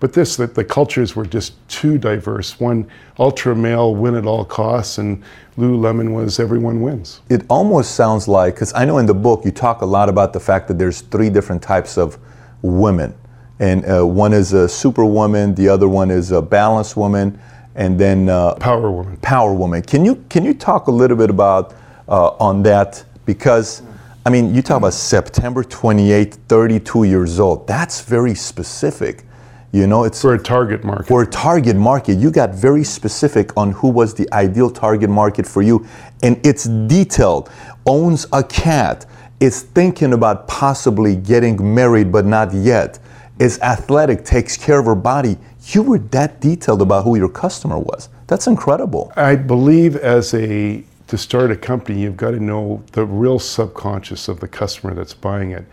But 0.00 0.14
this, 0.14 0.36
that 0.36 0.54
the 0.54 0.64
cultures 0.64 1.14
were 1.14 1.26
just 1.26 1.54
too 1.68 1.96
diverse. 1.96 2.58
One 2.58 2.88
ultra 3.20 3.54
male 3.54 3.94
win 3.94 4.16
at 4.16 4.26
all 4.26 4.44
costs, 4.44 4.98
and 4.98 5.22
Lululemon 5.56 6.12
was 6.12 6.40
everyone 6.40 6.80
wins. 6.80 7.20
It 7.28 7.44
almost 7.48 7.94
sounds 7.94 8.26
like 8.26 8.54
because 8.54 8.72
I 8.74 8.84
know 8.84 8.98
in 8.98 9.06
the 9.06 9.14
book 9.14 9.44
you 9.44 9.52
talk 9.52 9.82
a 9.82 9.86
lot 9.86 10.08
about 10.08 10.32
the 10.32 10.40
fact 10.40 10.66
that 10.68 10.78
there's 10.78 11.02
three 11.02 11.30
different 11.30 11.62
types 11.62 11.96
of 11.96 12.18
women. 12.62 13.14
And 13.58 13.84
uh, 13.84 14.06
one 14.06 14.32
is 14.32 14.52
a 14.52 14.68
superwoman, 14.68 15.54
the 15.54 15.68
other 15.68 15.88
one 15.88 16.10
is 16.10 16.32
a 16.32 16.42
balanced 16.42 16.96
woman, 16.96 17.38
and 17.74 17.98
then 17.98 18.28
uh, 18.28 18.54
power 18.56 18.90
woman. 18.90 19.16
Power 19.18 19.54
woman. 19.54 19.82
Can 19.82 20.04
you 20.04 20.16
can 20.28 20.44
you 20.44 20.54
talk 20.54 20.88
a 20.88 20.90
little 20.90 21.16
bit 21.16 21.30
about 21.30 21.74
uh, 22.08 22.28
on 22.40 22.62
that 22.64 23.04
because 23.24 23.82
I 24.26 24.30
mean 24.30 24.54
you 24.54 24.62
talk 24.62 24.78
about 24.78 24.94
September 24.94 25.62
28, 25.62 26.34
32 26.48 27.04
years 27.04 27.38
old. 27.38 27.66
That's 27.66 28.00
very 28.02 28.34
specific. 28.34 29.24
You 29.72 29.86
know, 29.86 30.04
it's 30.04 30.20
for 30.20 30.34
a 30.34 30.38
target 30.38 30.84
market. 30.84 31.06
For 31.06 31.22
a 31.22 31.26
target 31.26 31.76
market, 31.76 32.18
you 32.18 32.30
got 32.30 32.50
very 32.54 32.84
specific 32.84 33.56
on 33.56 33.72
who 33.72 33.88
was 33.88 34.12
the 34.12 34.30
ideal 34.34 34.68
target 34.68 35.08
market 35.08 35.46
for 35.46 35.62
you, 35.62 35.86
and 36.22 36.38
it's 36.46 36.64
detailed. 36.64 37.50
Owns 37.86 38.26
a 38.34 38.44
cat, 38.44 39.06
is 39.42 39.62
thinking 39.62 40.12
about 40.12 40.46
possibly 40.46 41.16
getting 41.16 41.74
married 41.74 42.12
but 42.12 42.24
not 42.24 42.54
yet, 42.54 43.00
is 43.40 43.58
athletic, 43.58 44.24
takes 44.24 44.56
care 44.56 44.78
of 44.78 44.86
her 44.86 44.94
body. 44.94 45.36
You 45.66 45.82
were 45.82 45.98
that 45.98 46.40
detailed 46.40 46.80
about 46.80 47.02
who 47.02 47.16
your 47.16 47.28
customer 47.28 47.76
was. 47.76 48.08
That's 48.28 48.46
incredible. 48.46 49.12
I 49.16 49.34
believe 49.34 49.96
as 49.96 50.32
a 50.32 50.84
to 51.08 51.18
start 51.18 51.50
a 51.50 51.56
company, 51.56 52.02
you've 52.02 52.16
got 52.16 52.30
to 52.30 52.40
know 52.40 52.84
the 52.92 53.04
real 53.04 53.40
subconscious 53.40 54.28
of 54.28 54.38
the 54.38 54.46
customer 54.46 54.94
that's 54.94 55.12
buying 55.12 55.50
it. 55.50 55.64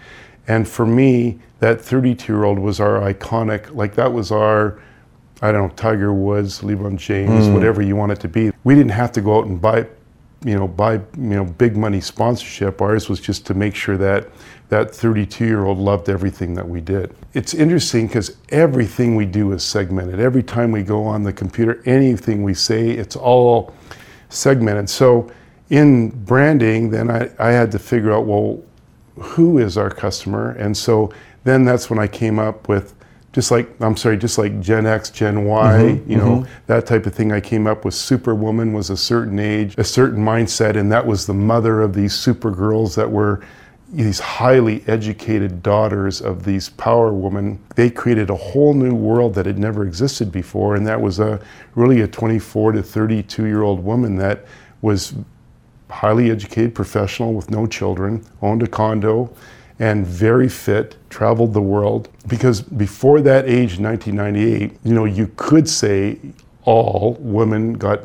And 0.48 0.68
for 0.68 0.88
me, 0.88 1.38
that 1.60 1.80
32 1.80 2.34
year 2.34 2.46
old 2.46 2.58
was 2.58 2.80
our 2.80 3.00
iconic, 3.00 3.74
like 3.76 3.94
that 3.96 4.12
was 4.12 4.32
our, 4.32 4.82
I 5.44 5.52
don't 5.52 5.70
know, 5.70 5.76
Tiger 5.76 6.12
Woods, 6.12 6.62
LeBron 6.62 6.98
James, 6.98 7.46
mm. 7.46 7.54
whatever 7.54 7.84
you 7.84 7.96
want 7.96 8.14
it 8.14 8.20
to 8.22 8.28
be. 8.28 8.52
We 8.64 8.74
didn't 8.74 8.92
have 8.94 9.12
to 9.12 9.22
go 9.22 9.38
out 9.38 9.46
and 9.46 9.62
buy 9.62 9.86
you 10.46 10.56
know, 10.56 10.68
buy 10.68 10.94
you 10.94 11.04
know 11.18 11.46
big 11.46 11.76
money 11.76 12.02
sponsorship. 12.02 12.82
Ours 12.82 13.10
was 13.10 13.20
just 13.20 13.46
to 13.48 13.54
make 13.54 13.76
sure 13.76 13.98
that 13.98 14.30
that 14.70 14.94
32 14.94 15.46
year 15.46 15.66
old 15.66 15.78
loved 15.78 16.10
everything 16.10 16.54
that 16.54 16.68
we 16.68 16.80
did. 16.80 17.14
It's 17.34 17.54
interesting 17.54 18.08
because 18.08 18.38
everything 18.50 19.16
we 19.16 19.26
do 19.26 19.52
is 19.52 19.64
segmented. 19.64 20.20
Every 20.20 20.44
time 20.44 20.72
we 20.72 20.84
go 20.84 21.04
on 21.04 21.24
the 21.24 21.34
computer, 21.34 21.82
anything 21.86 22.44
we 22.44 22.54
say, 22.54 22.90
it's 22.90 23.16
all 23.16 23.74
segmented. 24.30 24.90
So 24.90 25.32
in 25.70 26.10
branding, 26.10 26.90
then 26.90 27.10
I, 27.10 27.30
I 27.40 27.52
had 27.52 27.72
to 27.74 27.80
figure 27.80 28.12
out 28.12 28.26
well, 28.26 28.62
who 29.20 29.58
is 29.58 29.78
our 29.78 29.90
customer, 29.90 30.52
and 30.52 30.76
so 30.76 31.12
then 31.44 31.66
that's 31.66 31.90
when 31.90 32.00
I 32.00 32.08
came 32.08 32.40
up 32.40 32.70
with 32.70 32.94
just 33.32 33.52
like 33.52 33.70
I'm 33.80 33.96
sorry, 33.96 34.18
just 34.18 34.38
like 34.38 34.60
Gen 34.60 34.86
X, 34.86 35.10
Gen 35.12 35.46
Y, 35.46 35.72
mm-hmm, 35.72 36.12
you 36.12 36.18
know, 36.18 36.38
mm-hmm. 36.38 36.52
that 36.68 36.86
type 36.86 37.06
of 37.06 37.14
thing. 37.14 37.32
I 37.32 37.40
came 37.40 37.68
up 37.68 37.86
with 37.86 37.94
Superwoman 37.94 38.74
was 38.74 38.90
a 38.90 38.98
certain 38.98 39.40
age, 39.40 39.76
a 39.78 39.84
certain 39.84 40.24
mindset, 40.24 40.76
and 40.76 40.92
that 40.92 41.06
was 41.06 41.28
the 41.28 41.34
mother 41.34 41.82
of 41.82 41.94
these 41.94 42.14
super 42.14 42.52
girls 42.52 42.96
that 42.96 43.10
were 43.10 43.42
these 43.92 44.20
highly 44.20 44.84
educated 44.88 45.64
daughters 45.64 46.22
of 46.22 46.44
these 46.44 46.70
power 46.70 47.12
women. 47.12 47.60
They 47.76 47.90
created 47.90 48.30
a 48.30 48.36
whole 48.36 48.74
new 48.74 48.94
world 48.94 49.34
that 49.36 49.46
had 49.46 49.58
never 49.58 49.86
existed 49.86 50.32
before, 50.32 50.76
and 50.76 50.86
that 50.88 51.00
was 51.00 51.20
a 51.20 51.40
really 51.76 52.02
a 52.02 52.08
24 52.08 52.74
to 52.74 52.84
32 52.84 53.46
year 53.46 53.62
old 53.62 53.84
woman 53.84 54.16
that 54.18 54.46
was 54.82 55.14
highly 55.90 56.32
educated 56.32 56.74
professional 56.74 57.34
with 57.34 57.50
no 57.50 57.68
children, 57.68 58.24
owned 58.42 58.64
a 58.64 58.68
condo 58.68 59.32
and 59.80 60.06
very 60.06 60.50
fit, 60.50 60.98
traveled 61.10 61.54
the 61.54 61.62
world. 61.62 62.10
Because 62.28 62.62
before 62.62 63.22
that 63.22 63.46
age, 63.46 63.80
1998, 63.80 64.78
you 64.84 64.94
know, 64.94 65.06
you 65.06 65.32
could 65.38 65.68
say 65.68 66.20
all 66.66 67.18
women 67.20 67.74
got, 67.74 68.02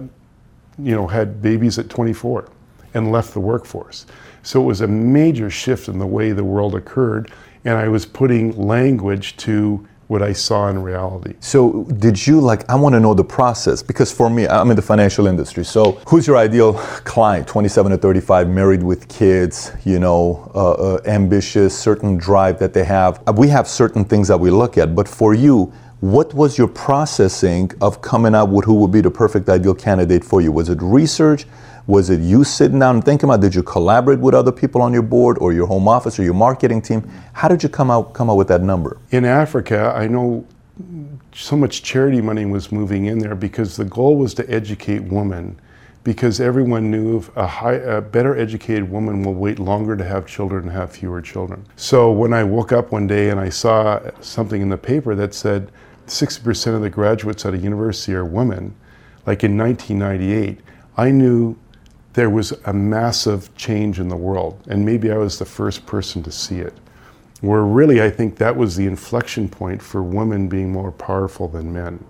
you 0.79 0.95
know, 0.95 1.07
had 1.07 1.43
babies 1.43 1.79
at 1.79 1.91
24 1.91 2.49
and 2.95 3.11
left 3.11 3.35
the 3.35 3.41
workforce. 3.41 4.07
So 4.43 4.63
it 4.63 4.65
was 4.65 4.81
a 4.83 4.87
major 4.87 5.51
shift 5.51 5.89
in 5.89 5.99
the 5.99 6.07
way 6.07 6.31
the 6.33 6.45
world 6.45 6.75
occurred, 6.75 7.33
and 7.65 7.77
I 7.77 7.89
was 7.89 8.07
putting 8.07 8.57
language 8.57 9.37
to 9.39 9.87
what 10.09 10.23
I 10.23 10.33
saw 10.33 10.69
in 10.69 10.83
reality. 10.83 11.35
So, 11.41 11.85
did 11.99 12.27
you 12.27 12.41
like? 12.41 12.69
I 12.69 12.75
want 12.75 12.95
to 12.95 13.01
know 13.01 13.15
the 13.15 13.25
process 13.25 13.83
because 13.83 14.13
for 14.13 14.29
me, 14.29 14.47
I'm 14.47 14.71
in 14.71 14.77
the 14.77 14.83
financial 14.83 15.27
industry. 15.27 15.65
So, 15.65 15.93
who's 16.09 16.27
your 16.27 16.37
ideal 16.37 16.75
client? 17.05 17.49
27 17.49 17.93
to 17.93 17.99
35, 17.99 18.49
married 18.49 18.83
with 18.83 19.09
kids, 19.09 19.73
you 19.85 19.99
know, 19.99 20.51
uh, 20.55 20.73
uh, 20.73 21.01
ambitious, 21.07 21.79
certain 21.79 22.17
drive 22.17 22.59
that 22.59 22.75
they 22.75 22.85
have. 22.85 23.23
Uh, 23.27 23.33
we 23.33 23.49
have 23.49 23.67
certain 23.67 24.05
things 24.05 24.29
that 24.29 24.39
we 24.39 24.51
look 24.51 24.77
at, 24.77 24.95
but 24.95 25.09
for 25.09 25.35
you, 25.35 25.73
what 26.01 26.35
was 26.35 26.59
your 26.59 26.69
processing 26.69 27.71
of 27.81 28.03
coming 28.03 28.35
up 28.35 28.51
with 28.51 28.67
who 28.67 28.75
would 28.75 28.93
be 28.93 29.01
the 29.01 29.11
perfect 29.11 29.49
ideal 29.49 29.75
candidate 29.75 30.23
for 30.23 30.43
you? 30.43 30.53
Was 30.53 30.69
it 30.69 30.79
research? 30.83 31.47
Was 31.87 32.09
it 32.09 32.21
you 32.21 32.45
sitting 32.45 32.79
down 32.79 32.97
and 32.97 33.05
thinking 33.05 33.29
about? 33.29 33.41
Did 33.41 33.55
you 33.55 33.63
collaborate 33.63 34.19
with 34.19 34.35
other 34.35 34.53
people 34.53 34.81
on 34.81 34.93
your 34.95 35.03
board 35.03 35.37
or 35.39 35.53
your 35.53 35.67
home 35.67 35.87
office 35.87 36.19
or 36.19 36.23
your 36.23 36.35
marketing 36.35 36.81
team? 36.81 37.11
How 37.35 37.47
did 37.47 37.63
you 37.63 37.69
come 37.69 37.91
out 37.91 38.15
come 38.15 38.31
out 38.31 38.37
with 38.37 38.49
that 38.49 38.63
number? 38.63 38.99
In 39.11 39.27
Africa, 39.27 39.93
I 39.95 40.07
know 40.07 40.47
so 41.35 41.57
much 41.57 41.83
charity 41.83 42.23
money 42.23 42.47
was 42.47 42.73
moving 42.73 43.07
in 43.07 43.19
there 43.19 43.35
because 43.35 43.77
the 43.77 43.85
goal 43.85 44.17
was 44.17 44.33
to 44.35 44.51
educate 44.51 45.01
women 45.01 45.61
because 46.05 46.41
everyone 46.41 46.91
knew 46.91 47.23
a, 47.35 47.47
high, 47.47 47.75
a 47.75 48.01
better 48.01 48.37
educated 48.39 48.91
woman 48.91 49.23
will 49.23 49.35
wait 49.35 49.59
longer 49.59 49.97
to 49.97 50.05
have 50.05 50.27
children 50.27 50.65
and 50.65 50.73
have 50.73 50.93
fewer 50.93 51.21
children. 51.21 51.67
So 51.77 52.13
when 52.13 52.33
I 52.33 52.45
woke 52.45 52.73
up 52.73 52.93
one 52.93 53.07
day 53.07 53.31
and 53.31 53.41
I 53.41 53.49
saw 53.49 54.01
something 54.21 54.61
in 54.61 54.69
the 54.69 54.77
paper 54.77 55.15
that 55.15 55.35
said 55.35 55.71
60% 56.07 56.75
of 56.75 56.83
the 56.83 56.91
graduates 56.91 57.47
at 57.47 57.55
a 57.55 57.59
university 57.59 58.15
are 58.15 58.25
women, 58.25 58.75
like 59.27 59.43
in 59.43 59.57
1998, 59.57 60.61
I 60.97 61.11
knew 61.11 61.57
there 62.15 62.31
was 62.31 62.53
a 62.65 62.73
massive 62.73 63.55
change 63.57 64.01
in 64.01 64.09
the 64.09 64.17
world. 64.17 64.59
And 64.69 64.85
maybe 64.85 65.11
I 65.11 65.19
was 65.19 65.39
the 65.39 65.45
first 65.45 65.85
person 65.85 66.23
to 66.23 66.33
see 66.33 66.59
it. 66.59 66.73
Where 67.41 67.63
really, 67.63 68.03
I 68.03 68.09
think 68.09 68.37
that 68.37 68.57
was 68.57 68.75
the 68.77 68.87
inflection 68.87 69.49
point 69.49 69.83
for 69.83 70.03
women 70.03 70.49
being 70.49 70.73
more 70.73 70.93
powerful 70.93 71.49
than 71.49 71.73
men. 71.73 72.03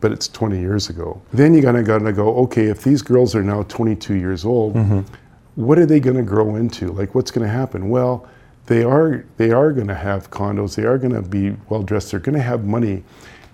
But 0.00 0.12
it's 0.12 0.28
20 0.28 0.60
years 0.60 0.90
ago. 0.90 1.22
Then 1.32 1.54
you 1.54 1.62
gotta, 1.62 1.82
gotta 1.82 2.12
go, 2.12 2.36
okay, 2.40 2.66
if 2.66 2.82
these 2.82 3.00
girls 3.00 3.34
are 3.34 3.42
now 3.42 3.62
22 3.62 4.14
years 4.14 4.44
old, 4.44 4.74
mm-hmm. 4.74 5.00
what 5.54 5.78
are 5.78 5.86
they 5.86 6.00
gonna 6.00 6.22
grow 6.22 6.56
into? 6.56 6.88
Like, 6.88 7.14
what's 7.14 7.30
gonna 7.30 7.48
happen? 7.48 7.88
Well, 7.88 8.28
they 8.66 8.82
are, 8.82 9.24
they 9.36 9.52
are 9.52 9.72
gonna 9.72 9.94
have 9.94 10.30
condos, 10.30 10.74
they 10.74 10.84
are 10.84 10.98
gonna 10.98 11.22
be 11.22 11.56
well 11.68 11.82
dressed, 11.82 12.10
they're 12.10 12.20
gonna 12.20 12.42
have 12.42 12.64
money. 12.64 13.04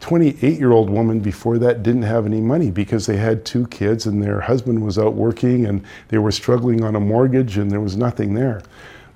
28 0.00 0.58
year 0.58 0.72
old 0.72 0.90
woman 0.90 1.20
before 1.20 1.58
that 1.58 1.82
didn't 1.82 2.02
have 2.02 2.26
any 2.26 2.40
money 2.40 2.70
because 2.70 3.06
they 3.06 3.16
had 3.16 3.44
two 3.44 3.66
kids 3.68 4.06
and 4.06 4.22
their 4.22 4.40
husband 4.40 4.82
was 4.84 4.98
out 4.98 5.14
working 5.14 5.66
and 5.66 5.84
they 6.08 6.18
were 6.18 6.32
struggling 6.32 6.82
on 6.82 6.96
a 6.96 7.00
mortgage 7.00 7.58
and 7.58 7.70
there 7.70 7.80
was 7.80 7.96
nothing 7.96 8.34
there. 8.34 8.62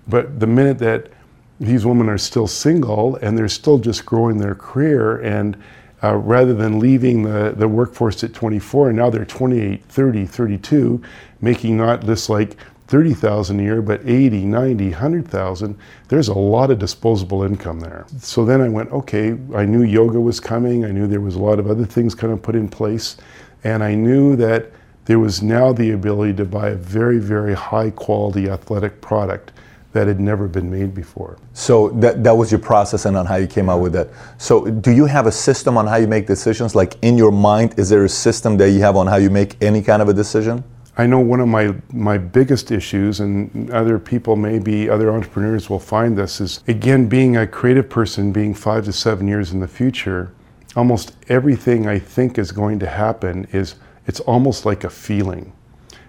But 0.06 0.40
the 0.40 0.46
minute 0.46 0.78
that 0.80 1.08
these 1.58 1.86
women 1.86 2.08
are 2.08 2.18
still 2.18 2.46
single 2.46 3.16
and 3.16 3.36
they're 3.36 3.48
still 3.48 3.78
just 3.78 4.04
growing 4.04 4.38
their 4.38 4.54
career 4.54 5.20
and 5.22 5.56
uh, 6.02 6.16
rather 6.16 6.52
than 6.52 6.78
leaving 6.78 7.22
the, 7.22 7.54
the 7.56 7.66
workforce 7.66 8.22
at 8.22 8.34
24 8.34 8.90
and 8.90 8.98
now 8.98 9.08
they're 9.08 9.24
28 9.24 9.82
30 9.84 10.26
32 10.26 11.02
making 11.40 11.78
not 11.78 12.02
this 12.02 12.28
like 12.28 12.56
30,000 12.86 13.60
a 13.60 13.62
year, 13.62 13.82
but 13.82 14.00
80, 14.04 14.44
90, 14.44 14.90
100,000, 14.90 15.78
there's 16.08 16.28
a 16.28 16.34
lot 16.34 16.70
of 16.70 16.78
disposable 16.78 17.42
income 17.42 17.80
there. 17.80 18.04
So 18.18 18.44
then 18.44 18.60
I 18.60 18.68
went, 18.68 18.92
okay, 18.92 19.36
I 19.54 19.64
knew 19.64 19.82
yoga 19.82 20.20
was 20.20 20.38
coming. 20.38 20.84
I 20.84 20.90
knew 20.90 21.06
there 21.06 21.20
was 21.20 21.34
a 21.34 21.40
lot 21.40 21.58
of 21.58 21.70
other 21.70 21.86
things 21.86 22.14
kind 22.14 22.32
of 22.32 22.42
put 22.42 22.54
in 22.54 22.68
place. 22.68 23.16
And 23.64 23.82
I 23.82 23.94
knew 23.94 24.36
that 24.36 24.70
there 25.06 25.18
was 25.18 25.42
now 25.42 25.72
the 25.72 25.92
ability 25.92 26.34
to 26.34 26.44
buy 26.44 26.70
a 26.70 26.74
very, 26.74 27.18
very 27.18 27.54
high 27.54 27.90
quality 27.90 28.48
athletic 28.48 29.00
product 29.00 29.52
that 29.92 30.08
had 30.08 30.18
never 30.18 30.48
been 30.48 30.70
made 30.70 30.92
before. 30.92 31.38
So 31.52 31.90
that, 31.90 32.24
that 32.24 32.36
was 32.36 32.50
your 32.50 32.58
process 32.58 33.04
and 33.04 33.16
on 33.16 33.26
how 33.26 33.36
you 33.36 33.46
came 33.46 33.70
out 33.70 33.80
with 33.80 33.92
that. 33.92 34.08
So 34.38 34.66
do 34.66 34.90
you 34.90 35.06
have 35.06 35.26
a 35.26 35.32
system 35.32 35.78
on 35.78 35.86
how 35.86 35.96
you 35.96 36.08
make 36.08 36.26
decisions? 36.26 36.74
Like 36.74 36.96
in 37.02 37.16
your 37.16 37.30
mind, 37.30 37.78
is 37.78 37.88
there 37.88 38.04
a 38.04 38.08
system 38.08 38.56
that 38.56 38.70
you 38.70 38.80
have 38.80 38.96
on 38.96 39.06
how 39.06 39.16
you 39.16 39.30
make 39.30 39.62
any 39.62 39.82
kind 39.82 40.02
of 40.02 40.08
a 40.08 40.12
decision? 40.12 40.64
I 40.96 41.06
know 41.06 41.18
one 41.18 41.40
of 41.40 41.48
my, 41.48 41.74
my 41.92 42.18
biggest 42.18 42.70
issues, 42.70 43.18
and 43.18 43.70
other 43.70 43.98
people, 43.98 44.36
maybe 44.36 44.88
other 44.88 45.10
entrepreneurs 45.10 45.68
will 45.68 45.80
find 45.80 46.16
this, 46.16 46.40
is 46.40 46.62
again, 46.68 47.08
being 47.08 47.36
a 47.36 47.46
creative 47.46 47.90
person, 47.90 48.32
being 48.32 48.54
five 48.54 48.84
to 48.84 48.92
seven 48.92 49.26
years 49.26 49.52
in 49.52 49.58
the 49.58 49.66
future, 49.66 50.32
almost 50.76 51.16
everything 51.28 51.88
I 51.88 51.98
think 51.98 52.38
is 52.38 52.52
going 52.52 52.78
to 52.78 52.86
happen 52.86 53.46
is 53.52 53.74
it's 54.06 54.20
almost 54.20 54.64
like 54.64 54.84
a 54.84 54.90
feeling 54.90 55.52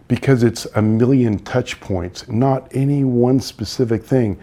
because 0.07 0.43
it's 0.43 0.65
a 0.75 0.81
million 0.81 1.39
touch 1.39 1.79
points, 1.79 2.27
not 2.27 2.67
any 2.75 3.03
one 3.03 3.39
specific 3.39 4.03
thing. 4.03 4.37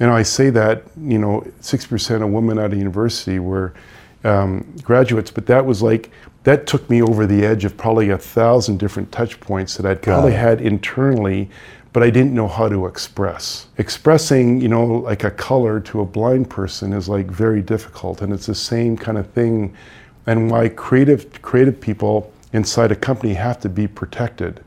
You 0.00 0.06
know, 0.06 0.14
I 0.14 0.22
say 0.22 0.48
that, 0.50 0.84
you 0.98 1.18
know, 1.18 1.46
6% 1.60 2.22
of 2.22 2.30
women 2.30 2.58
at 2.58 2.72
a 2.72 2.76
university 2.76 3.38
were 3.38 3.74
um, 4.24 4.74
graduates, 4.82 5.30
but 5.30 5.46
that 5.46 5.66
was 5.66 5.82
like 5.82 6.10
that 6.44 6.66
took 6.66 6.88
me 6.90 7.02
over 7.02 7.26
the 7.26 7.44
edge 7.44 7.64
of 7.64 7.76
probably 7.76 8.10
a 8.10 8.18
thousand 8.18 8.78
different 8.78 9.12
touch 9.12 9.38
points 9.40 9.76
that 9.76 9.86
I'd 9.86 10.02
probably 10.02 10.32
had 10.32 10.60
internally, 10.60 11.48
but 11.92 12.02
I 12.02 12.10
didn't 12.10 12.34
know 12.34 12.48
how 12.48 12.68
to 12.68 12.86
express. 12.86 13.66
Expressing, 13.78 14.60
you 14.60 14.68
know, 14.68 14.84
like 14.84 15.24
a 15.24 15.30
color 15.30 15.78
to 15.80 16.00
a 16.00 16.04
blind 16.04 16.50
person 16.50 16.92
is 16.92 17.08
like 17.08 17.26
very 17.26 17.62
difficult, 17.62 18.22
and 18.22 18.32
it's 18.32 18.46
the 18.46 18.54
same 18.54 18.96
kind 18.96 19.18
of 19.18 19.30
thing. 19.30 19.74
And 20.26 20.50
why 20.50 20.68
creative 20.68 21.42
creative 21.42 21.80
people 21.80 22.32
inside 22.52 22.92
a 22.92 22.96
company 22.96 23.34
have 23.34 23.60
to 23.60 23.68
be 23.68 23.86
protected 23.86 24.62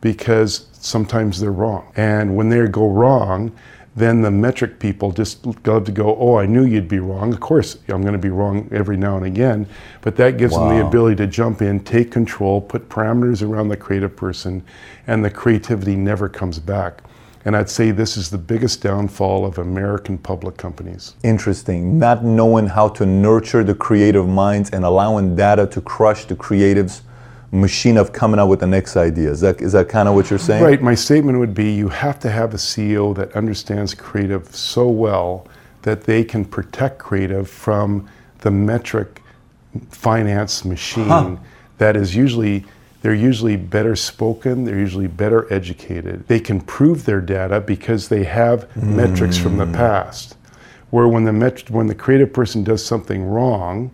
because 0.00 0.66
sometimes 0.72 1.40
they're 1.40 1.52
wrong. 1.52 1.90
And 1.96 2.36
when 2.36 2.48
they 2.48 2.66
go 2.68 2.88
wrong, 2.88 3.52
then 3.98 4.22
the 4.22 4.30
metric 4.30 4.78
people 4.78 5.12
just 5.12 5.44
love 5.66 5.84
to 5.84 5.92
go, 5.92 6.16
oh, 6.16 6.36
I 6.36 6.46
knew 6.46 6.64
you'd 6.64 6.88
be 6.88 6.98
wrong. 6.98 7.32
Of 7.32 7.40
course, 7.40 7.78
I'm 7.88 8.02
going 8.02 8.12
to 8.12 8.18
be 8.18 8.30
wrong 8.30 8.68
every 8.72 8.96
now 8.96 9.16
and 9.16 9.26
again, 9.26 9.66
but 10.00 10.16
that 10.16 10.38
gives 10.38 10.54
wow. 10.54 10.68
them 10.68 10.78
the 10.78 10.86
ability 10.86 11.16
to 11.16 11.26
jump 11.26 11.62
in, 11.62 11.80
take 11.80 12.10
control, 12.10 12.60
put 12.60 12.88
parameters 12.88 13.46
around 13.46 13.68
the 13.68 13.76
creative 13.76 14.16
person, 14.16 14.62
and 15.06 15.24
the 15.24 15.30
creativity 15.30 15.96
never 15.96 16.28
comes 16.28 16.58
back. 16.58 17.02
And 17.44 17.56
I'd 17.56 17.70
say 17.70 17.92
this 17.92 18.16
is 18.16 18.30
the 18.30 18.38
biggest 18.38 18.82
downfall 18.82 19.46
of 19.46 19.58
American 19.58 20.18
public 20.18 20.56
companies. 20.56 21.14
Interesting. 21.22 21.98
Not 21.98 22.24
knowing 22.24 22.66
how 22.66 22.88
to 22.90 23.06
nurture 23.06 23.64
the 23.64 23.74
creative 23.74 24.28
minds 24.28 24.70
and 24.70 24.84
allowing 24.84 25.34
data 25.34 25.66
to 25.68 25.80
crush 25.80 26.24
the 26.26 26.36
creatives 26.36 27.02
machine 27.50 27.96
of 27.96 28.12
coming 28.12 28.38
up 28.38 28.48
with 28.48 28.60
the 28.60 28.66
next 28.66 28.96
idea. 28.96 29.30
Is 29.30 29.40
that, 29.40 29.60
is 29.60 29.72
that 29.72 29.88
kind 29.88 30.08
of 30.08 30.14
what 30.14 30.30
you're 30.30 30.38
saying? 30.38 30.62
Right. 30.62 30.82
My 30.82 30.94
statement 30.94 31.38
would 31.38 31.54
be 31.54 31.72
you 31.72 31.88
have 31.88 32.18
to 32.20 32.30
have 32.30 32.52
a 32.52 32.58
CEO 32.58 33.14
that 33.16 33.32
understands 33.34 33.94
creative 33.94 34.54
so 34.54 34.88
well 34.88 35.46
that 35.82 36.04
they 36.04 36.24
can 36.24 36.44
protect 36.44 36.98
creative 36.98 37.48
from 37.48 38.08
the 38.40 38.50
metric 38.50 39.22
finance 39.90 40.64
machine 40.64 41.08
huh. 41.08 41.36
that 41.78 41.96
is 41.96 42.14
usually 42.14 42.64
they're 43.00 43.14
usually 43.14 43.56
better 43.56 43.94
spoken, 43.94 44.64
they're 44.64 44.78
usually 44.78 45.06
better 45.06 45.52
educated. 45.52 46.26
They 46.26 46.40
can 46.40 46.60
prove 46.60 47.04
their 47.04 47.20
data 47.20 47.60
because 47.60 48.08
they 48.08 48.24
have 48.24 48.68
mm. 48.70 48.82
metrics 48.82 49.38
from 49.38 49.56
the 49.56 49.66
past. 49.66 50.36
Where 50.90 51.06
when 51.06 51.24
the 51.24 51.32
met- 51.32 51.70
when 51.70 51.86
the 51.86 51.94
creative 51.94 52.32
person 52.32 52.64
does 52.64 52.84
something 52.84 53.24
wrong 53.24 53.92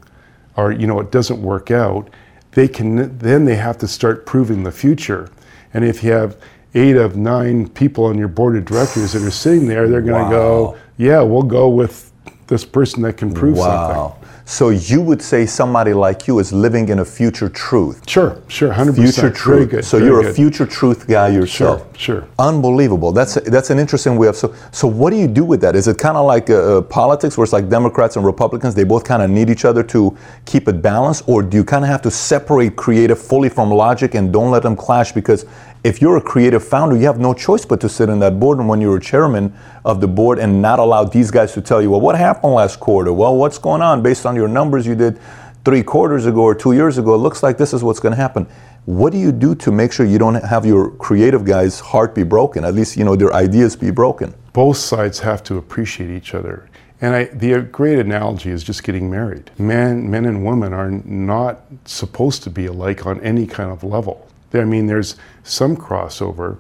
or 0.57 0.73
you 0.73 0.87
know 0.87 1.01
it 1.01 1.11
doesn't 1.11 1.43
work 1.43 1.71
out, 1.71 2.09
they 2.55 2.69
can 2.69 3.19
then 3.19 3.45
they 3.45 3.57
have 3.57 3.79
to 3.79 3.89
start 3.89 4.27
proving 4.27 4.63
the 4.63 4.73
future. 4.73 5.31
And 5.73 5.85
if 5.85 6.03
you 6.03 6.13
have 6.13 6.41
eight 6.75 6.97
of 6.97 7.17
nine 7.17 7.69
people 7.69 8.05
on 8.05 8.19
your 8.19 8.29
board 8.29 8.57
of 8.57 8.65
directors 8.65 9.13
that 9.13 9.23
are 9.23 9.31
sitting 9.31 9.67
there, 9.67 9.89
they're 9.89 10.03
going 10.03 10.25
to 10.25 10.25
wow. 10.25 10.31
go, 10.31 10.79
yeah, 10.97 11.21
we'll 11.21 11.43
go 11.43 11.69
with 11.69 12.13
this 12.47 12.65
person 12.65 13.03
that 13.03 13.17
can 13.17 13.33
prove 13.33 13.57
wow. 13.57 14.09
something. 14.13 14.24
So 14.47 14.69
you 14.69 15.01
would 15.01 15.23
say 15.23 15.47
somebody 15.47 15.95
like 15.95 16.27
you 16.27 16.39
is 16.39 16.53
living 16.53 16.91
in 16.91 16.99
a 16.99 17.05
future 17.05 17.49
truth. 17.49 18.09
Sure, 18.09 18.43
sure, 18.49 18.73
hundred 18.73 18.97
percent. 18.97 19.15
Future 19.15 19.31
truth. 19.31 19.57
Very 19.57 19.67
good. 19.67 19.85
So 19.85 19.99
very 19.99 20.11
you're 20.11 20.23
good. 20.23 20.31
a 20.33 20.35
future 20.35 20.67
truth 20.67 21.07
guy 21.07 21.29
yourself. 21.29 21.81
Sure, 21.97 22.21
sure. 22.21 22.29
Unbelievable. 22.39 23.11
That's 23.11 23.39
a, 23.39 23.41
that's 23.41 23.71
an 23.71 23.79
interesting 23.79 24.17
way 24.17 24.29
of. 24.29 24.37
So 24.37 24.55
so 24.71 24.87
what 24.87 25.11
do 25.11 25.17
you 25.17 25.29
do 25.29 25.45
with 25.47 25.63
that? 25.63 25.75
Is 25.75 25.89
it 25.89 25.97
kind 25.97 26.19
of 26.19 26.27
like 26.27 26.51
uh, 26.51 26.79
uh, 26.79 26.83
politics, 26.83 27.39
where 27.39 27.45
it's 27.45 27.55
like 27.55 27.71
Democrats 27.71 28.17
and 28.17 28.27
Republicans? 28.27 28.75
They 28.75 28.85
both 28.85 29.05
kind 29.05 29.23
of 29.23 29.31
need 29.31 29.49
each 29.49 29.65
other 29.65 29.83
to 29.85 30.15
keep 30.45 30.69
it 30.69 30.83
balanced, 30.83 31.25
or 31.27 31.43
do 31.43 31.57
you 31.57 31.65
kind 31.65 31.83
of 31.83 31.89
have 31.89 32.03
to 32.03 32.11
separate 32.11 32.77
creative 32.77 33.19
fully 33.19 33.49
from 33.49 33.71
logic 33.71 34.15
and 34.15 34.31
don't 34.31 34.51
let 34.51 34.63
them 34.63 34.77
clash? 34.77 35.13
Because 35.13 35.47
if 35.85 36.01
you're 36.01 36.17
a 36.17 36.21
creative 36.21 36.67
founder, 36.67 36.97
you 36.97 37.05
have 37.05 37.21
no 37.21 37.35
choice 37.35 37.67
but 37.67 37.79
to 37.83 37.91
sit 37.91 38.09
in 38.09 38.19
that 38.21 38.41
board. 38.41 38.59
And 38.59 38.67
when 38.67 38.81
you're 38.81 38.97
a 38.97 39.01
chairman 39.01 39.55
of 39.85 40.01
the 40.01 40.09
board 40.09 40.39
and 40.39 40.63
not 40.63 40.79
allow 40.79 41.05
these 41.05 41.31
guys 41.31 41.53
to 41.53 41.61
tell 41.61 41.83
you, 41.83 41.91
well, 41.91 42.01
what 42.01 42.17
happened 42.17 42.55
last 42.55 42.81
quarter? 42.81 43.13
Well, 43.13 43.37
what's 43.37 43.59
going 43.59 43.83
on 43.83 44.03
based 44.03 44.25
on 44.25 44.35
your 44.35 44.49
numbers 44.49 44.87
you 44.87 44.95
did 44.95 45.21
three 45.63 45.83
quarters 45.83 46.25
ago 46.25 46.41
or 46.41 46.55
two 46.55 46.73
years 46.73 46.97
ago? 46.97 47.15
It 47.15 47.19
looks 47.19 47.43
like 47.43 47.59
this 47.59 47.75
is 47.75 47.85
what's 47.85 48.01
going 48.01 48.15
to 48.15 48.21
happen. 48.21 48.47
what 48.87 49.13
do 49.13 49.19
you 49.19 49.33
do 49.33 49.55
to 49.55 49.71
make 49.71 49.93
sure 49.93 50.05
you 50.07 50.19
don't 50.19 50.35
have 50.35 50.67
your 50.67 50.91
creative 50.93 51.45
guys' 51.45 51.81
heart 51.81 52.15
be 52.15 52.23
broken? 52.23 52.65
At 52.65 52.75
least, 52.75 52.97
you 52.97 53.05
know, 53.05 53.15
their 53.15 53.35
ideas 53.35 53.77
be 53.77 53.91
broken. 53.91 54.35
Both 54.55 54.79
sides 54.79 55.19
have 55.21 55.43
to 55.45 55.59
appreciate 55.59 56.11
each 56.11 56.35
other. 56.35 56.69
And 57.01 57.15
I, 57.15 57.25
the 57.25 57.61
great 57.61 57.99
analogy 57.99 58.51
is 58.51 58.65
just 58.65 58.85
getting 58.85 59.11
married. 59.11 59.51
Men, 59.59 60.11
men 60.11 60.25
and 60.25 60.47
women 60.47 60.73
are 60.73 60.91
not 60.91 61.61
supposed 61.85 62.43
to 62.45 62.51
be 62.51 62.67
alike 62.67 63.05
on 63.05 63.21
any 63.21 63.47
kind 63.47 63.71
of 63.71 63.85
level. 63.85 64.27
I 64.55 64.65
mean, 64.65 64.87
there's 64.87 65.17
some 65.43 65.77
crossover, 65.77 66.59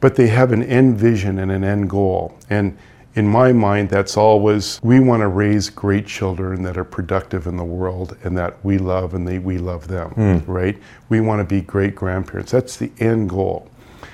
but 0.00 0.16
they 0.16 0.28
have 0.28 0.52
an 0.52 0.62
end 0.62 0.98
vision 0.98 1.38
and 1.38 1.50
an 1.50 1.64
end 1.64 1.90
goal. 1.90 2.38
And 2.50 2.76
in 3.14 3.26
my 3.26 3.50
mind, 3.50 3.88
that's 3.88 4.16
always 4.16 4.78
we 4.82 5.00
want 5.00 5.22
to 5.22 5.28
raise 5.28 5.70
great 5.70 6.06
children 6.06 6.62
that 6.62 6.76
are 6.76 6.84
productive 6.84 7.46
in 7.46 7.56
the 7.56 7.64
world 7.64 8.16
and 8.22 8.36
that 8.36 8.62
we 8.62 8.76
love 8.76 9.14
and 9.14 9.26
they, 9.26 9.38
we 9.38 9.56
love 9.56 9.88
them, 9.88 10.10
mm. 10.10 10.42
right? 10.46 10.76
We 11.08 11.20
want 11.20 11.40
to 11.40 11.44
be 11.44 11.62
great 11.62 11.94
grandparents. 11.94 12.52
That's 12.52 12.76
the 12.76 12.92
end 12.98 13.30
goal. 13.30 13.70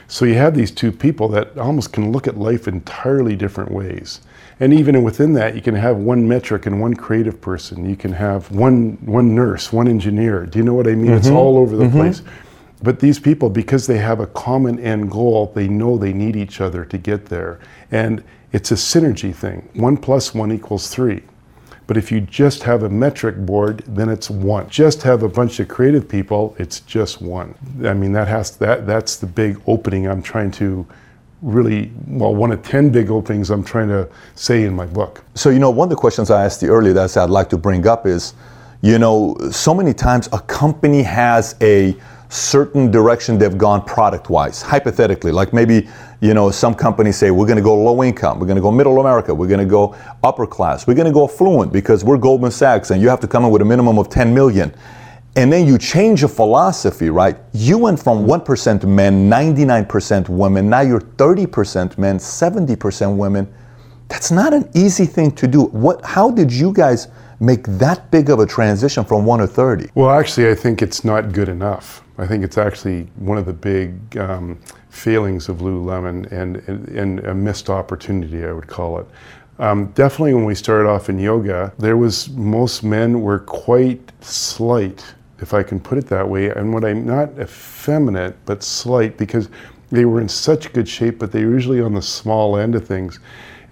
So 0.07 0.25
you 0.25 0.35
have 0.35 0.55
these 0.55 0.71
two 0.71 0.93
people 0.93 1.27
that 1.29 1.57
almost 1.59 1.93
can 1.93 2.13
look 2.13 2.29
at 2.29 2.37
life 2.37 2.69
entirely 2.69 3.35
different 3.35 3.73
ways. 3.73 4.21
And 4.61 4.73
even 4.73 5.03
within 5.03 5.33
that, 5.33 5.57
you 5.57 5.63
can 5.63 5.75
have 5.75 5.97
one 5.97 6.29
metric 6.29 6.67
and 6.67 6.81
one 6.81 6.95
creative 6.95 7.41
person. 7.41 7.89
You 7.89 7.97
can 7.97 8.13
have 8.13 8.51
one 8.53 8.99
one 9.07 9.35
nurse, 9.35 9.73
one 9.73 9.89
engineer. 9.89 10.47
Do 10.47 10.59
you 10.59 10.65
know 10.65 10.75
what 10.75 10.87
I 10.87 10.95
mean? 10.95 11.07
Mm-hmm. 11.07 11.17
It's 11.17 11.31
all 11.31 11.57
over 11.57 11.77
the 11.77 11.87
mm-hmm. 11.87 11.99
place. 11.99 12.23
But 12.83 12.99
these 12.99 13.21
people, 13.21 13.49
because 13.49 13.87
they 13.87 13.99
have 13.99 14.21
a 14.21 14.27
common 14.27 14.79
end 14.81 15.11
goal, 15.11 15.53
they 15.55 15.69
know 15.69 15.97
they 15.97 16.13
need 16.13 16.35
each 16.35 16.61
other 16.61 16.85
to 16.85 16.99
get 16.99 17.27
there. 17.27 17.61
And 17.91 18.25
it's 18.53 18.73
a 18.73 18.75
synergy 18.75 19.35
thing. 19.35 19.69
One 19.75 19.97
plus 19.97 20.35
one 20.35 20.51
equals 20.51 20.89
three. 20.89 21.23
But 21.87 21.97
if 21.97 22.11
you 22.11 22.21
just 22.21 22.63
have 22.63 22.85
a 22.85 22.89
metric 22.89 23.37
board, 23.37 23.85
then 23.87 24.09
it's 24.09 24.31
one. 24.31 24.69
Just 24.69 25.03
have 25.03 25.23
a 25.23 25.29
bunch 25.29 25.61
of 25.61 25.69
creative 25.69 26.09
people, 26.09 26.55
it's 26.59 26.81
just 26.81 27.21
one. 27.21 27.55
I 27.85 27.93
mean, 27.93 28.13
that 28.13 28.29
has 28.29 28.57
that 28.59 28.87
that's 28.87 29.17
the 29.17 29.27
big 29.27 29.61
opening 29.67 30.07
I'm 30.07 30.23
trying 30.23 30.51
to 30.53 30.87
really 31.43 31.91
well 32.07 32.35
one 32.35 32.53
of 32.53 32.63
10 32.63 32.91
big 32.91 33.11
openings 33.11 33.51
i'm 33.51 33.65
trying 33.65 33.89
to 33.89 34.09
say 34.37 34.63
in 34.63 34.73
my 34.73 34.87
book 34.87 35.25
so 35.35 35.51
you 35.51 35.59
know 35.59 35.71
one 35.71 35.87
of 35.87 35.91
the 35.91 35.97
questions 35.97 36.31
i 36.31 36.45
asked 36.45 36.63
you 36.63 36.69
earlier 36.69 36.93
that 36.93 37.17
i'd 37.17 37.31
like 37.31 37.51
to 37.51 37.59
bring 37.59 37.85
up 37.85 38.07
is 38.07 38.35
you 38.81 38.97
know 38.97 39.37
so 39.51 39.75
many 39.75 39.93
times 39.93 40.29
a 40.33 40.39
company 40.39 41.03
has 41.03 41.57
a 41.61 41.97
certain 42.33 42.91
direction 42.91 43.37
they've 43.37 43.59
gone 43.59 43.85
product 43.85 44.31
wise 44.31 44.63
hypothetically. 44.63 45.33
Like 45.33 45.53
maybe 45.53 45.89
you 46.21 46.33
know 46.33 46.51
some 46.51 46.75
companies 46.75 47.17
say 47.17 47.31
we're 47.31 47.47
going 47.47 47.57
to 47.57 47.63
go 47.63 47.75
low 47.77 48.03
income. 48.03 48.41
We're 48.41 48.47
going 48.47 48.57
to 48.57 48.63
go 48.63 48.71
middle 48.71 48.99
america. 49.01 49.35
We're 49.35 49.49
going 49.49 49.61
to 49.61 49.67
go 49.67 49.95
upper 50.23 50.47
class. 50.47 50.87
We're 50.87 50.95
going 50.95 51.07
to 51.07 51.13
go 51.13 51.25
affluent 51.25 51.73
because 51.73 52.05
we're 52.05 52.17
goldman 52.17 52.51
sachs 52.51 52.91
and 52.91 53.03
you 53.03 53.09
have 53.09 53.21
to 53.21 53.29
come 53.29 53.45
in 53.45 53.51
with 53.51 53.61
a 53.61 53.67
minimum 53.67 53.99
of 53.99 54.09
10 54.09 54.33
million. 54.33 54.75
And 55.37 55.53
then 55.53 55.67
you 55.67 55.79
change 55.79 56.21
your 56.21 56.29
philosophy 56.29 57.11
right? 57.11 57.37
You 57.53 57.79
went 57.79 58.03
from 58.03 58.27
1% 58.27 58.85
men 58.85 59.31
99% 59.31 60.29
women. 60.29 60.71
Now 60.71 60.81
you're 60.81 61.01
30% 61.01 61.99
men 61.99 62.19
70% 62.19 63.17
women. 63.17 63.53
That's 64.09 64.31
not 64.31 64.53
an 64.53 64.71
easy 64.75 65.07
thing 65.07 65.33
to 65.33 65.47
do. 65.47 65.65
What 65.65 66.05
how 66.05 66.31
did 66.31 66.53
you 66.53 66.73
guys 66.73 67.09
make 67.43 67.65
that 67.67 68.11
big 68.11 68.31
of 68.31 68.39
a 68.39 68.47
transition 68.47 69.05
from 69.05 69.25
1 69.25 69.41
to 69.41 69.47
30 69.47 69.91
well 69.95 70.11
actually 70.11 70.49
i 70.49 70.55
think 70.55 70.83
it's 70.83 71.05
not 71.05 71.33
good 71.33 71.49
enough 71.49 72.03
I 72.19 72.27
think 72.27 72.45
it's 72.45 72.59
actually 72.59 73.09
one 73.17 73.39
of 73.39 73.47
the 73.47 73.53
big 73.53 74.17
um, 74.19 74.59
failings 74.91 75.49
of 75.49 75.59
Lululemon 75.59 76.31
and, 76.31 76.57
and, 76.69 76.89
and, 76.89 77.21
a 77.21 77.35
missed 77.35 77.71
opportunity, 77.71 78.45
I 78.45 78.53
would 78.53 78.67
call 78.67 78.99
it. 78.99 79.07
Um, 79.59 79.87
definitely, 79.93 80.35
when 80.35 80.45
we 80.45 80.55
started 80.55 80.89
off 80.89 81.09
in 81.09 81.19
yoga, 81.19 81.73
there 81.79 81.97
was 81.97 82.29
most 82.31 82.85
men 82.85 83.23
were 83.23 83.39
quite 83.41 84.13
slight, 84.21 85.05
if 85.41 85.55
I 85.55 85.63
can 85.63 85.81
put 85.81 85.99
it 85.99 86.07
that 86.09 86.29
way. 86.29 86.51
And 86.51 86.73
what 86.73 86.85
I'm 86.85 87.07
not 87.07 87.31
effeminate, 87.39 88.37
but 88.45 88.63
slight, 88.63 89.17
because 89.17 89.49
they 89.91 90.05
were 90.05 90.21
in 90.21 90.29
such 90.29 90.73
good 90.73 90.89
shape, 90.89 91.19
but 91.19 91.33
they 91.33 91.45
were 91.45 91.53
usually 91.53 91.81
on 91.81 91.95
the 91.95 92.03
small 92.03 92.57
end 92.57 92.75
of 92.75 92.87
things. 92.87 93.21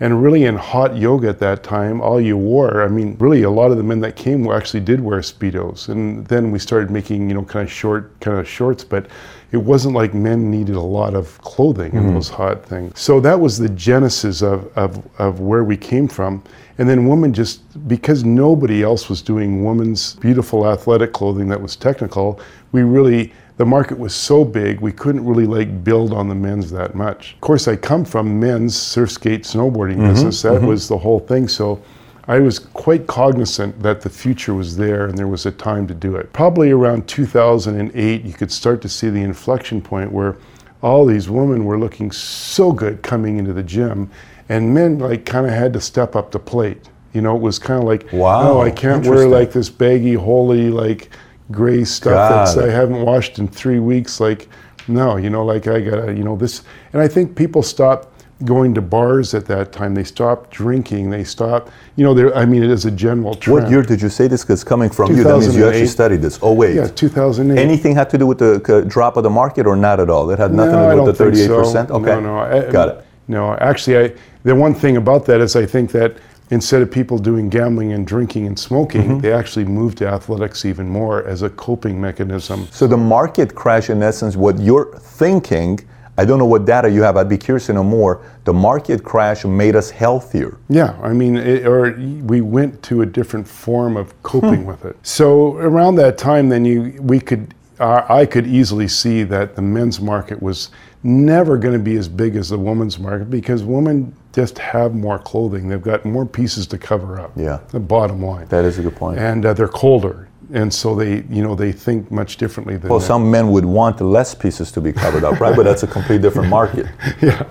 And 0.02 0.22
really, 0.22 0.44
in 0.44 0.56
hot 0.56 0.96
yoga 0.96 1.28
at 1.28 1.38
that 1.40 1.62
time, 1.62 2.00
all 2.00 2.18
you 2.18 2.36
wore, 2.36 2.82
I 2.82 2.88
mean, 2.88 3.16
really, 3.20 3.42
a 3.42 3.50
lot 3.50 3.70
of 3.70 3.76
the 3.76 3.82
men 3.82 4.00
that 4.00 4.16
came 4.16 4.50
actually 4.50 4.80
did 4.80 4.98
wear 4.98 5.20
Speedos. 5.20 5.90
And 5.90 6.26
then 6.26 6.50
we 6.50 6.58
started 6.58 6.90
making, 6.90 7.28
you 7.28 7.34
know, 7.34 7.44
kind 7.44 7.68
of 7.68 7.70
short, 7.70 8.18
kind 8.20 8.38
of 8.38 8.48
shorts, 8.48 8.82
but 8.82 9.08
it 9.52 9.58
wasn't 9.58 9.94
like 9.94 10.14
men 10.14 10.50
needed 10.50 10.74
a 10.74 10.80
lot 10.80 11.12
of 11.12 11.38
clothing 11.42 11.92
in 11.92 12.04
mm-hmm. 12.04 12.14
those 12.14 12.30
hot 12.30 12.64
things. 12.64 12.98
So 12.98 13.20
that 13.20 13.38
was 13.38 13.58
the 13.58 13.68
genesis 13.68 14.42
of, 14.42 14.74
of, 14.78 15.06
of 15.20 15.40
where 15.40 15.64
we 15.64 15.76
came 15.76 16.08
from. 16.08 16.42
And 16.78 16.88
then 16.88 17.06
women 17.06 17.34
just, 17.34 17.60
because 17.86 18.24
nobody 18.24 18.82
else 18.82 19.10
was 19.10 19.20
doing 19.20 19.64
women's 19.64 20.14
beautiful 20.14 20.66
athletic 20.66 21.12
clothing 21.12 21.46
that 21.48 21.60
was 21.60 21.76
technical, 21.76 22.40
we 22.72 22.82
really 22.84 23.34
the 23.60 23.66
market 23.66 23.98
was 23.98 24.14
so 24.14 24.42
big 24.42 24.80
we 24.80 24.90
couldn't 24.90 25.22
really 25.22 25.44
like 25.44 25.84
build 25.84 26.14
on 26.14 26.30
the 26.30 26.34
men's 26.34 26.70
that 26.70 26.94
much. 26.94 27.34
Of 27.34 27.42
course, 27.42 27.68
I 27.68 27.76
come 27.76 28.06
from 28.06 28.40
men's 28.40 28.74
surf 28.74 29.10
skate 29.10 29.42
snowboarding 29.42 29.96
mm-hmm, 29.96 30.08
business. 30.08 30.40
That 30.40 30.54
mm-hmm. 30.54 30.66
was 30.66 30.88
the 30.88 30.96
whole 30.96 31.20
thing. 31.20 31.46
So 31.46 31.82
I 32.26 32.38
was 32.38 32.58
quite 32.58 33.06
cognizant 33.06 33.78
that 33.82 34.00
the 34.00 34.08
future 34.08 34.54
was 34.54 34.78
there 34.78 35.08
and 35.08 35.18
there 35.18 35.28
was 35.28 35.44
a 35.44 35.50
time 35.50 35.86
to 35.88 35.94
do 35.94 36.16
it. 36.16 36.32
Probably 36.32 36.70
around 36.70 37.06
2008, 37.06 38.24
you 38.24 38.32
could 38.32 38.50
start 38.50 38.80
to 38.80 38.88
see 38.88 39.10
the 39.10 39.20
inflection 39.20 39.82
point 39.82 40.10
where 40.10 40.38
all 40.80 41.04
these 41.04 41.28
women 41.28 41.66
were 41.66 41.78
looking 41.78 42.10
so 42.12 42.72
good 42.72 43.02
coming 43.02 43.36
into 43.36 43.52
the 43.52 43.62
gym, 43.62 44.10
and 44.48 44.72
men 44.72 44.98
like 44.98 45.26
kind 45.26 45.44
of 45.44 45.52
had 45.52 45.74
to 45.74 45.82
step 45.82 46.16
up 46.16 46.30
the 46.30 46.38
plate. 46.38 46.88
You 47.12 47.20
know, 47.20 47.36
it 47.36 47.42
was 47.42 47.58
kind 47.58 47.78
of 47.78 47.84
like, 47.84 48.10
wow, 48.10 48.52
oh, 48.52 48.60
I 48.62 48.70
can't 48.70 49.04
wear 49.06 49.28
like 49.28 49.52
this 49.52 49.68
baggy, 49.68 50.14
holy, 50.14 50.70
like 50.70 51.10
gray 51.50 51.84
stuff 51.84 52.54
that 52.54 52.68
I 52.68 52.72
haven't 52.72 53.04
washed 53.04 53.38
in 53.38 53.48
three 53.48 53.78
weeks. 53.78 54.20
Like, 54.20 54.48
no, 54.88 55.16
you 55.16 55.30
know, 55.30 55.44
like 55.44 55.66
I 55.66 55.80
gotta, 55.80 56.12
you 56.12 56.24
know, 56.24 56.36
this. 56.36 56.62
And 56.92 57.02
I 57.02 57.08
think 57.08 57.36
people 57.36 57.62
stopped 57.62 58.08
going 58.44 58.74
to 58.74 58.80
bars 58.80 59.34
at 59.34 59.46
that 59.46 59.72
time. 59.72 59.94
They 59.94 60.04
stopped 60.04 60.50
drinking. 60.50 61.10
They 61.10 61.24
stopped, 61.24 61.70
you 61.96 62.04
know, 62.04 62.14
there. 62.14 62.34
I 62.34 62.44
mean, 62.46 62.62
it 62.62 62.70
is 62.70 62.84
a 62.86 62.90
general 62.90 63.34
trend. 63.34 63.64
What 63.64 63.70
year 63.70 63.82
did 63.82 64.00
you 64.00 64.08
say 64.08 64.28
this? 64.28 64.42
Because 64.42 64.64
coming 64.64 64.90
from 64.90 65.14
you, 65.14 65.24
that 65.24 65.38
means 65.38 65.56
you 65.56 65.66
actually 65.66 65.86
studied 65.86 66.22
this. 66.22 66.38
Oh 66.42 66.54
wait, 66.54 66.74
yeah, 66.74 66.88
2008. 66.88 67.60
Anything 67.60 67.94
had 67.94 68.10
to 68.10 68.18
do 68.18 68.26
with 68.26 68.38
the 68.38 68.84
drop 68.88 69.16
of 69.16 69.22
the 69.22 69.30
market, 69.30 69.66
or 69.66 69.76
not 69.76 70.00
at 70.00 70.10
all? 70.10 70.30
It 70.30 70.38
had 70.38 70.52
nothing 70.52 70.72
no, 70.72 70.90
to 70.90 70.96
do 70.96 71.02
with 71.02 71.18
the 71.18 71.24
38 71.24 71.46
so. 71.46 71.58
percent. 71.60 71.90
Okay, 71.90 72.06
no, 72.06 72.20
no, 72.20 72.38
I, 72.38 72.70
got 72.70 72.88
it. 72.88 73.06
No, 73.28 73.54
actually, 73.56 73.98
I, 73.98 74.12
the 74.42 74.54
one 74.54 74.74
thing 74.74 74.96
about 74.96 75.26
that 75.26 75.40
is 75.40 75.54
I 75.54 75.66
think 75.66 75.92
that 75.92 76.16
instead 76.50 76.82
of 76.82 76.90
people 76.90 77.18
doing 77.18 77.48
gambling 77.48 77.92
and 77.92 78.06
drinking 78.06 78.46
and 78.46 78.58
smoking, 78.58 79.02
mm-hmm. 79.02 79.18
they 79.20 79.32
actually 79.32 79.64
moved 79.64 79.98
to 79.98 80.06
athletics 80.06 80.64
even 80.64 80.88
more 80.88 81.26
as 81.26 81.42
a 81.42 81.50
coping 81.50 82.00
mechanism. 82.00 82.66
So 82.70 82.86
the 82.86 82.96
market 82.96 83.54
crash, 83.54 83.90
in 83.90 84.02
essence, 84.02 84.36
what 84.36 84.58
you're 84.58 84.96
thinking. 84.98 85.80
I 86.18 86.26
don't 86.26 86.38
know 86.38 86.44
what 86.44 86.66
data 86.66 86.90
you 86.90 87.02
have. 87.02 87.16
I'd 87.16 87.30
be 87.30 87.38
curious 87.38 87.66
to 87.66 87.72
know 87.72 87.84
more. 87.84 88.20
The 88.44 88.52
market 88.52 89.02
crash 89.02 89.46
made 89.46 89.74
us 89.74 89.88
healthier. 89.88 90.58
Yeah, 90.68 90.98
I 91.02 91.14
mean, 91.14 91.38
it, 91.38 91.66
or 91.66 91.92
we 91.92 92.42
went 92.42 92.82
to 92.84 93.00
a 93.00 93.06
different 93.06 93.48
form 93.48 93.96
of 93.96 94.22
coping 94.22 94.62
hmm. 94.62 94.66
with 94.66 94.84
it. 94.84 94.96
So 95.02 95.56
around 95.56 95.94
that 95.94 96.18
time, 96.18 96.50
then 96.50 96.66
you 96.66 97.00
we 97.00 97.20
could 97.20 97.54
uh, 97.78 98.04
I 98.08 98.26
could 98.26 98.46
easily 98.46 98.86
see 98.86 99.22
that 99.22 99.56
the 99.56 99.62
men's 99.62 99.98
market 100.00 100.42
was 100.42 100.68
never 101.02 101.56
going 101.56 101.72
to 101.72 101.82
be 101.82 101.96
as 101.96 102.08
big 102.08 102.36
as 102.36 102.50
the 102.50 102.58
women's 102.58 102.98
market 102.98 103.30
because 103.30 103.64
women 103.64 104.14
just 104.32 104.58
have 104.58 104.94
more 104.94 105.18
clothing. 105.18 105.68
They've 105.68 105.82
got 105.82 106.04
more 106.04 106.26
pieces 106.26 106.66
to 106.68 106.78
cover 106.78 107.20
up. 107.20 107.32
Yeah. 107.36 107.60
The 107.70 107.80
bottom 107.80 108.22
line. 108.22 108.46
That 108.48 108.64
is 108.64 108.78
a 108.78 108.82
good 108.82 108.96
point. 108.96 109.18
And 109.18 109.44
uh, 109.44 109.54
they're 109.54 109.68
colder. 109.68 110.28
And 110.52 110.72
so 110.74 110.96
they, 110.96 111.22
you 111.30 111.42
know, 111.42 111.54
they 111.54 111.70
think 111.70 112.10
much 112.10 112.36
differently 112.36 112.76
than. 112.76 112.90
Well, 112.90 113.00
some 113.00 113.30
men 113.30 113.52
would 113.52 113.64
want 113.64 114.00
less 114.00 114.34
pieces 114.34 114.72
to 114.72 114.80
be 114.80 114.92
covered 114.92 115.22
up, 115.22 115.38
right? 115.38 115.54
But 115.54 115.62
that's 115.62 115.84
a 115.84 115.86
completely 115.86 116.18
different 116.18 116.48
market. 116.58 116.86
yeah. 117.22 117.44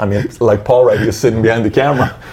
I 0.00 0.06
mean, 0.06 0.26
like 0.40 0.64
Paul 0.64 0.86
right 0.86 0.98
here 0.98 1.12
sitting 1.12 1.42
behind 1.42 1.64
the 1.64 1.70
camera. 1.70 2.18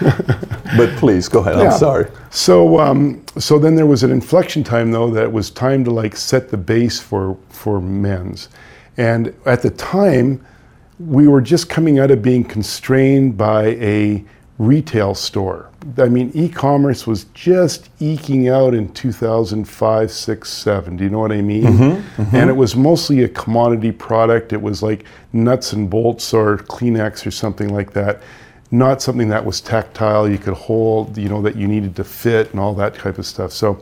but 0.76 0.96
please 0.96 1.28
go 1.28 1.40
ahead. 1.40 1.56
Yeah. 1.58 1.72
I'm 1.72 1.78
sorry. 1.78 2.10
So, 2.30 2.80
um, 2.80 3.22
so 3.36 3.58
then 3.58 3.74
there 3.74 3.86
was 3.86 4.02
an 4.02 4.10
inflection 4.10 4.64
time 4.64 4.90
though 4.90 5.10
that 5.10 5.30
was 5.30 5.50
time 5.50 5.84
to 5.84 5.90
like 5.90 6.16
set 6.16 6.48
the 6.48 6.56
base 6.56 6.98
for 6.98 7.36
for 7.50 7.80
men's, 7.80 8.48
and 8.96 9.34
at 9.44 9.60
the 9.60 9.70
time, 9.70 10.44
we 10.98 11.28
were 11.28 11.40
just 11.40 11.68
coming 11.68 11.98
out 11.98 12.10
of 12.10 12.22
being 12.22 12.44
constrained 12.44 13.36
by 13.36 13.66
a 13.66 14.24
retail 14.58 15.14
store. 15.14 15.70
I 15.98 16.08
mean, 16.08 16.30
e-commerce 16.34 17.06
was 17.06 17.24
just 17.34 17.90
eking 18.00 18.48
out 18.48 18.72
in 18.72 18.92
2005, 18.94 20.10
6, 20.10 20.48
7. 20.50 20.96
Do 20.96 21.04
you 21.04 21.10
know 21.10 21.18
what 21.18 21.32
I 21.32 21.42
mean? 21.42 21.64
Mm-hmm, 21.64 22.22
mm-hmm. 22.22 22.36
And 22.36 22.48
it 22.48 22.54
was 22.54 22.74
mostly 22.74 23.22
a 23.24 23.28
commodity 23.28 23.92
product. 23.92 24.52
It 24.52 24.62
was 24.62 24.82
like 24.82 25.04
nuts 25.32 25.72
and 25.72 25.90
bolts 25.90 26.32
or 26.32 26.58
Kleenex 26.58 27.26
or 27.26 27.30
something 27.30 27.74
like 27.74 27.92
that. 27.92 28.22
Not 28.70 29.02
something 29.02 29.28
that 29.28 29.44
was 29.44 29.60
tactile, 29.60 30.28
you 30.28 30.38
could 30.38 30.54
hold, 30.54 31.18
you 31.18 31.28
know, 31.28 31.42
that 31.42 31.56
you 31.56 31.68
needed 31.68 31.96
to 31.96 32.04
fit 32.04 32.50
and 32.52 32.60
all 32.60 32.74
that 32.74 32.94
type 32.94 33.18
of 33.18 33.26
stuff. 33.26 33.52
So 33.52 33.72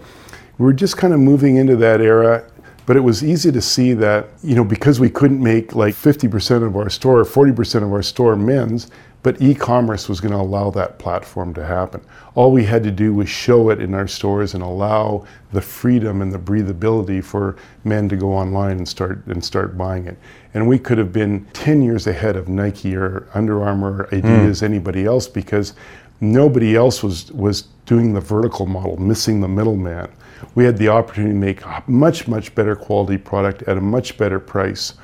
we 0.58 0.66
we're 0.66 0.72
just 0.72 0.96
kind 0.96 1.14
of 1.14 1.20
moving 1.20 1.56
into 1.56 1.76
that 1.76 2.00
era 2.00 2.44
But 2.84 2.96
it 2.96 3.00
was 3.00 3.22
easy 3.22 3.52
to 3.52 3.60
see 3.60 3.92
that, 3.94 4.28
you 4.42 4.54
know, 4.54 4.64
because 4.64 4.98
we 4.98 5.08
couldn't 5.08 5.42
make 5.42 5.74
like 5.74 5.94
50% 5.94 6.66
of 6.66 6.76
our 6.76 6.90
store, 6.90 7.20
or 7.20 7.24
40% 7.24 7.82
of 7.82 7.92
our 7.92 8.02
store 8.02 8.34
men's, 8.36 8.90
but 9.22 9.40
e-commerce 9.40 10.08
was 10.08 10.20
going 10.20 10.32
to 10.32 10.38
allow 10.38 10.70
that 10.70 10.98
platform 10.98 11.54
to 11.54 11.64
happen. 11.64 12.00
All 12.34 12.50
we 12.50 12.64
had 12.64 12.82
to 12.82 12.90
do 12.90 13.14
was 13.14 13.28
show 13.28 13.70
it 13.70 13.80
in 13.80 13.94
our 13.94 14.08
stores 14.08 14.54
and 14.54 14.62
allow 14.64 15.24
the 15.52 15.60
freedom 15.60 16.22
and 16.22 16.32
the 16.32 16.38
breathability 16.38 17.22
for 17.22 17.56
men 17.84 18.08
to 18.08 18.16
go 18.16 18.32
online 18.32 18.78
and 18.78 18.88
start 18.88 19.24
and 19.26 19.44
start 19.44 19.78
buying 19.78 20.06
it. 20.06 20.18
And 20.54 20.66
we 20.66 20.78
could 20.78 20.98
have 20.98 21.12
been 21.12 21.46
10 21.52 21.82
years 21.82 22.08
ahead 22.08 22.36
of 22.36 22.48
Nike 22.48 22.96
or 22.96 23.28
Under 23.32 23.62
Armour, 23.62 24.08
Adidas, 24.10 24.60
mm. 24.60 24.62
anybody 24.64 25.04
else 25.04 25.28
because 25.28 25.74
nobody 26.20 26.74
else 26.74 27.02
was 27.02 27.30
was 27.32 27.62
doing 27.86 28.14
the 28.14 28.20
vertical 28.20 28.66
model, 28.66 28.96
missing 28.96 29.40
the 29.40 29.48
middleman. 29.48 30.10
We 30.54 30.64
had 30.64 30.76
the 30.76 30.88
opportunity 30.88 31.32
to 31.32 31.38
make 31.38 31.64
a 31.64 31.82
much 31.86 32.28
much 32.28 32.54
better 32.54 32.76
quality 32.76 33.18
product 33.18 33.62
at 33.62 33.76
a 33.76 33.80
much 33.80 34.16
better 34.16 34.38
price, 34.38 34.94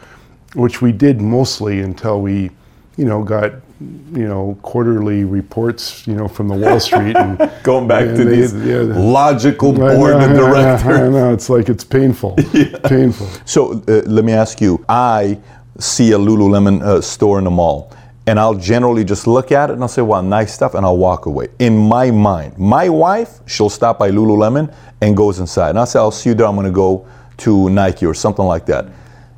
which 0.54 0.82
we 0.82 0.92
did 0.92 1.20
mostly 1.20 1.80
until 1.80 2.20
we 2.20 2.50
you 2.98 3.04
know, 3.04 3.22
got 3.22 3.52
you 3.80 4.26
know 4.26 4.58
quarterly 4.62 5.22
reports, 5.22 6.04
you 6.06 6.14
know, 6.14 6.26
from 6.26 6.48
the 6.48 6.54
Wall 6.54 6.80
Street 6.80 7.16
and 7.16 7.38
going 7.62 7.86
back 7.86 8.08
and 8.08 8.16
to 8.16 8.24
they, 8.24 8.36
these 8.36 8.52
yeah, 8.52 8.80
logical 8.80 9.72
board 9.72 10.14
of 10.14 10.36
directors. 10.36 10.84
I 10.84 11.08
know 11.08 11.32
it's 11.32 11.48
like 11.48 11.68
it's 11.68 11.84
painful, 11.84 12.34
yeah. 12.52 12.76
painful. 12.84 13.28
So 13.44 13.84
uh, 13.86 14.02
let 14.04 14.24
me 14.24 14.32
ask 14.32 14.60
you: 14.60 14.84
I 14.88 15.38
see 15.78 16.10
a 16.10 16.18
Lululemon 16.18 16.82
uh, 16.82 17.00
store 17.00 17.38
in 17.38 17.44
the 17.44 17.52
mall. 17.52 17.92
And 18.28 18.38
I'll 18.38 18.54
generally 18.54 19.04
just 19.04 19.26
look 19.26 19.52
at 19.52 19.70
it 19.70 19.72
and 19.72 19.82
I'll 19.82 19.88
say, 19.88 20.02
wow, 20.02 20.20
nice 20.20 20.52
stuff, 20.52 20.74
and 20.74 20.84
I'll 20.84 20.98
walk 20.98 21.24
away. 21.24 21.48
In 21.60 21.78
my 21.78 22.10
mind, 22.10 22.58
my 22.58 22.90
wife, 22.90 23.40
she'll 23.46 23.70
stop 23.70 23.98
by 23.98 24.10
Lululemon 24.10 24.70
and 25.00 25.16
goes 25.16 25.38
inside. 25.38 25.70
And 25.70 25.78
I'll 25.78 25.86
say, 25.86 25.98
I'll 25.98 26.10
see 26.10 26.28
you 26.28 26.34
there, 26.34 26.46
I'm 26.46 26.54
gonna 26.54 26.70
go 26.70 27.08
to 27.38 27.70
Nike 27.70 28.04
or 28.04 28.12
something 28.12 28.44
like 28.44 28.66
that. 28.66 28.84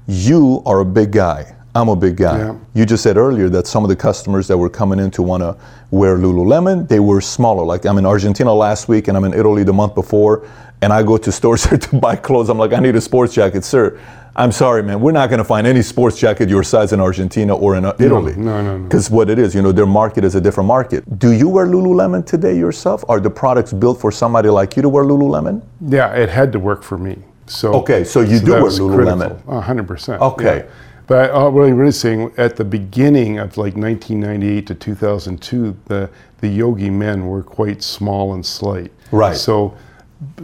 You 0.08 0.60
are 0.66 0.80
a 0.80 0.84
big 0.84 1.12
guy. 1.12 1.54
I'm 1.72 1.88
a 1.88 1.94
big 1.94 2.16
guy. 2.16 2.38
Yeah. 2.38 2.56
You 2.74 2.84
just 2.84 3.04
said 3.04 3.16
earlier 3.16 3.48
that 3.50 3.68
some 3.68 3.84
of 3.84 3.90
the 3.90 3.94
customers 3.94 4.48
that 4.48 4.58
were 4.58 4.68
coming 4.68 4.98
in 4.98 5.12
to 5.12 5.22
want 5.22 5.44
to 5.44 5.56
wear 5.92 6.16
Lululemon, 6.16 6.88
they 6.88 6.98
were 6.98 7.20
smaller. 7.20 7.64
Like 7.64 7.86
I'm 7.86 7.96
in 7.96 8.04
Argentina 8.04 8.52
last 8.52 8.88
week 8.88 9.06
and 9.06 9.16
I'm 9.16 9.22
in 9.22 9.34
Italy 9.34 9.62
the 9.62 9.72
month 9.72 9.94
before, 9.94 10.48
and 10.82 10.92
I 10.92 11.04
go 11.04 11.16
to 11.16 11.30
stores 11.30 11.62
to 11.68 11.96
buy 11.96 12.16
clothes. 12.16 12.48
I'm 12.48 12.58
like, 12.58 12.72
I 12.72 12.80
need 12.80 12.96
a 12.96 13.00
sports 13.00 13.34
jacket, 13.34 13.64
sir. 13.64 14.00
I'm 14.36 14.52
sorry, 14.52 14.82
man. 14.82 15.00
We're 15.00 15.12
not 15.12 15.28
going 15.28 15.38
to 15.38 15.44
find 15.44 15.66
any 15.66 15.82
sports 15.82 16.18
jacket 16.18 16.48
your 16.48 16.62
size 16.62 16.92
in 16.92 17.00
Argentina 17.00 17.54
or 17.54 17.76
in 17.76 17.84
uh, 17.84 17.94
Italy. 17.98 18.34
No, 18.36 18.62
no, 18.62 18.78
no. 18.78 18.84
Because 18.84 19.10
no. 19.10 19.16
what 19.16 19.30
it 19.30 19.38
is, 19.38 19.54
you 19.54 19.62
know, 19.62 19.72
their 19.72 19.86
market 19.86 20.24
is 20.24 20.34
a 20.34 20.40
different 20.40 20.68
market. 20.68 21.18
Do 21.18 21.32
you 21.32 21.48
wear 21.48 21.66
Lululemon 21.66 22.24
today 22.24 22.56
yourself? 22.56 23.04
Are 23.08 23.20
the 23.20 23.30
products 23.30 23.72
built 23.72 24.00
for 24.00 24.12
somebody 24.12 24.48
like 24.48 24.76
you 24.76 24.82
to 24.82 24.88
wear 24.88 25.04
Lululemon? 25.04 25.62
Yeah, 25.80 26.14
it 26.14 26.28
had 26.28 26.52
to 26.52 26.58
work 26.58 26.82
for 26.82 26.96
me. 26.96 27.18
So 27.46 27.74
okay, 27.74 28.04
so 28.04 28.20
you 28.20 28.38
so 28.38 28.46
do 28.46 28.52
wear 28.52 28.62
Lululemon. 28.62 29.62
hundred 29.62 29.88
percent. 29.88 30.22
Okay. 30.22 30.58
Yeah. 30.58 30.70
But 31.08 31.32
I 31.32 31.48
really, 31.48 31.72
really 31.72 31.90
saying 31.90 32.32
at 32.36 32.54
the 32.54 32.64
beginning 32.64 33.40
of 33.40 33.56
like 33.56 33.74
1998 33.74 34.68
to 34.68 34.74
2002, 34.76 35.76
the 35.86 36.08
the 36.38 36.48
yogi 36.48 36.88
men 36.88 37.26
were 37.26 37.42
quite 37.42 37.82
small 37.82 38.34
and 38.34 38.46
slight. 38.46 38.92
Right. 39.10 39.36
So, 39.36 39.76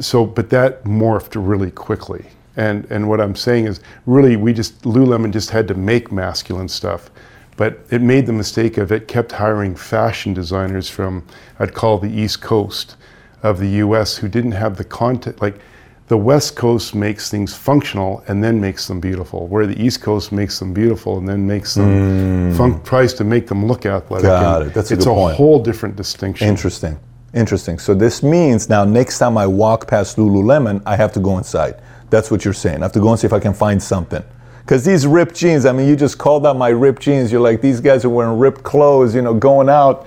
so 0.00 0.26
but 0.26 0.50
that 0.50 0.82
morphed 0.82 1.36
really 1.36 1.70
quickly. 1.70 2.26
And 2.56 2.86
and 2.90 3.08
what 3.08 3.20
I'm 3.20 3.36
saying 3.36 3.66
is, 3.66 3.80
really, 4.06 4.36
we 4.36 4.52
just 4.52 4.82
Lululemon 4.82 5.32
just 5.32 5.50
had 5.50 5.68
to 5.68 5.74
make 5.74 6.10
masculine 6.10 6.68
stuff, 6.68 7.10
but 7.56 7.80
it 7.90 8.00
made 8.00 8.26
the 8.26 8.32
mistake 8.32 8.78
of 8.78 8.90
it 8.90 9.08
kept 9.08 9.32
hiring 9.32 9.76
fashion 9.76 10.32
designers 10.32 10.88
from 10.88 11.26
I'd 11.58 11.74
call 11.74 11.98
the 11.98 12.10
East 12.10 12.40
Coast 12.40 12.96
of 13.42 13.58
the 13.58 13.68
U.S. 13.68 14.16
who 14.16 14.28
didn't 14.28 14.52
have 14.52 14.76
the 14.76 14.84
content 14.84 15.40
like 15.42 15.60
the 16.08 16.16
West 16.16 16.54
Coast 16.54 16.94
makes 16.94 17.30
things 17.30 17.54
functional 17.54 18.22
and 18.28 18.42
then 18.42 18.60
makes 18.60 18.86
them 18.86 19.00
beautiful, 19.00 19.48
where 19.48 19.66
the 19.66 19.80
East 19.82 20.02
Coast 20.02 20.30
makes 20.30 20.58
them 20.58 20.72
beautiful 20.72 21.18
and 21.18 21.28
then 21.28 21.46
makes 21.46 21.74
them 21.74 22.52
mm. 22.52 22.56
fun- 22.56 22.82
tries 22.84 23.12
to 23.14 23.24
make 23.24 23.48
them 23.48 23.66
look 23.66 23.86
athletic. 23.86 24.24
Got 24.24 24.62
it. 24.62 24.74
That's 24.74 24.92
a 24.92 24.94
it's 24.94 25.06
a 25.06 25.10
point. 25.10 25.36
whole 25.36 25.62
different 25.62 25.96
distinction. 25.96 26.46
Interesting. 26.46 26.98
Interesting. 27.34 27.78
So 27.78 27.94
this 27.94 28.22
means 28.22 28.68
now 28.68 28.84
next 28.84 29.18
time 29.18 29.36
I 29.36 29.46
walk 29.46 29.86
past 29.86 30.16
Lululemon, 30.16 30.82
I 30.86 30.96
have 30.96 31.12
to 31.12 31.20
go 31.20 31.38
inside. 31.38 31.80
That's 32.10 32.30
what 32.30 32.44
you're 32.44 32.54
saying. 32.54 32.78
I 32.78 32.84
have 32.84 32.92
to 32.92 33.00
go 33.00 33.10
and 33.10 33.18
see 33.18 33.26
if 33.26 33.32
I 33.32 33.40
can 33.40 33.54
find 33.54 33.82
something. 33.82 34.22
Because 34.60 34.84
these 34.84 35.06
ripped 35.06 35.34
jeans, 35.34 35.64
I 35.64 35.72
mean, 35.72 35.88
you 35.88 35.96
just 35.96 36.18
called 36.18 36.46
out 36.46 36.56
my 36.56 36.68
ripped 36.68 37.02
jeans. 37.02 37.30
You're 37.30 37.40
like, 37.40 37.60
these 37.60 37.80
guys 37.80 38.04
are 38.04 38.08
wearing 38.08 38.38
ripped 38.38 38.62
clothes, 38.62 39.14
you 39.14 39.22
know, 39.22 39.34
going 39.34 39.68
out. 39.68 40.06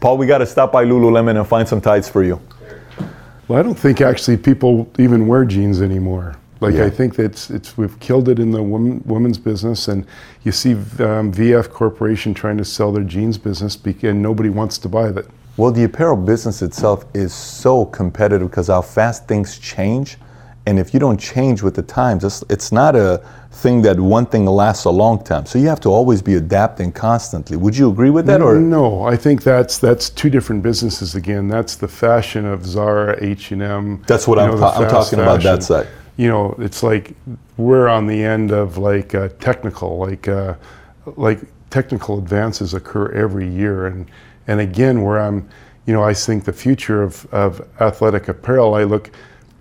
Paul, 0.00 0.18
we 0.18 0.26
got 0.26 0.38
to 0.38 0.46
stop 0.46 0.72
by 0.72 0.84
Lululemon 0.84 1.38
and 1.38 1.46
find 1.46 1.68
some 1.68 1.80
tights 1.80 2.08
for 2.08 2.24
you. 2.24 2.40
Well, 3.46 3.60
I 3.60 3.62
don't 3.62 3.78
think 3.78 4.00
actually 4.00 4.36
people 4.38 4.90
even 4.98 5.26
wear 5.26 5.44
jeans 5.44 5.82
anymore. 5.82 6.36
Like 6.60 6.74
yeah. 6.74 6.84
I 6.84 6.90
think 6.90 7.16
that 7.16 7.50
it's 7.50 7.76
we've 7.76 7.98
killed 7.98 8.28
it 8.28 8.38
in 8.38 8.52
the 8.52 8.62
women, 8.62 9.02
women's 9.04 9.36
business, 9.36 9.88
and 9.88 10.06
you 10.44 10.52
see 10.52 10.72
um, 10.72 11.32
VF 11.32 11.70
Corporation 11.70 12.34
trying 12.34 12.56
to 12.58 12.64
sell 12.64 12.92
their 12.92 13.02
jeans 13.02 13.36
business, 13.36 13.76
and 13.84 14.22
nobody 14.22 14.48
wants 14.48 14.78
to 14.78 14.88
buy 14.88 15.08
it. 15.08 15.26
Well, 15.56 15.70
the 15.70 15.84
apparel 15.84 16.16
business 16.16 16.62
itself 16.62 17.04
is 17.14 17.34
so 17.34 17.84
competitive 17.84 18.50
because 18.50 18.68
how 18.68 18.82
fast 18.82 19.28
things 19.28 19.58
change 19.58 20.16
and 20.66 20.78
if 20.78 20.94
you 20.94 21.00
don't 21.00 21.18
change 21.18 21.62
with 21.62 21.74
the 21.74 21.82
times, 21.82 22.22
it's, 22.22 22.44
it's 22.48 22.70
not 22.70 22.94
a 22.94 23.20
thing 23.50 23.82
that 23.82 23.98
one 23.98 24.26
thing 24.26 24.46
lasts 24.46 24.84
a 24.84 24.90
long 24.90 25.22
time. 25.24 25.44
So 25.44 25.58
you 25.58 25.66
have 25.68 25.80
to 25.80 25.88
always 25.88 26.22
be 26.22 26.34
adapting 26.34 26.92
constantly. 26.92 27.56
Would 27.56 27.76
you 27.76 27.90
agree 27.90 28.10
with 28.10 28.26
that? 28.26 28.40
Or 28.40 28.60
no, 28.60 29.02
I 29.02 29.16
think 29.16 29.42
that's 29.42 29.78
that's 29.78 30.08
two 30.08 30.30
different 30.30 30.62
businesses 30.62 31.16
again. 31.16 31.48
That's 31.48 31.74
the 31.74 31.88
fashion 31.88 32.46
of 32.46 32.64
Zara, 32.64 33.16
H 33.20 33.50
and 33.50 33.62
M. 33.62 34.04
That's 34.06 34.28
what 34.28 34.38
I'm, 34.38 34.52
know, 34.52 34.58
ta- 34.58 34.74
I'm 34.74 34.88
talking 34.88 35.18
fashion. 35.18 35.20
about. 35.20 35.42
That 35.42 35.62
side. 35.64 35.88
You 36.16 36.28
know, 36.28 36.54
it's 36.58 36.82
like 36.82 37.14
we're 37.56 37.88
on 37.88 38.06
the 38.06 38.22
end 38.22 38.52
of 38.52 38.78
like 38.78 39.14
uh, 39.14 39.30
technical, 39.40 39.98
like 39.98 40.28
uh, 40.28 40.54
like 41.16 41.40
technical 41.70 42.18
advances 42.18 42.72
occur 42.72 43.10
every 43.12 43.48
year, 43.48 43.86
and 43.86 44.06
and 44.46 44.60
again, 44.60 45.02
where 45.02 45.20
I'm, 45.20 45.48
you 45.86 45.92
know, 45.92 46.02
I 46.02 46.14
think 46.14 46.44
the 46.44 46.52
future 46.52 47.02
of 47.02 47.26
of 47.32 47.66
athletic 47.80 48.28
apparel. 48.28 48.74
I 48.74 48.84
look 48.84 49.10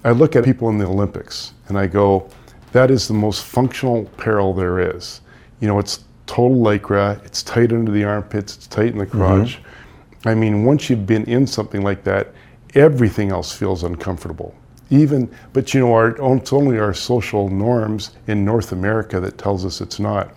I 0.04 0.12
look 0.12 0.36
at 0.36 0.44
people 0.44 0.70
in 0.70 0.78
the 0.78 0.86
Olympics 0.86 1.54
and 1.68 1.78
I 1.78 1.88
go, 1.88 2.30
that 2.72 2.90
is 2.90 3.08
the 3.08 3.14
most 3.14 3.46
functional 3.46 4.02
apparel 4.02 4.54
there 4.54 4.96
is. 4.96 5.22
You 5.60 5.68
know, 5.68 5.78
it's 5.78 6.06
total 6.26 6.58
lycra, 6.58 7.24
it's 7.26 7.44
tight 7.44 7.72
under 7.72 7.92
the 7.92 8.04
armpits, 8.04 8.56
it's 8.56 8.68
tight 8.68 8.88
in 8.88 8.98
the 8.98 9.06
crotch. 9.06 9.58
Mm-hmm. 9.58 10.30
I 10.30 10.36
mean, 10.36 10.64
once 10.64 10.90
you've 10.90 11.06
been 11.06 11.26
in 11.26 11.46
something 11.46 11.82
like 11.82 12.04
that, 12.06 12.34
everything 12.74 13.32
else 13.32 13.52
feels 13.52 13.84
uncomfortable. 13.84 14.56
Even, 14.90 15.30
but 15.54 15.74
you 15.74 15.80
know, 15.80 15.94
our, 15.94 16.10
it's 16.36 16.54
only 16.54 16.80
our 16.80 16.94
social 16.94 17.50
norms 17.50 18.12
in 18.28 18.44
North 18.44 18.72
America 18.72 19.20
that 19.20 19.38
tells 19.38 19.66
us 19.66 19.82
it's 19.82 20.00
not. 20.00 20.32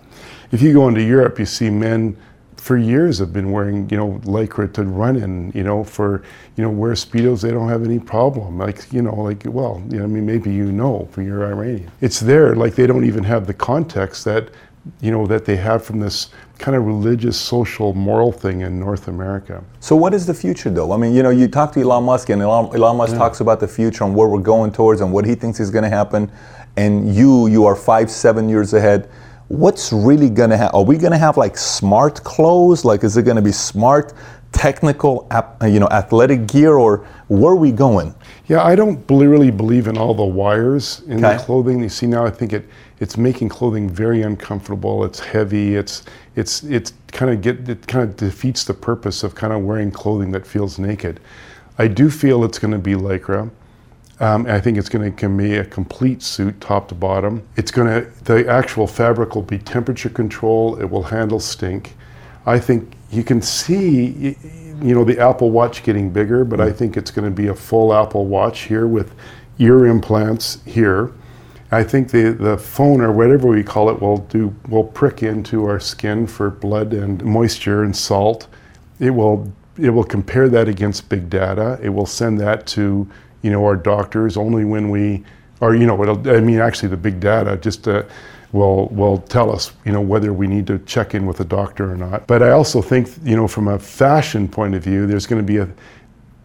If 0.51 0.61
you 0.61 0.73
go 0.73 0.87
into 0.87 1.01
Europe, 1.01 1.39
you 1.39 1.45
see 1.45 1.69
men 1.69 2.17
for 2.65 2.77
years 2.77 3.19
have 3.19 3.31
been 3.31 3.51
wearing, 3.51 3.87
you 3.91 3.95
know, 3.95 4.19
lycra 4.23 4.73
to 4.73 4.83
run 4.85 5.17
in, 5.17 5.51
you 5.53 5.61
know, 5.61 5.83
for, 5.83 6.23
you 6.55 6.63
know, 6.63 6.69
wear 6.71 6.93
Speedos, 6.93 7.43
they 7.43 7.51
don't 7.51 7.69
have 7.69 7.83
any 7.83 7.99
problem. 7.99 8.57
Like, 8.57 8.91
you 8.91 9.03
know, 9.03 9.13
like, 9.13 9.43
well, 9.45 9.83
you 9.91 9.99
know, 9.99 10.05
I 10.05 10.07
mean, 10.07 10.25
maybe 10.25 10.51
you 10.51 10.71
know 10.71 11.07
for 11.11 11.21
your 11.21 11.45
Iranian. 11.45 11.91
It's 12.01 12.19
there, 12.19 12.55
like 12.55 12.73
they 12.73 12.87
don't 12.87 13.05
even 13.05 13.23
have 13.23 13.45
the 13.45 13.53
context 13.53 14.25
that, 14.25 14.49
you 14.99 15.11
know, 15.11 15.27
that 15.27 15.45
they 15.45 15.57
have 15.57 15.85
from 15.85 15.99
this 15.99 16.29
kind 16.57 16.75
of 16.75 16.87
religious, 16.87 17.39
social, 17.39 17.93
moral 17.93 18.31
thing 18.31 18.61
in 18.61 18.79
North 18.79 19.09
America. 19.09 19.63
So 19.79 19.95
what 19.95 20.15
is 20.15 20.25
the 20.25 20.33
future 20.33 20.71
though? 20.71 20.91
I 20.91 20.97
mean, 20.97 21.13
you 21.13 21.21
know, 21.21 21.29
you 21.29 21.47
talk 21.47 21.71
to 21.73 21.81
Elon 21.81 22.03
Musk 22.03 22.29
and 22.29 22.41
Elon, 22.41 22.75
Elon 22.75 22.97
Musk 22.97 23.11
yeah. 23.11 23.19
talks 23.19 23.41
about 23.41 23.59
the 23.59 23.67
future 23.67 24.05
and 24.05 24.15
where 24.15 24.27
we're 24.27 24.39
going 24.39 24.71
towards 24.71 25.01
and 25.01 25.13
what 25.13 25.25
he 25.25 25.35
thinks 25.35 25.59
is 25.59 25.69
going 25.69 25.83
to 25.83 25.95
happen. 25.95 26.31
And 26.77 27.13
you, 27.13 27.45
you 27.45 27.67
are 27.67 27.75
five, 27.75 28.09
seven 28.09 28.49
years 28.49 28.73
ahead 28.73 29.07
what's 29.47 29.93
really 29.93 30.29
going 30.29 30.49
to 30.49 30.57
happen? 30.57 30.75
Are 30.75 30.83
we 30.83 30.97
going 30.97 31.11
to 31.11 31.17
have 31.17 31.37
like 31.37 31.57
smart 31.57 32.23
clothes? 32.23 32.85
Like, 32.85 33.03
is 33.03 33.17
it 33.17 33.23
going 33.23 33.35
to 33.35 33.41
be 33.41 33.51
smart, 33.51 34.13
technical, 34.51 35.27
you 35.63 35.79
know, 35.79 35.87
athletic 35.91 36.47
gear, 36.47 36.73
or 36.73 37.07
where 37.27 37.51
are 37.51 37.57
we 37.57 37.71
going? 37.71 38.15
Yeah, 38.47 38.63
I 38.63 38.75
don't 38.75 39.03
really 39.09 39.51
believe 39.51 39.87
in 39.87 39.97
all 39.97 40.13
the 40.13 40.25
wires 40.25 41.01
in 41.07 41.23
okay. 41.23 41.37
the 41.37 41.43
clothing. 41.43 41.81
You 41.81 41.89
see 41.89 42.07
now, 42.07 42.25
I 42.25 42.31
think 42.31 42.53
it 42.53 42.67
it's 42.99 43.17
making 43.17 43.49
clothing 43.49 43.89
very 43.89 44.21
uncomfortable. 44.21 45.03
It's 45.03 45.19
heavy. 45.19 45.75
It's 45.75 46.03
it's 46.35 46.63
it's 46.63 46.93
kind 47.11 47.31
of 47.31 47.41
get 47.41 47.67
it 47.69 47.85
kind 47.87 48.09
of 48.09 48.15
defeats 48.15 48.63
the 48.63 48.73
purpose 48.73 49.23
of 49.23 49.35
kind 49.35 49.53
of 49.53 49.63
wearing 49.63 49.91
clothing 49.91 50.31
that 50.31 50.45
feels 50.47 50.79
naked. 50.79 51.19
I 51.77 51.87
do 51.87 52.09
feel 52.09 52.45
it's 52.45 52.57
going 52.57 52.71
to 52.71 52.79
be 52.79 52.93
lycra. 52.93 53.49
Um, 54.19 54.45
I 54.45 54.61
think 54.61 54.77
it's 54.77 54.87
going 54.87 55.13
to 55.13 55.29
be 55.29 55.55
a 55.55 55.65
complete 55.65 56.21
suit, 56.21 56.59
top 56.61 56.87
to 56.87 56.95
bottom. 56.95 57.45
It's 57.57 57.71
going 57.71 57.87
to, 57.87 58.09
the 58.23 58.47
actual 58.47 58.87
fabric 58.87 59.35
will 59.35 59.41
be 59.41 59.57
temperature 59.57 60.09
control. 60.09 60.79
It 60.79 60.85
will 60.85 61.03
handle 61.03 61.39
stink. 61.39 61.95
I 62.45 62.59
think 62.59 62.93
you 63.11 63.23
can 63.23 63.41
see, 63.41 64.37
you 64.81 64.95
know, 64.95 65.03
the 65.03 65.19
Apple 65.19 65.51
Watch 65.51 65.83
getting 65.83 66.09
bigger, 66.11 66.45
but 66.45 66.61
I 66.61 66.71
think 66.71 66.95
it's 66.95 67.11
going 67.11 67.25
to 67.25 67.35
be 67.35 67.47
a 67.47 67.55
full 67.55 67.93
Apple 67.93 68.25
Watch 68.25 68.61
here 68.61 68.87
with 68.87 69.13
ear 69.59 69.85
implants 69.85 70.59
here. 70.65 71.11
I 71.71 71.83
think 71.83 72.11
the, 72.11 72.31
the 72.31 72.57
phone 72.57 73.01
or 73.01 73.11
whatever 73.11 73.47
we 73.47 73.63
call 73.63 73.89
it 73.89 73.99
will 73.99 74.19
do 74.19 74.55
will 74.69 74.83
prick 74.83 75.23
into 75.23 75.65
our 75.65 75.79
skin 75.79 76.27
for 76.27 76.49
blood 76.49 76.93
and 76.93 77.23
moisture 77.25 77.83
and 77.83 77.95
salt. 77.95 78.47
It 78.99 79.09
will 79.09 79.51
it 79.77 79.89
will 79.89 80.05
compare 80.05 80.47
that 80.47 80.69
against 80.69 81.09
big 81.09 81.29
data. 81.29 81.77
It 81.81 81.89
will 81.89 82.05
send 82.05 82.39
that 82.39 82.65
to 82.67 83.09
you 83.45 83.51
know, 83.51 83.63
our 83.63 83.75
doctors 83.75 84.37
only 84.37 84.65
when 84.65 84.89
we 84.89 85.23
or 85.61 85.75
you 85.75 85.85
know, 85.85 86.03
I 86.03 86.39
mean, 86.41 86.59
actually, 86.59 86.89
the 86.89 86.97
big 86.97 87.19
data 87.19 87.55
just 87.57 87.87
uh, 87.87 88.03
will 88.51 88.87
will 88.87 89.19
tell 89.19 89.51
us, 89.51 89.71
you 89.85 89.91
know, 89.91 90.01
whether 90.01 90.33
we 90.33 90.47
need 90.47 90.65
to 90.67 90.79
check 90.79 91.13
in 91.13 91.27
with 91.27 91.39
a 91.41 91.45
doctor 91.45 91.91
or 91.91 91.95
not. 91.95 92.25
But 92.25 92.41
I 92.41 92.49
also 92.49 92.81
think, 92.81 93.07
you 93.23 93.35
know, 93.35 93.47
from 93.47 93.67
a 93.67 93.77
fashion 93.77 94.47
point 94.47 94.73
of 94.73 94.83
view, 94.83 95.05
there's 95.05 95.27
going 95.27 95.41
to 95.41 95.45
be 95.45 95.57
a 95.57 95.69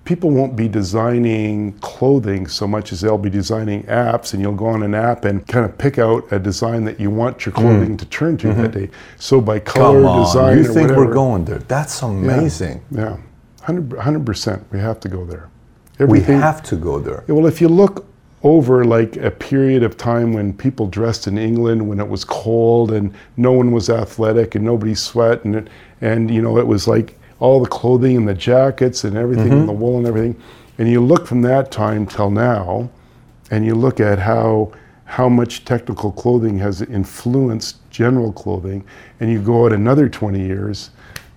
people 0.05 0.31
won't 0.31 0.57
be 0.57 0.69
designing 0.69 1.73
clothing 1.81 2.47
so 2.47 2.67
much 2.67 2.93
as 2.93 3.01
they'll 3.01 3.19
be 3.19 3.31
designing 3.31 3.83
apps 3.85 4.33
and 4.35 4.43
you'll 4.43 4.55
go 4.55 4.67
on 4.67 4.83
an 4.83 4.95
app 4.95 5.25
and 5.25 5.47
kind 5.47 5.65
of 5.65 5.77
pick 5.79 5.99
out 5.99 6.25
a 6.33 6.39
design 6.39 6.85
that 6.85 6.99
you 6.99 7.11
want 7.11 7.47
your 7.47 7.53
clothing 7.53 7.97
to 7.97 8.05
turn 8.07 8.37
to 8.37 8.53
that 8.55 8.73
day. 8.73 8.91
So 9.19 9.41
by 9.41 9.61
color 9.61 10.01
Come 10.01 10.07
on, 10.07 10.25
design 10.25 10.59
you 10.59 10.65
think 10.65 10.91
whatever, 10.91 11.07
we're 11.07 11.13
going 11.15 11.45
there? 11.45 11.59
That's 11.59 12.03
amazing. 12.03 12.83
yeah. 12.91 13.19
100 13.67 14.27
percent. 14.27 14.65
We 14.73 14.79
have 14.79 15.01
to 15.01 15.09
go 15.09 15.25
there 15.25 15.49
We 16.09 16.21
have 16.21 16.63
to 16.65 16.77
go 16.77 16.99
there. 16.99 17.25
well, 17.29 17.47
if 17.47 17.61
you 17.61 17.69
look 17.69 18.07
over 18.43 18.85
like 18.85 19.17
a 19.17 19.31
period 19.31 19.83
of 19.83 19.99
time 19.99 20.33
when 20.33 20.53
people 20.53 20.87
dressed 20.87 21.27
in 21.27 21.37
England 21.37 21.87
when 21.87 22.01
it 22.01 22.09
was 22.09 22.25
cold 22.25 22.91
and 22.91 23.15
no 23.37 23.53
one 23.53 23.71
was 23.71 23.91
athletic 23.91 24.55
and 24.55 24.65
nobody 24.65 24.95
sweat 24.95 25.45
and 25.45 25.69
and 26.01 26.31
you 26.31 26.41
know 26.41 26.57
it 26.57 26.67
was 26.67 26.89
like 26.89 27.19
all 27.41 27.63
the 27.63 27.69
clothing 27.69 28.17
and 28.17 28.29
the 28.29 28.35
jackets 28.35 29.05
and 29.05 29.17
everything 29.17 29.51
and 29.51 29.69
the 29.69 29.73
mm-hmm. 29.73 29.81
wool 29.81 29.99
and 29.99 30.07
everything, 30.07 30.41
and 30.79 30.89
you 30.89 31.01
look 31.01 31.27
from 31.27 31.43
that 31.43 31.73
time 31.73 32.07
till 32.07 32.31
now, 32.31 32.89
and 33.51 33.65
you 33.65 33.75
look 33.75 33.99
at 33.99 34.19
how 34.19 34.73
how 35.07 35.29
much 35.29 35.65
technical 35.65 36.13
clothing 36.13 36.57
has 36.59 36.83
influenced 36.83 37.79
general 37.91 38.33
clothing, 38.33 38.85
and 39.19 39.33
you 39.33 39.41
go 39.41 39.67
out 39.67 39.73
another 39.73 40.09
20 40.09 40.39
years. 40.39 40.91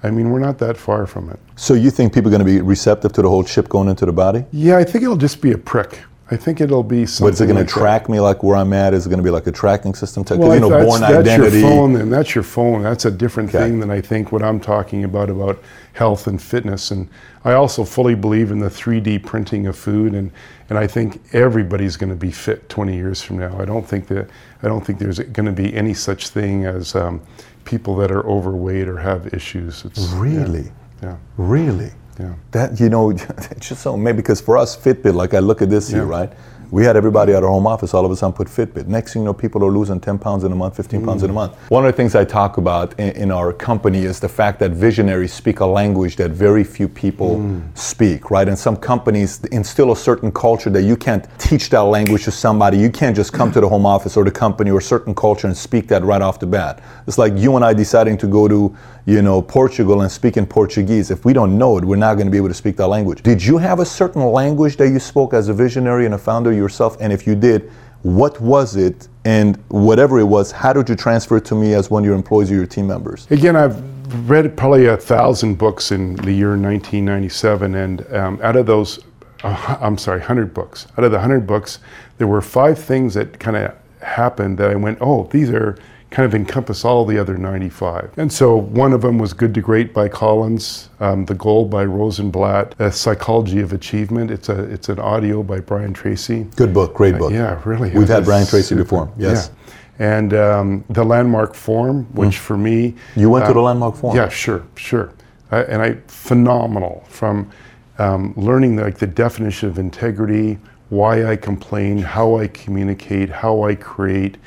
I 0.04 0.12
mean, 0.12 0.30
we're 0.32 0.40
not 0.40 0.58
that 0.60 0.76
far 0.78 1.08
from 1.08 1.30
it. 1.30 1.40
So 1.56 1.74
you 1.74 1.90
think 1.90 2.14
people 2.14 2.28
are 2.30 2.38
going 2.38 2.46
to 2.46 2.52
be 2.54 2.62
receptive 2.62 3.14
to 3.14 3.22
the 3.22 3.30
whole 3.30 3.44
chip 3.44 3.70
going 3.70 3.88
into 3.88 4.06
the 4.06 4.12
body? 4.12 4.44
Yeah, 4.52 4.78
I 4.78 4.84
think 4.84 5.04
it'll 5.04 5.16
just 5.16 5.42
be 5.42 5.52
a 5.54 5.58
prick. 5.58 6.00
I 6.32 6.36
think 6.38 6.62
it'll 6.62 6.84
be 6.84 7.06
something. 7.06 7.28
But 7.28 7.34
is 7.36 7.42
it 7.42 7.46
going 7.48 7.58
like 7.58 7.68
to 7.68 7.74
that. 7.76 7.80
track 7.80 8.10
me 8.10 8.20
like 8.20 8.42
where 8.44 8.56
I'm 8.58 8.74
at? 8.74 8.94
Is 8.94 9.06
it 9.06 9.10
going 9.10 9.20
to 9.20 9.24
be 9.24 9.30
like 9.30 9.46
a 9.46 9.52
tracking 9.52 9.94
system? 9.94 10.24
'Cause, 10.24 10.38
Well, 10.38 10.54
you 10.56 10.60
know, 10.62 10.70
that's, 10.70 10.86
born 10.86 11.02
that's 11.02 11.14
identity. 11.16 11.60
your 11.60 11.70
phone, 11.70 11.96
and 11.98 12.12
that's 12.12 12.34
your 12.34 12.44
phone. 12.44 12.82
That's 12.84 13.06
a 13.06 13.12
different 13.12 13.50
Okay. 13.54 13.60
thing 13.66 13.80
than 13.80 13.92
I 13.92 14.02
think 14.02 14.32
what 14.32 14.42
I'm 14.42 14.60
talking 14.60 15.04
about 15.04 15.30
about 15.30 15.60
health 15.94 16.26
and 16.28 16.42
fitness. 16.42 16.92
And 16.92 17.08
I 17.46 17.54
also 17.54 17.84
fully 17.84 18.16
believe 18.16 18.52
in 18.52 18.60
the 18.60 18.70
3D 18.70 19.20
printing 19.20 19.68
of 19.68 19.76
food, 19.76 20.14
and 20.14 20.32
and 20.70 20.80
I 20.80 20.88
think 20.88 21.22
everybody's 21.34 21.98
going 21.98 22.10
to 22.10 22.16
be 22.16 22.32
fit 22.32 22.68
20 22.68 22.96
years 22.96 23.22
from 23.22 23.38
now. 23.38 23.56
I 23.60 23.66
don't 23.66 23.88
think 23.88 24.08
that 24.08 24.28
I 24.64 24.68
don't 24.68 24.84
think 24.84 24.98
there's 24.98 25.20
going 25.20 25.46
to 25.46 25.52
be 25.52 25.76
any 25.76 25.94
such 25.94 26.30
thing 26.30 26.66
as 26.66 26.96
um, 26.96 27.22
people 27.66 27.96
that 27.98 28.12
are 28.12 28.26
overweight 28.28 28.88
or 28.88 28.98
have 28.98 29.34
issues. 29.34 29.86
It's, 29.86 30.00
Really? 30.14 30.72
Yeah. 31.02 31.18
Really? 31.38 31.92
Yeah. 32.20 32.36
That 32.52 32.80
you 32.80 32.90
know, 32.90 33.10
it's 33.52 33.70
just 33.70 33.82
so 33.82 33.98
maybe 33.98 34.18
because 34.18 34.42
for 34.42 34.58
us 34.58 34.78
Fitbit, 34.78 35.14
like 35.14 35.34
I 35.34 35.40
look 35.40 35.62
at 35.62 35.70
this 35.70 35.90
here, 35.90 36.06
right? 36.06 36.32
We 36.74 36.84
had 36.86 36.98
everybody 36.98 37.34
at 37.34 37.44
our 37.44 37.52
home 37.52 37.68
office 37.68 37.94
all 37.94 38.04
of 38.04 38.10
a 38.10 38.16
sudden 38.16 38.34
put 38.34 38.48
Fitbit. 38.48 38.88
Next 38.88 39.14
thing 39.14 39.22
you 39.22 39.26
know, 39.28 39.34
people 39.36 39.64
are 39.64 39.70
losing 39.70 40.00
10 40.00 40.18
pounds 40.18 40.44
in 40.44 40.52
a 40.52 40.56
month, 40.56 40.76
15 40.76 41.06
pounds 41.06 41.22
in 41.22 41.30
a 41.30 41.34
month. 41.34 41.56
One 41.70 41.86
of 41.86 41.92
the 41.92 41.96
things 41.96 42.16
I 42.16 42.26
talk 42.26 42.58
about 42.58 43.00
in, 43.00 43.12
in 43.12 43.32
our 43.32 43.54
company 43.54 44.06
is 44.06 44.20
the 44.20 44.28
fact 44.28 44.58
that 44.62 44.72
visionaries 44.72 45.32
speak 45.32 45.60
a 45.60 45.68
language 45.68 46.16
that 46.16 46.32
very 46.32 46.64
few 46.64 46.88
people 46.88 47.36
mm. 47.38 47.78
speak, 47.78 48.32
right? 48.32 48.48
And 48.48 48.58
some 48.58 48.76
companies 48.76 49.44
instill 49.52 49.92
a 49.92 49.96
certain 49.96 50.32
culture 50.32 50.72
that 50.72 50.82
you 50.82 50.98
can't 50.98 51.28
teach 51.38 51.70
that 51.70 51.84
language 51.84 52.24
to 52.24 52.32
somebody. 52.32 52.80
You 52.80 52.90
can't 52.90 53.16
just 53.16 53.34
come 53.34 53.52
to 53.52 53.62
the 53.62 53.70
home 53.70 53.86
office 53.86 54.18
or 54.18 54.24
the 54.24 54.32
company 54.32 54.72
or 54.72 54.82
certain 54.82 55.14
culture 55.14 55.46
and 55.46 55.56
speak 55.56 55.88
that 55.90 56.02
right 56.02 56.24
off 56.24 56.40
the 56.40 56.48
bat. 56.48 56.82
It's 57.06 57.20
like 57.20 57.34
you 57.38 57.56
and 57.56 57.64
I 57.64 57.76
deciding 57.76 58.18
to 58.18 58.26
go 58.26 58.48
to, 58.48 58.76
you 59.06 59.22
know, 59.22 59.42
Portugal 59.42 60.02
and 60.02 60.12
speak 60.12 60.38
in 60.38 60.46
Portuguese. 60.46 61.12
If 61.12 61.26
we 61.26 61.34
don't 61.34 61.58
know 61.58 61.78
it, 61.78 61.84
we're 61.84 61.98
not 61.98 62.16
going 62.16 62.28
to 62.28 62.32
be 62.32 62.38
able 62.38 62.48
to 62.48 62.54
speak 62.54 62.78
that 62.78 62.88
language. 62.88 63.22
Did 63.22 63.44
you 63.44 63.58
have 63.58 63.80
a 63.80 63.86
certain 63.86 64.24
language 64.24 64.78
that 64.78 64.90
you 64.90 65.00
spoke 65.00 65.34
as 65.34 65.50
a 65.50 65.54
visionary 65.54 66.06
and 66.06 66.14
a 66.14 66.18
founder 66.18 66.54
yourself? 66.54 66.96
And 67.02 67.12
if 67.12 67.28
you 67.28 67.36
did, 67.36 67.70
what 68.04 68.40
was 68.40 68.76
it? 68.76 69.08
And 69.26 69.58
whatever 69.70 70.20
it 70.20 70.26
was, 70.26 70.52
how 70.52 70.74
did 70.74 70.88
you 70.88 70.96
transfer 70.96 71.38
it 71.38 71.46
to 71.46 71.56
me 71.56 71.74
as 71.74 71.90
one 71.90 72.04
of 72.04 72.06
your 72.06 72.16
employees 72.16 72.52
or 72.52 72.56
your 72.56 72.66
team 72.66 72.88
members? 72.88 73.28
Again, 73.30 73.56
I've 73.56 73.82
read 74.30 74.56
probably 74.56 74.86
a 74.86 74.98
thousand 74.98 75.56
books 75.56 75.92
in 75.92 76.16
the 76.18 76.32
year 76.32 76.50
1997, 76.50 77.76
and 77.76 78.14
um, 78.14 78.40
out 78.42 78.56
of 78.56 78.66
those, 78.66 79.00
uh, 79.44 79.78
I'm 79.82 79.98
sorry, 79.98 80.20
100 80.20 80.54
books. 80.54 80.88
Out 80.98 81.04
of 81.04 81.12
the 81.12 81.18
100 81.18 81.48
books, 81.48 81.80
there 82.18 82.28
were 82.28 82.42
five 82.42 82.78
things 82.78 83.14
that 83.16 83.40
kind 83.40 83.58
of 83.58 83.76
happened 84.02 84.58
that 84.58 84.70
I 84.70 84.76
went, 84.76 84.98
oh, 85.02 85.28
these 85.32 85.50
are 85.50 85.78
kind 86.14 86.28
of 86.28 86.36
encompass 86.36 86.86
all 86.86 87.06
the 87.06 87.18
other 87.18 87.38
95. 87.38 88.14
And 88.18 88.32
so 88.32 88.56
one 88.56 88.94
of 88.94 89.02
them 89.02 89.18
was 89.18 89.34
Good 89.34 89.56
to 89.56 89.62
Great 89.62 89.96
by 89.96 90.08
Collins, 90.08 90.90
um, 91.00 91.26
The 91.26 91.34
Goal 91.34 91.66
by 91.66 91.86
Rosenblatt, 91.86 92.76
A 92.78 92.92
Psychology 92.92 93.62
of 93.62 93.74
Achievement. 93.74 94.30
It's 94.30 94.48
a 94.48 94.64
it's 94.66 94.90
an 94.90 95.00
audio 95.00 95.42
by 95.42 95.60
Brian 95.60 95.92
Tracy. 95.92 96.44
Good 96.56 96.72
book, 96.72 96.94
great 96.94 97.18
book. 97.18 97.34
Yeah, 97.34 97.60
really. 97.66 97.90
We've 97.90 98.08
had 98.08 98.26
Brian 98.26 98.46
Tracy 98.46 98.70
super. 98.70 98.84
before, 98.84 99.12
yes. 99.18 99.50
Yeah. 99.50 100.16
And 100.18 100.34
um, 100.36 100.86
the 100.90 101.04
landmark 101.04 101.56
forum, 101.56 102.06
which 102.14 102.38
for 102.38 102.58
me, 102.58 102.92
Mm. 102.92 103.22
You 103.22 103.30
went 103.32 103.46
to 103.46 103.52
um, 103.52 103.56
the 103.56 103.62
landmark 103.62 103.96
forum? 103.96 104.16
Yeah, 104.16 104.30
sure, 104.30 104.64
sure. 104.76 105.14
I, 105.52 105.62
and 105.64 105.82
I 105.82 105.96
phenomenal 106.08 107.04
from 107.08 107.50
um, 107.98 108.34
learning 108.38 108.76
like 108.76 109.00
the 109.00 109.08
definition 109.08 109.68
of 109.70 109.80
integrity, 109.80 110.60
why 110.90 111.26
I 111.26 111.36
complain, 111.36 111.98
how 111.98 112.38
I 112.38 112.48
communicate, 112.50 113.30
how 113.30 113.64
I 113.64 113.74
create. 113.74 114.38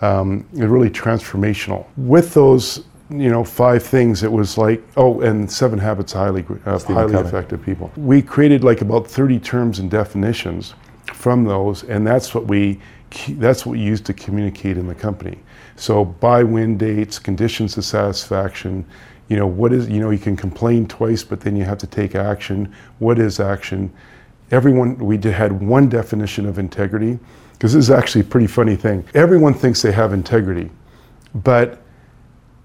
Um, 0.00 0.46
it 0.54 0.64
really 0.64 0.90
transformational. 0.90 1.86
With 1.96 2.34
those, 2.34 2.84
you 3.10 3.30
know, 3.30 3.44
five 3.44 3.82
things, 3.82 4.22
it 4.22 4.32
was 4.32 4.58
like 4.58 4.82
oh, 4.96 5.20
and 5.20 5.50
seven 5.50 5.78
habits 5.78 6.12
highly 6.12 6.42
Stephen 6.42 6.94
highly 6.94 7.14
effective 7.14 7.62
people. 7.62 7.92
We 7.96 8.22
created 8.22 8.64
like 8.64 8.80
about 8.80 9.06
30 9.06 9.38
terms 9.38 9.78
and 9.78 9.90
definitions 9.90 10.74
from 11.12 11.44
those, 11.44 11.84
and 11.84 12.06
that's 12.06 12.34
what 12.34 12.46
we 12.46 12.80
that's 13.30 13.64
what 13.64 13.72
we 13.72 13.80
use 13.80 14.00
to 14.02 14.12
communicate 14.12 14.76
in 14.76 14.86
the 14.86 14.94
company. 14.94 15.38
So 15.76 16.04
by 16.04 16.42
when 16.42 16.76
dates, 16.76 17.18
conditions 17.18 17.76
of 17.76 17.84
satisfaction. 17.84 18.84
You 19.28 19.38
know 19.38 19.46
what 19.46 19.72
is 19.72 19.88
you 19.88 20.00
know 20.00 20.10
you 20.10 20.18
can 20.18 20.36
complain 20.36 20.86
twice, 20.86 21.24
but 21.24 21.40
then 21.40 21.56
you 21.56 21.64
have 21.64 21.78
to 21.78 21.86
take 21.86 22.14
action. 22.14 22.74
What 22.98 23.18
is 23.18 23.40
action? 23.40 23.90
Everyone 24.50 24.98
we 24.98 25.16
did, 25.16 25.32
had 25.32 25.62
one 25.62 25.88
definition 25.88 26.44
of 26.44 26.58
integrity 26.58 27.18
because 27.54 27.72
this 27.72 27.84
is 27.86 27.90
actually 27.90 28.20
a 28.20 28.24
pretty 28.24 28.46
funny 28.46 28.76
thing. 28.76 29.04
Everyone 29.14 29.54
thinks 29.54 29.80
they 29.80 29.92
have 29.92 30.12
integrity, 30.12 30.70
but 31.34 31.82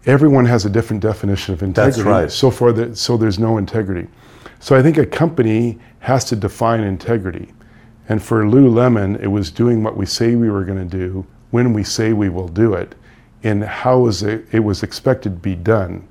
everyone 0.06 0.46
has 0.46 0.66
a 0.66 0.70
different 0.70 1.02
definition 1.02 1.54
of 1.54 1.64
integrity. 1.64 1.98
That's 1.98 2.06
right. 2.06 2.32
So 2.32 2.52
far, 2.52 2.72
that, 2.74 2.98
so 2.98 3.16
there's 3.16 3.40
no 3.40 3.58
integrity. 3.58 4.08
So 4.60 4.76
I 4.76 4.82
think 4.82 4.98
a 4.98 5.06
company 5.06 5.80
has 6.00 6.26
to 6.26 6.36
define 6.36 6.82
integrity. 6.82 7.54
And 8.10 8.22
for 8.22 8.44
Lululemon, 8.44 9.22
it 9.22 9.28
was 9.28 9.52
doing 9.52 9.84
what 9.84 9.96
we 9.96 10.06
say 10.06 10.36
we 10.36 10.50
were 10.50 10.66
going 10.66 10.90
to 10.90 10.98
do 10.98 11.26
when 11.52 11.74
we 11.74 11.84
say 11.84 12.14
we 12.14 12.30
will 12.30 12.48
do 12.48 12.74
it, 12.74 12.96
and 13.44 13.64
how 13.64 14.06
is 14.08 14.24
it, 14.24 14.46
it 14.52 14.60
was 14.60 14.84
expected 14.84 15.30
to 15.30 15.40
be 15.40 15.56
done. 15.56 16.08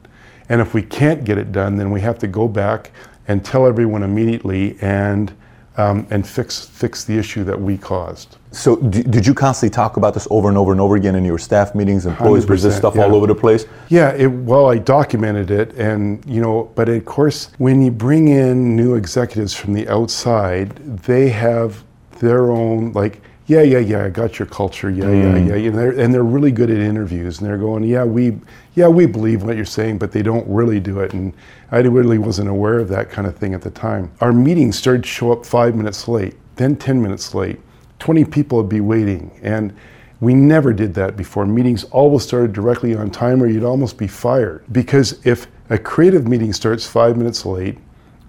And 0.48 0.60
if 0.60 0.74
we 0.74 0.82
can't 0.82 1.24
get 1.24 1.38
it 1.38 1.52
done, 1.52 1.76
then 1.76 1.90
we 1.90 2.00
have 2.00 2.18
to 2.20 2.26
go 2.26 2.48
back 2.48 2.90
and 3.26 3.44
tell 3.44 3.66
everyone 3.66 4.02
immediately 4.02 4.78
and 4.80 5.32
um, 5.76 6.06
and 6.10 6.26
fix 6.26 6.66
fix 6.66 7.04
the 7.04 7.16
issue 7.16 7.44
that 7.44 7.60
we 7.60 7.78
caused. 7.78 8.37
So 8.50 8.76
d- 8.76 9.02
did 9.02 9.26
you 9.26 9.34
constantly 9.34 9.74
talk 9.74 9.96
about 9.98 10.14
this 10.14 10.26
over 10.30 10.48
and 10.48 10.56
over 10.56 10.72
and 10.72 10.80
over 10.80 10.96
again 10.96 11.14
in 11.14 11.24
your 11.24 11.38
staff 11.38 11.74
meetings? 11.74 12.06
Employees 12.06 12.46
this 12.46 12.76
stuff 12.76 12.94
yeah. 12.94 13.04
all 13.04 13.14
over 13.14 13.26
the 13.26 13.34
place? 13.34 13.66
Yeah, 13.88 14.12
it, 14.14 14.26
well, 14.26 14.70
I 14.70 14.78
documented 14.78 15.50
it, 15.50 15.74
and 15.74 16.24
you 16.26 16.40
know, 16.40 16.70
but 16.74 16.88
of 16.88 17.04
course, 17.04 17.50
when 17.58 17.82
you 17.82 17.90
bring 17.90 18.28
in 18.28 18.74
new 18.74 18.94
executives 18.94 19.54
from 19.54 19.74
the 19.74 19.86
outside, 19.88 20.76
they 21.02 21.28
have 21.28 21.84
their 22.20 22.50
own 22.50 22.92
like, 22.92 23.20
yeah, 23.46 23.62
yeah, 23.62 23.78
yeah, 23.78 24.04
I 24.04 24.10
got 24.10 24.38
your 24.38 24.46
culture, 24.46 24.90
yeah, 24.90 25.10
yeah, 25.10 25.34
mm. 25.34 25.48
yeah, 25.48 25.68
and 25.68 25.78
they're 25.78 26.00
and 26.00 26.12
they're 26.12 26.22
really 26.22 26.50
good 26.50 26.70
at 26.70 26.78
interviews, 26.78 27.38
and 27.38 27.48
they're 27.48 27.58
going, 27.58 27.84
yeah, 27.84 28.04
we, 28.04 28.38
yeah, 28.74 28.88
we 28.88 29.04
believe 29.04 29.42
what 29.42 29.56
you're 29.56 29.66
saying, 29.66 29.98
but 29.98 30.10
they 30.10 30.22
don't 30.22 30.46
really 30.48 30.80
do 30.80 31.00
it, 31.00 31.12
and 31.12 31.34
I 31.70 31.78
really 31.80 32.18
wasn't 32.18 32.48
aware 32.48 32.78
of 32.78 32.88
that 32.88 33.10
kind 33.10 33.26
of 33.26 33.36
thing 33.36 33.52
at 33.52 33.60
the 33.60 33.70
time. 33.70 34.10
Our 34.22 34.32
meetings 34.32 34.78
started 34.78 35.02
to 35.02 35.08
show 35.08 35.32
up 35.32 35.44
five 35.44 35.76
minutes 35.76 36.08
late, 36.08 36.34
then 36.56 36.76
ten 36.76 37.02
minutes 37.02 37.34
late. 37.34 37.60
20 37.98 38.24
people 38.24 38.58
would 38.58 38.68
be 38.68 38.80
waiting, 38.80 39.30
and 39.42 39.74
we 40.20 40.34
never 40.34 40.72
did 40.72 40.94
that 40.94 41.16
before. 41.16 41.46
Meetings 41.46 41.84
always 41.84 42.24
started 42.24 42.52
directly 42.52 42.94
on 42.94 43.10
time, 43.10 43.42
or 43.42 43.46
you'd 43.46 43.64
almost 43.64 43.96
be 43.96 44.08
fired. 44.08 44.64
Because 44.72 45.24
if 45.24 45.46
a 45.70 45.78
creative 45.78 46.26
meeting 46.26 46.52
starts 46.52 46.86
five 46.86 47.16
minutes 47.16 47.46
late, 47.46 47.78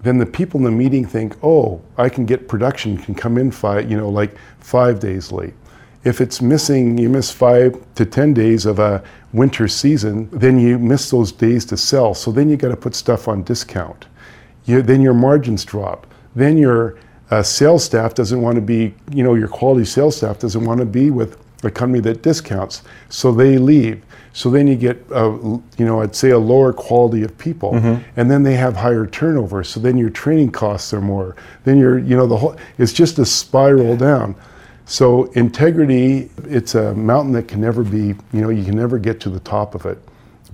then 0.02 0.18
the 0.18 0.26
people 0.26 0.58
in 0.58 0.64
the 0.64 0.70
meeting 0.70 1.04
think, 1.04 1.36
oh, 1.44 1.82
I 1.98 2.08
can 2.08 2.24
get 2.24 2.48
production 2.48 2.96
can 2.96 3.14
come 3.14 3.36
in 3.36 3.50
five, 3.50 3.90
you 3.90 3.96
know, 3.96 4.08
like 4.08 4.36
five 4.58 5.00
days 5.00 5.30
late. 5.30 5.54
If 6.04 6.20
it's 6.22 6.40
missing, 6.40 6.96
you 6.96 7.10
miss 7.10 7.30
five 7.30 7.76
to 7.96 8.06
10 8.06 8.32
days 8.32 8.64
of 8.64 8.78
a 8.78 9.02
winter 9.34 9.68
season, 9.68 10.30
then 10.32 10.58
you 10.58 10.78
miss 10.78 11.10
those 11.10 11.30
days 11.30 11.66
to 11.66 11.76
sell. 11.76 12.14
So 12.14 12.32
then 12.32 12.48
you 12.48 12.56
got 12.56 12.68
to 12.68 12.76
put 12.76 12.94
stuff 12.94 13.28
on 13.28 13.42
discount. 13.42 14.06
You, 14.64 14.80
then 14.80 15.02
your 15.02 15.12
margins 15.12 15.64
drop. 15.64 16.06
Then 16.34 16.56
your 16.56 16.98
uh, 17.30 17.42
sales 17.42 17.84
staff 17.84 18.14
doesn't 18.14 18.40
want 18.40 18.56
to 18.56 18.60
be, 18.60 18.94
you 19.12 19.22
know, 19.22 19.34
your 19.34 19.48
quality 19.48 19.84
sales 19.84 20.16
staff 20.16 20.38
doesn't 20.38 20.64
want 20.64 20.80
to 20.80 20.86
be 20.86 21.10
with 21.10 21.38
a 21.62 21.70
company 21.70 22.00
that 22.00 22.22
discounts. 22.22 22.82
So 23.08 23.32
they 23.32 23.58
leave. 23.58 24.02
So 24.32 24.48
then 24.50 24.66
you 24.68 24.76
get, 24.76 25.04
uh, 25.12 25.32
you 25.76 25.84
know, 25.84 26.00
I'd 26.02 26.14
say 26.14 26.30
a 26.30 26.38
lower 26.38 26.72
quality 26.72 27.22
of 27.24 27.36
people, 27.36 27.74
and 28.16 28.30
then 28.30 28.44
they 28.44 28.54
have 28.54 28.76
higher 28.76 29.06
turnover. 29.06 29.64
So 29.64 29.80
then 29.80 29.96
your 29.98 30.10
training 30.10 30.52
costs 30.52 30.92
are 30.94 31.00
more. 31.00 31.34
Then 31.64 31.78
you're, 31.78 31.98
you 31.98 32.16
know, 32.16 32.26
the 32.26 32.36
whole, 32.36 32.56
it's 32.78 32.92
just 32.92 33.18
a 33.18 33.26
spiral 33.26 33.96
down. 33.96 34.36
So 34.84 35.24
integrity, 35.32 36.30
it's 36.44 36.74
a 36.74 36.94
mountain 36.94 37.32
that 37.32 37.48
can 37.48 37.60
never 37.60 37.82
be, 37.82 38.14
you 38.32 38.40
know, 38.40 38.50
you 38.50 38.64
can 38.64 38.76
never 38.76 38.98
get 38.98 39.20
to 39.20 39.30
the 39.30 39.40
top 39.40 39.74
of 39.74 39.84
it, 39.84 39.98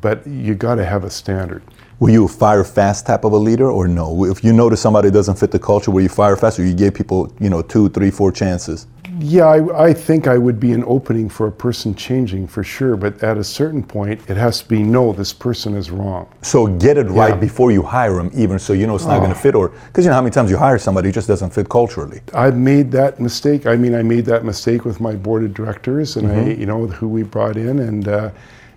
but 0.01 0.27
you 0.27 0.55
got 0.55 0.77
to 0.77 0.85
have 0.85 1.05
a 1.05 1.11
standard. 1.11 1.63
Were 1.99 2.11
you 2.11 2.27
a 2.27 2.29
fire 2.29 2.63
fast 2.63 3.07
type 3.07 3.25
of 3.25 3.33
a 3.33 3.39
leader 3.39 3.71
or 3.71 3.89
no? 3.89 4.27
If 4.27 4.45
you 4.45 4.53
notice 4.53 4.83
somebody 4.83 5.11
doesn't 5.11 5.39
fit 5.39 5.51
the 5.51 5.59
culture, 5.59 5.91
were 5.91 6.03
you 6.03 6.11
fire 6.11 6.37
fast 6.37 6.59
or 6.59 6.65
you 6.67 6.75
gave 6.75 6.93
people, 6.93 7.33
you 7.41 7.49
know, 7.49 7.63
two, 7.63 7.89
three, 7.89 8.11
four 8.11 8.31
chances? 8.31 8.87
Yeah, 9.19 9.47
I, 9.47 9.87
I, 9.87 9.93
think 9.95 10.27
I 10.27 10.37
would 10.37 10.61
be 10.61 10.73
an 10.73 10.85
opening 10.87 11.31
for 11.31 11.47
a 11.47 11.53
person 11.53 11.95
changing 11.95 12.49
for 12.49 12.63
sure, 12.63 12.97
but 12.97 13.23
at 13.23 13.39
a 13.39 13.45
certain 13.45 13.83
point, 13.83 14.21
it 14.29 14.37
has 14.37 14.61
to 14.61 14.69
be 14.69 14.83
no, 14.83 15.15
this 15.15 15.33
person 15.33 15.75
is 15.75 15.91
wrong. 15.91 16.29
So 16.43 16.67
get 16.67 16.99
it 16.99 17.05
right 17.05 17.33
yeah. 17.33 17.41
before 17.41 17.73
you 17.73 17.83
hire 17.83 18.17
them, 18.17 18.31
even 18.35 18.59
so 18.59 18.75
you 18.75 18.87
know 18.87 18.95
it's 18.95 19.07
not 19.07 19.17
oh. 19.17 19.21
going 19.21 19.33
to 19.33 19.39
fit, 19.39 19.55
or 19.55 19.71
because 19.71 20.05
you 20.05 20.11
know 20.11 20.17
how 20.17 20.21
many 20.21 20.33
times 20.33 20.51
you 20.51 20.59
hire 20.59 20.79
somebody, 20.79 21.09
it 21.09 21.13
just 21.13 21.29
doesn't 21.29 21.49
fit 21.49 21.71
culturally. 21.71 22.21
I've 22.35 22.59
made 22.59 22.93
that 22.93 23.19
mistake. 23.19 23.65
I 23.65 23.77
mean, 23.77 23.95
I 23.95 24.03
made 24.03 24.27
that 24.27 24.45
mistake 24.45 24.85
with 24.85 25.01
my 25.01 25.15
board 25.15 25.45
of 25.45 25.55
directors, 25.55 26.17
and 26.17 26.29
mm-hmm. 26.29 26.51
I, 26.51 26.53
you 26.53 26.67
know, 26.67 26.87
who 26.87 27.09
we 27.09 27.23
brought 27.23 27.57
in, 27.57 27.79
and 27.79 28.07
uh, 28.07 28.31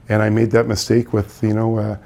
and 0.07 0.21
I 0.21 0.29
made 0.29 0.51
that 0.51 0.67
mistake 0.67 1.11
with 1.11 1.43
you 1.43 1.53
know 1.53 1.79
uh, 1.79 1.97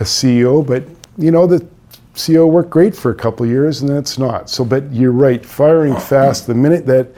a 0.00 0.04
CEO, 0.04 0.66
but 0.66 0.84
you 1.16 1.30
know 1.30 1.46
the 1.46 1.66
CEO 2.14 2.50
worked 2.50 2.70
great 2.70 2.94
for 2.94 3.10
a 3.10 3.14
couple 3.14 3.44
of 3.44 3.50
years, 3.50 3.80
and 3.80 3.90
that's 3.90 4.18
not. 4.18 4.50
So, 4.50 4.64
but 4.64 4.92
you're 4.92 5.12
right, 5.12 5.44
firing 5.44 5.96
fast 5.96 6.46
the 6.46 6.54
minute 6.54 6.86
that 6.86 7.08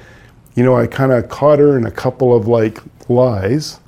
you 0.55 0.63
know, 0.63 0.77
I 0.77 0.87
kind 0.87 1.13
of 1.13 1.29
caught 1.29 1.59
her 1.59 1.77
in 1.77 1.87
a 1.87 1.91
couple 1.91 2.35
of 2.35 2.47
like 2.47 2.81
lies, 3.09 3.81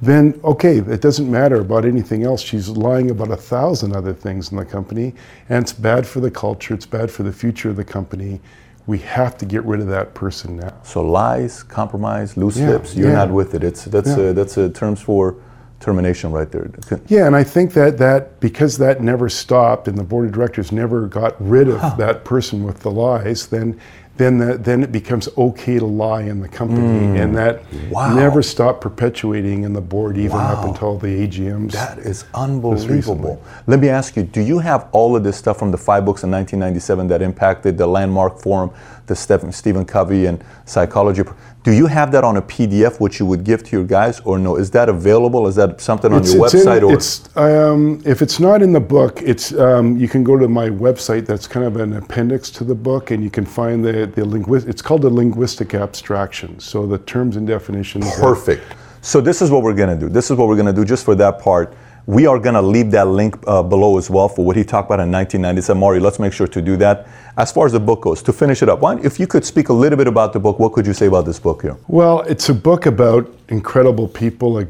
then 0.00 0.38
okay, 0.44 0.78
it 0.78 1.00
doesn't 1.00 1.28
matter 1.28 1.56
about 1.56 1.84
anything 1.84 2.22
else. 2.22 2.40
She's 2.40 2.68
lying 2.68 3.10
about 3.10 3.30
a 3.30 3.36
thousand 3.36 3.96
other 3.96 4.12
things 4.12 4.52
in 4.52 4.58
the 4.58 4.64
company, 4.64 5.14
and 5.48 5.62
it's 5.62 5.72
bad 5.72 6.06
for 6.06 6.20
the 6.20 6.30
culture, 6.30 6.74
it's 6.74 6.86
bad 6.86 7.10
for 7.10 7.24
the 7.24 7.32
future 7.32 7.68
of 7.68 7.76
the 7.76 7.84
company. 7.84 8.40
We 8.86 8.98
have 8.98 9.36
to 9.38 9.44
get 9.44 9.64
rid 9.64 9.80
of 9.80 9.88
that 9.88 10.14
person 10.14 10.56
now. 10.56 10.72
So 10.82 11.02
lies, 11.02 11.62
compromise, 11.62 12.36
loose 12.36 12.56
yeah, 12.56 12.70
lips, 12.70 12.94
you're 12.94 13.08
yeah. 13.08 13.16
not 13.16 13.30
with 13.30 13.54
it. 13.54 13.64
It's 13.64 13.84
that's 13.84 14.08
yeah. 14.08 14.18
a, 14.18 14.32
that's 14.32 14.56
a 14.56 14.70
terms 14.70 15.00
for 15.00 15.36
termination 15.80 16.32
right 16.32 16.50
there. 16.50 16.70
Yeah, 17.06 17.26
and 17.26 17.36
I 17.36 17.44
think 17.44 17.72
that 17.74 17.98
that 17.98 18.40
because 18.40 18.78
that 18.78 19.00
never 19.00 19.28
stopped 19.28 19.88
and 19.88 19.96
the 19.96 20.04
board 20.04 20.26
of 20.26 20.32
directors 20.32 20.72
never 20.72 21.06
got 21.06 21.34
rid 21.40 21.68
of 21.68 21.80
huh. 21.80 21.94
that 21.96 22.24
person 22.24 22.64
with 22.64 22.80
the 22.80 22.90
lies, 22.90 23.46
then 23.46 23.80
then 24.18 24.36
the, 24.36 24.58
then 24.58 24.82
it 24.82 24.90
becomes 24.90 25.28
okay 25.38 25.78
to 25.78 25.86
lie 25.86 26.22
in 26.22 26.40
the 26.40 26.48
company, 26.48 26.80
mm. 26.80 27.22
and 27.22 27.36
that 27.36 27.62
wow. 27.88 28.12
never 28.12 28.42
stopped 28.42 28.80
perpetuating 28.80 29.62
in 29.62 29.72
the 29.72 29.80
board 29.80 30.18
even 30.18 30.36
wow. 30.36 30.54
up 30.54 30.64
until 30.64 30.98
the 30.98 31.06
AGMs. 31.06 31.70
That 31.70 31.98
is 31.98 32.24
unbelievable. 32.34 33.40
Let 33.68 33.78
me 33.78 33.88
ask 33.88 34.16
you: 34.16 34.24
Do 34.24 34.40
you 34.40 34.58
have 34.58 34.88
all 34.90 35.14
of 35.14 35.22
this 35.22 35.36
stuff 35.36 35.56
from 35.58 35.70
the 35.70 35.78
five 35.78 36.04
books 36.04 36.24
in 36.24 36.32
1997 36.32 37.06
that 37.08 37.22
impacted 37.22 37.78
the 37.78 37.86
landmark 37.86 38.40
forum, 38.40 38.72
the 39.08 39.16
Stephen 39.16 39.84
Covey 39.84 40.26
and 40.26 40.42
psychology? 40.64 41.22
Do 41.64 41.72
you 41.72 41.86
have 41.86 42.12
that 42.12 42.24
on 42.24 42.36
a 42.36 42.42
PDF, 42.42 43.00
which 43.00 43.18
you 43.18 43.26
would 43.26 43.44
give 43.44 43.62
to 43.64 43.76
your 43.76 43.84
guys, 43.84 44.20
or 44.20 44.38
no? 44.38 44.56
Is 44.56 44.70
that 44.70 44.88
available? 44.88 45.46
Is 45.48 45.56
that 45.56 45.80
something 45.80 46.12
on 46.12 46.20
it's, 46.20 46.32
your 46.32 46.46
it's 46.46 46.54
website? 46.54 46.78
In, 46.78 46.84
or 46.84 46.92
it's, 46.94 47.36
um, 47.36 48.02
if 48.06 48.22
it's 48.22 48.38
not 48.38 48.62
in 48.62 48.72
the 48.72 48.80
book, 48.80 49.20
it's 49.22 49.52
um, 49.54 49.96
you 49.96 50.08
can 50.08 50.22
go 50.22 50.38
to 50.38 50.48
my 50.48 50.68
website. 50.68 51.26
That's 51.26 51.46
kind 51.46 51.66
of 51.66 51.76
an 51.76 51.94
appendix 51.94 52.48
to 52.50 52.64
the 52.64 52.74
book, 52.74 53.10
and 53.10 53.22
you 53.22 53.30
can 53.30 53.44
find 53.44 53.84
the 53.84 54.06
the 54.06 54.24
linguist. 54.24 54.68
It's 54.68 54.82
called 54.82 55.02
the 55.02 55.10
linguistic 55.10 55.74
abstraction. 55.74 56.60
So 56.60 56.86
the 56.86 56.98
terms 56.98 57.36
and 57.36 57.46
definitions. 57.46 58.06
Perfect. 58.16 58.62
So 59.00 59.20
this 59.20 59.42
is 59.42 59.50
what 59.50 59.62
we're 59.62 59.74
going 59.74 59.98
to 59.98 60.06
do. 60.06 60.08
This 60.08 60.30
is 60.30 60.36
what 60.36 60.48
we're 60.48 60.56
going 60.56 60.66
to 60.66 60.72
do 60.72 60.84
just 60.84 61.04
for 61.04 61.14
that 61.16 61.40
part. 61.40 61.74
We 62.08 62.24
are 62.24 62.38
going 62.38 62.54
to 62.54 62.62
leave 62.62 62.90
that 62.92 63.08
link 63.08 63.36
uh, 63.46 63.62
below 63.62 63.98
as 63.98 64.08
well 64.08 64.30
for 64.30 64.42
what 64.42 64.56
he 64.56 64.64
talked 64.64 64.88
about 64.88 64.98
in 64.98 65.12
1997. 65.12 65.78
Maury, 65.78 66.00
let's 66.00 66.18
make 66.18 66.32
sure 66.32 66.46
to 66.46 66.62
do 66.62 66.74
that. 66.78 67.06
As 67.36 67.52
far 67.52 67.66
as 67.66 67.72
the 67.72 67.80
book 67.80 68.00
goes, 68.00 68.22
to 68.22 68.32
finish 68.32 68.62
it 68.62 68.70
up, 68.70 68.80
why, 68.80 68.98
if 69.00 69.20
you 69.20 69.26
could 69.26 69.44
speak 69.44 69.68
a 69.68 69.74
little 69.74 69.98
bit 69.98 70.06
about 70.06 70.32
the 70.32 70.40
book, 70.40 70.58
what 70.58 70.72
could 70.72 70.86
you 70.86 70.94
say 70.94 71.04
about 71.04 71.26
this 71.26 71.38
book 71.38 71.60
here? 71.60 71.76
Well, 71.86 72.22
it's 72.22 72.48
a 72.48 72.54
book 72.54 72.86
about 72.86 73.30
incredible 73.50 74.08
people, 74.08 74.56
a, 74.56 74.66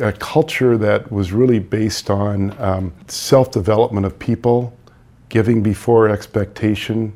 a 0.00 0.12
culture 0.12 0.78
that 0.78 1.12
was 1.12 1.30
really 1.30 1.58
based 1.58 2.08
on 2.08 2.58
um, 2.58 2.94
self 3.06 3.50
development 3.50 4.06
of 4.06 4.18
people, 4.18 4.74
giving 5.28 5.62
before 5.62 6.08
expectation, 6.08 7.14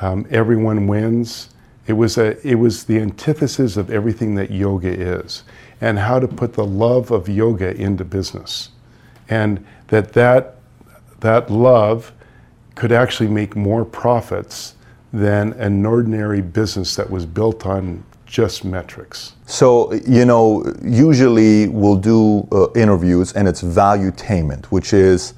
um, 0.00 0.26
everyone 0.28 0.88
wins. 0.88 1.50
It 1.86 1.92
was, 1.92 2.18
a, 2.18 2.44
it 2.44 2.56
was 2.56 2.82
the 2.82 2.98
antithesis 2.98 3.76
of 3.76 3.92
everything 3.92 4.34
that 4.34 4.50
yoga 4.50 4.88
is, 4.88 5.44
and 5.80 6.00
how 6.00 6.18
to 6.18 6.26
put 6.26 6.54
the 6.54 6.66
love 6.66 7.12
of 7.12 7.28
yoga 7.28 7.80
into 7.80 8.04
business 8.04 8.70
and 9.28 9.64
that 9.88 10.12
that, 10.12 10.56
that 11.20 11.50
love 11.50 12.12
could 12.74 12.92
actually 12.92 13.28
make 13.28 13.54
more 13.56 13.84
profits 13.84 14.74
than 15.12 15.52
an 15.54 15.86
ordinary 15.86 16.42
business 16.42 16.96
that 16.96 17.08
was 17.08 17.24
built 17.24 17.64
on 17.64 18.04
just 18.26 18.64
metrics. 18.64 19.34
So, 19.46 19.92
you 19.92 20.24
know, 20.24 20.64
usually 20.82 21.68
we'll 21.68 21.96
do 21.96 22.48
uh, 22.50 22.72
interviews 22.72 23.32
and 23.34 23.46
it's 23.46 23.62
valuetainment, 23.62 24.66
which 24.66 24.92
is 24.92 25.34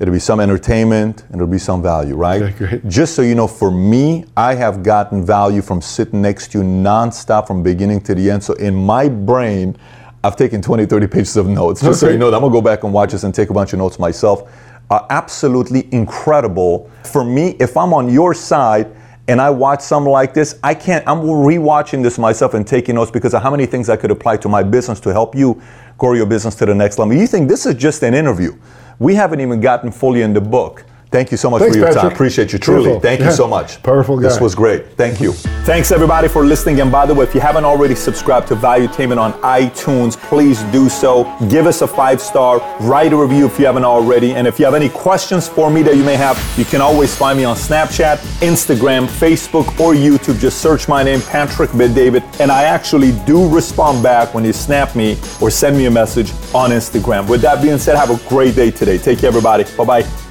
it'll 0.00 0.12
be 0.12 0.18
some 0.18 0.40
entertainment 0.40 1.22
and 1.28 1.36
it'll 1.36 1.46
be 1.46 1.58
some 1.58 1.80
value, 1.80 2.16
right? 2.16 2.42
Okay, 2.42 2.58
great. 2.58 2.88
Just 2.88 3.14
so 3.14 3.22
you 3.22 3.36
know, 3.36 3.46
for 3.46 3.70
me, 3.70 4.24
I 4.36 4.56
have 4.56 4.82
gotten 4.82 5.24
value 5.24 5.62
from 5.62 5.80
sitting 5.80 6.20
next 6.22 6.50
to 6.52 6.58
you 6.58 6.64
nonstop 6.64 7.46
from 7.46 7.62
beginning 7.62 8.00
to 8.02 8.16
the 8.16 8.30
end. 8.30 8.42
So 8.42 8.54
in 8.54 8.74
my 8.74 9.08
brain, 9.08 9.76
I've 10.22 10.36
taken 10.36 10.60
20, 10.60 10.86
30 10.86 11.06
pages 11.06 11.36
of 11.36 11.46
notes. 11.46 11.80
Just 11.80 12.02
okay. 12.02 12.10
so 12.10 12.12
you 12.12 12.18
know, 12.18 12.26
I'm 12.26 12.40
gonna 12.40 12.52
go 12.52 12.60
back 12.60 12.84
and 12.84 12.92
watch 12.92 13.12
this 13.12 13.24
and 13.24 13.34
take 13.34 13.50
a 13.50 13.54
bunch 13.54 13.72
of 13.72 13.78
notes 13.78 13.98
myself. 13.98 14.50
Uh, 14.90 15.06
absolutely 15.08 15.88
incredible. 15.92 16.90
For 17.04 17.24
me, 17.24 17.56
if 17.60 17.76
I'm 17.76 17.94
on 17.94 18.12
your 18.12 18.34
side 18.34 18.94
and 19.28 19.40
I 19.40 19.48
watch 19.48 19.80
something 19.80 20.10
like 20.10 20.34
this, 20.34 20.58
I 20.62 20.74
can't, 20.74 21.06
I'm 21.06 21.20
rewatching 21.20 22.02
this 22.02 22.18
myself 22.18 22.54
and 22.54 22.66
taking 22.66 22.96
notes 22.96 23.10
because 23.10 23.32
of 23.32 23.42
how 23.42 23.50
many 23.50 23.64
things 23.64 23.88
I 23.88 23.96
could 23.96 24.10
apply 24.10 24.38
to 24.38 24.48
my 24.48 24.62
business 24.62 24.98
to 25.00 25.12
help 25.12 25.34
you 25.34 25.62
grow 25.96 26.14
your 26.14 26.26
business 26.26 26.54
to 26.56 26.66
the 26.66 26.74
next 26.74 26.98
level. 26.98 27.14
You 27.14 27.26
think 27.26 27.48
this 27.48 27.64
is 27.64 27.74
just 27.76 28.02
an 28.02 28.12
interview. 28.12 28.58
We 28.98 29.14
haven't 29.14 29.40
even 29.40 29.60
gotten 29.60 29.92
fully 29.92 30.22
in 30.22 30.34
the 30.34 30.40
book. 30.40 30.84
Thank 31.10 31.30
you 31.32 31.36
so 31.36 31.50
much 31.50 31.60
Thanks, 31.60 31.74
for 31.74 31.80
your 31.80 31.88
Patrick. 31.88 32.02
time. 32.02 32.12
Appreciate 32.12 32.52
you 32.52 32.58
truly. 32.58 32.82
Beautiful. 32.82 33.00
Thank 33.00 33.20
yeah. 33.20 33.26
you 33.26 33.32
so 33.32 33.48
much. 33.48 33.82
Powerful 33.82 34.16
guy. 34.16 34.28
This 34.28 34.40
was 34.40 34.54
great. 34.54 34.86
Thank 34.92 35.20
you. 35.20 35.32
Thanks 35.32 35.90
everybody 35.90 36.28
for 36.28 36.44
listening. 36.44 36.80
And 36.80 36.90
by 36.92 37.06
the 37.06 37.14
way, 37.14 37.24
if 37.24 37.34
you 37.34 37.40
haven't 37.40 37.64
already 37.64 37.94
subscribed 37.94 38.48
to 38.48 38.54
Value 38.54 38.80
Valuetainment 38.80 39.18
on 39.18 39.32
iTunes, 39.42 40.16
please 40.16 40.62
do 40.64 40.88
so. 40.88 41.24
Give 41.48 41.66
us 41.66 41.82
a 41.82 41.86
five 41.86 42.20
star. 42.20 42.60
Write 42.80 43.12
a 43.12 43.16
review 43.16 43.46
if 43.46 43.58
you 43.58 43.66
haven't 43.66 43.84
already. 43.84 44.34
And 44.34 44.46
if 44.46 44.58
you 44.58 44.64
have 44.64 44.74
any 44.74 44.88
questions 44.88 45.48
for 45.48 45.70
me 45.70 45.82
that 45.82 45.96
you 45.96 46.04
may 46.04 46.16
have, 46.16 46.38
you 46.56 46.64
can 46.64 46.80
always 46.80 47.14
find 47.14 47.38
me 47.38 47.44
on 47.44 47.56
Snapchat, 47.56 48.18
Instagram, 48.40 49.06
Facebook, 49.06 49.66
or 49.80 49.94
YouTube. 49.94 50.38
Just 50.38 50.60
search 50.62 50.88
my 50.88 51.02
name, 51.02 51.20
Patrick 51.22 51.76
Bet-David, 51.76 52.22
and 52.40 52.50
I 52.50 52.64
actually 52.64 53.12
do 53.26 53.48
respond 53.48 54.02
back 54.02 54.34
when 54.34 54.44
you 54.44 54.52
snap 54.52 54.94
me 54.94 55.18
or 55.40 55.50
send 55.50 55.76
me 55.76 55.86
a 55.86 55.90
message 55.90 56.30
on 56.54 56.70
Instagram. 56.70 57.28
With 57.28 57.42
that 57.42 57.62
being 57.62 57.78
said, 57.78 57.96
have 57.96 58.10
a 58.10 58.28
great 58.28 58.54
day 58.54 58.70
today. 58.70 58.98
Take 58.98 59.18
care, 59.18 59.28
everybody. 59.28 59.64
Bye 59.76 59.84
bye. 59.84 60.29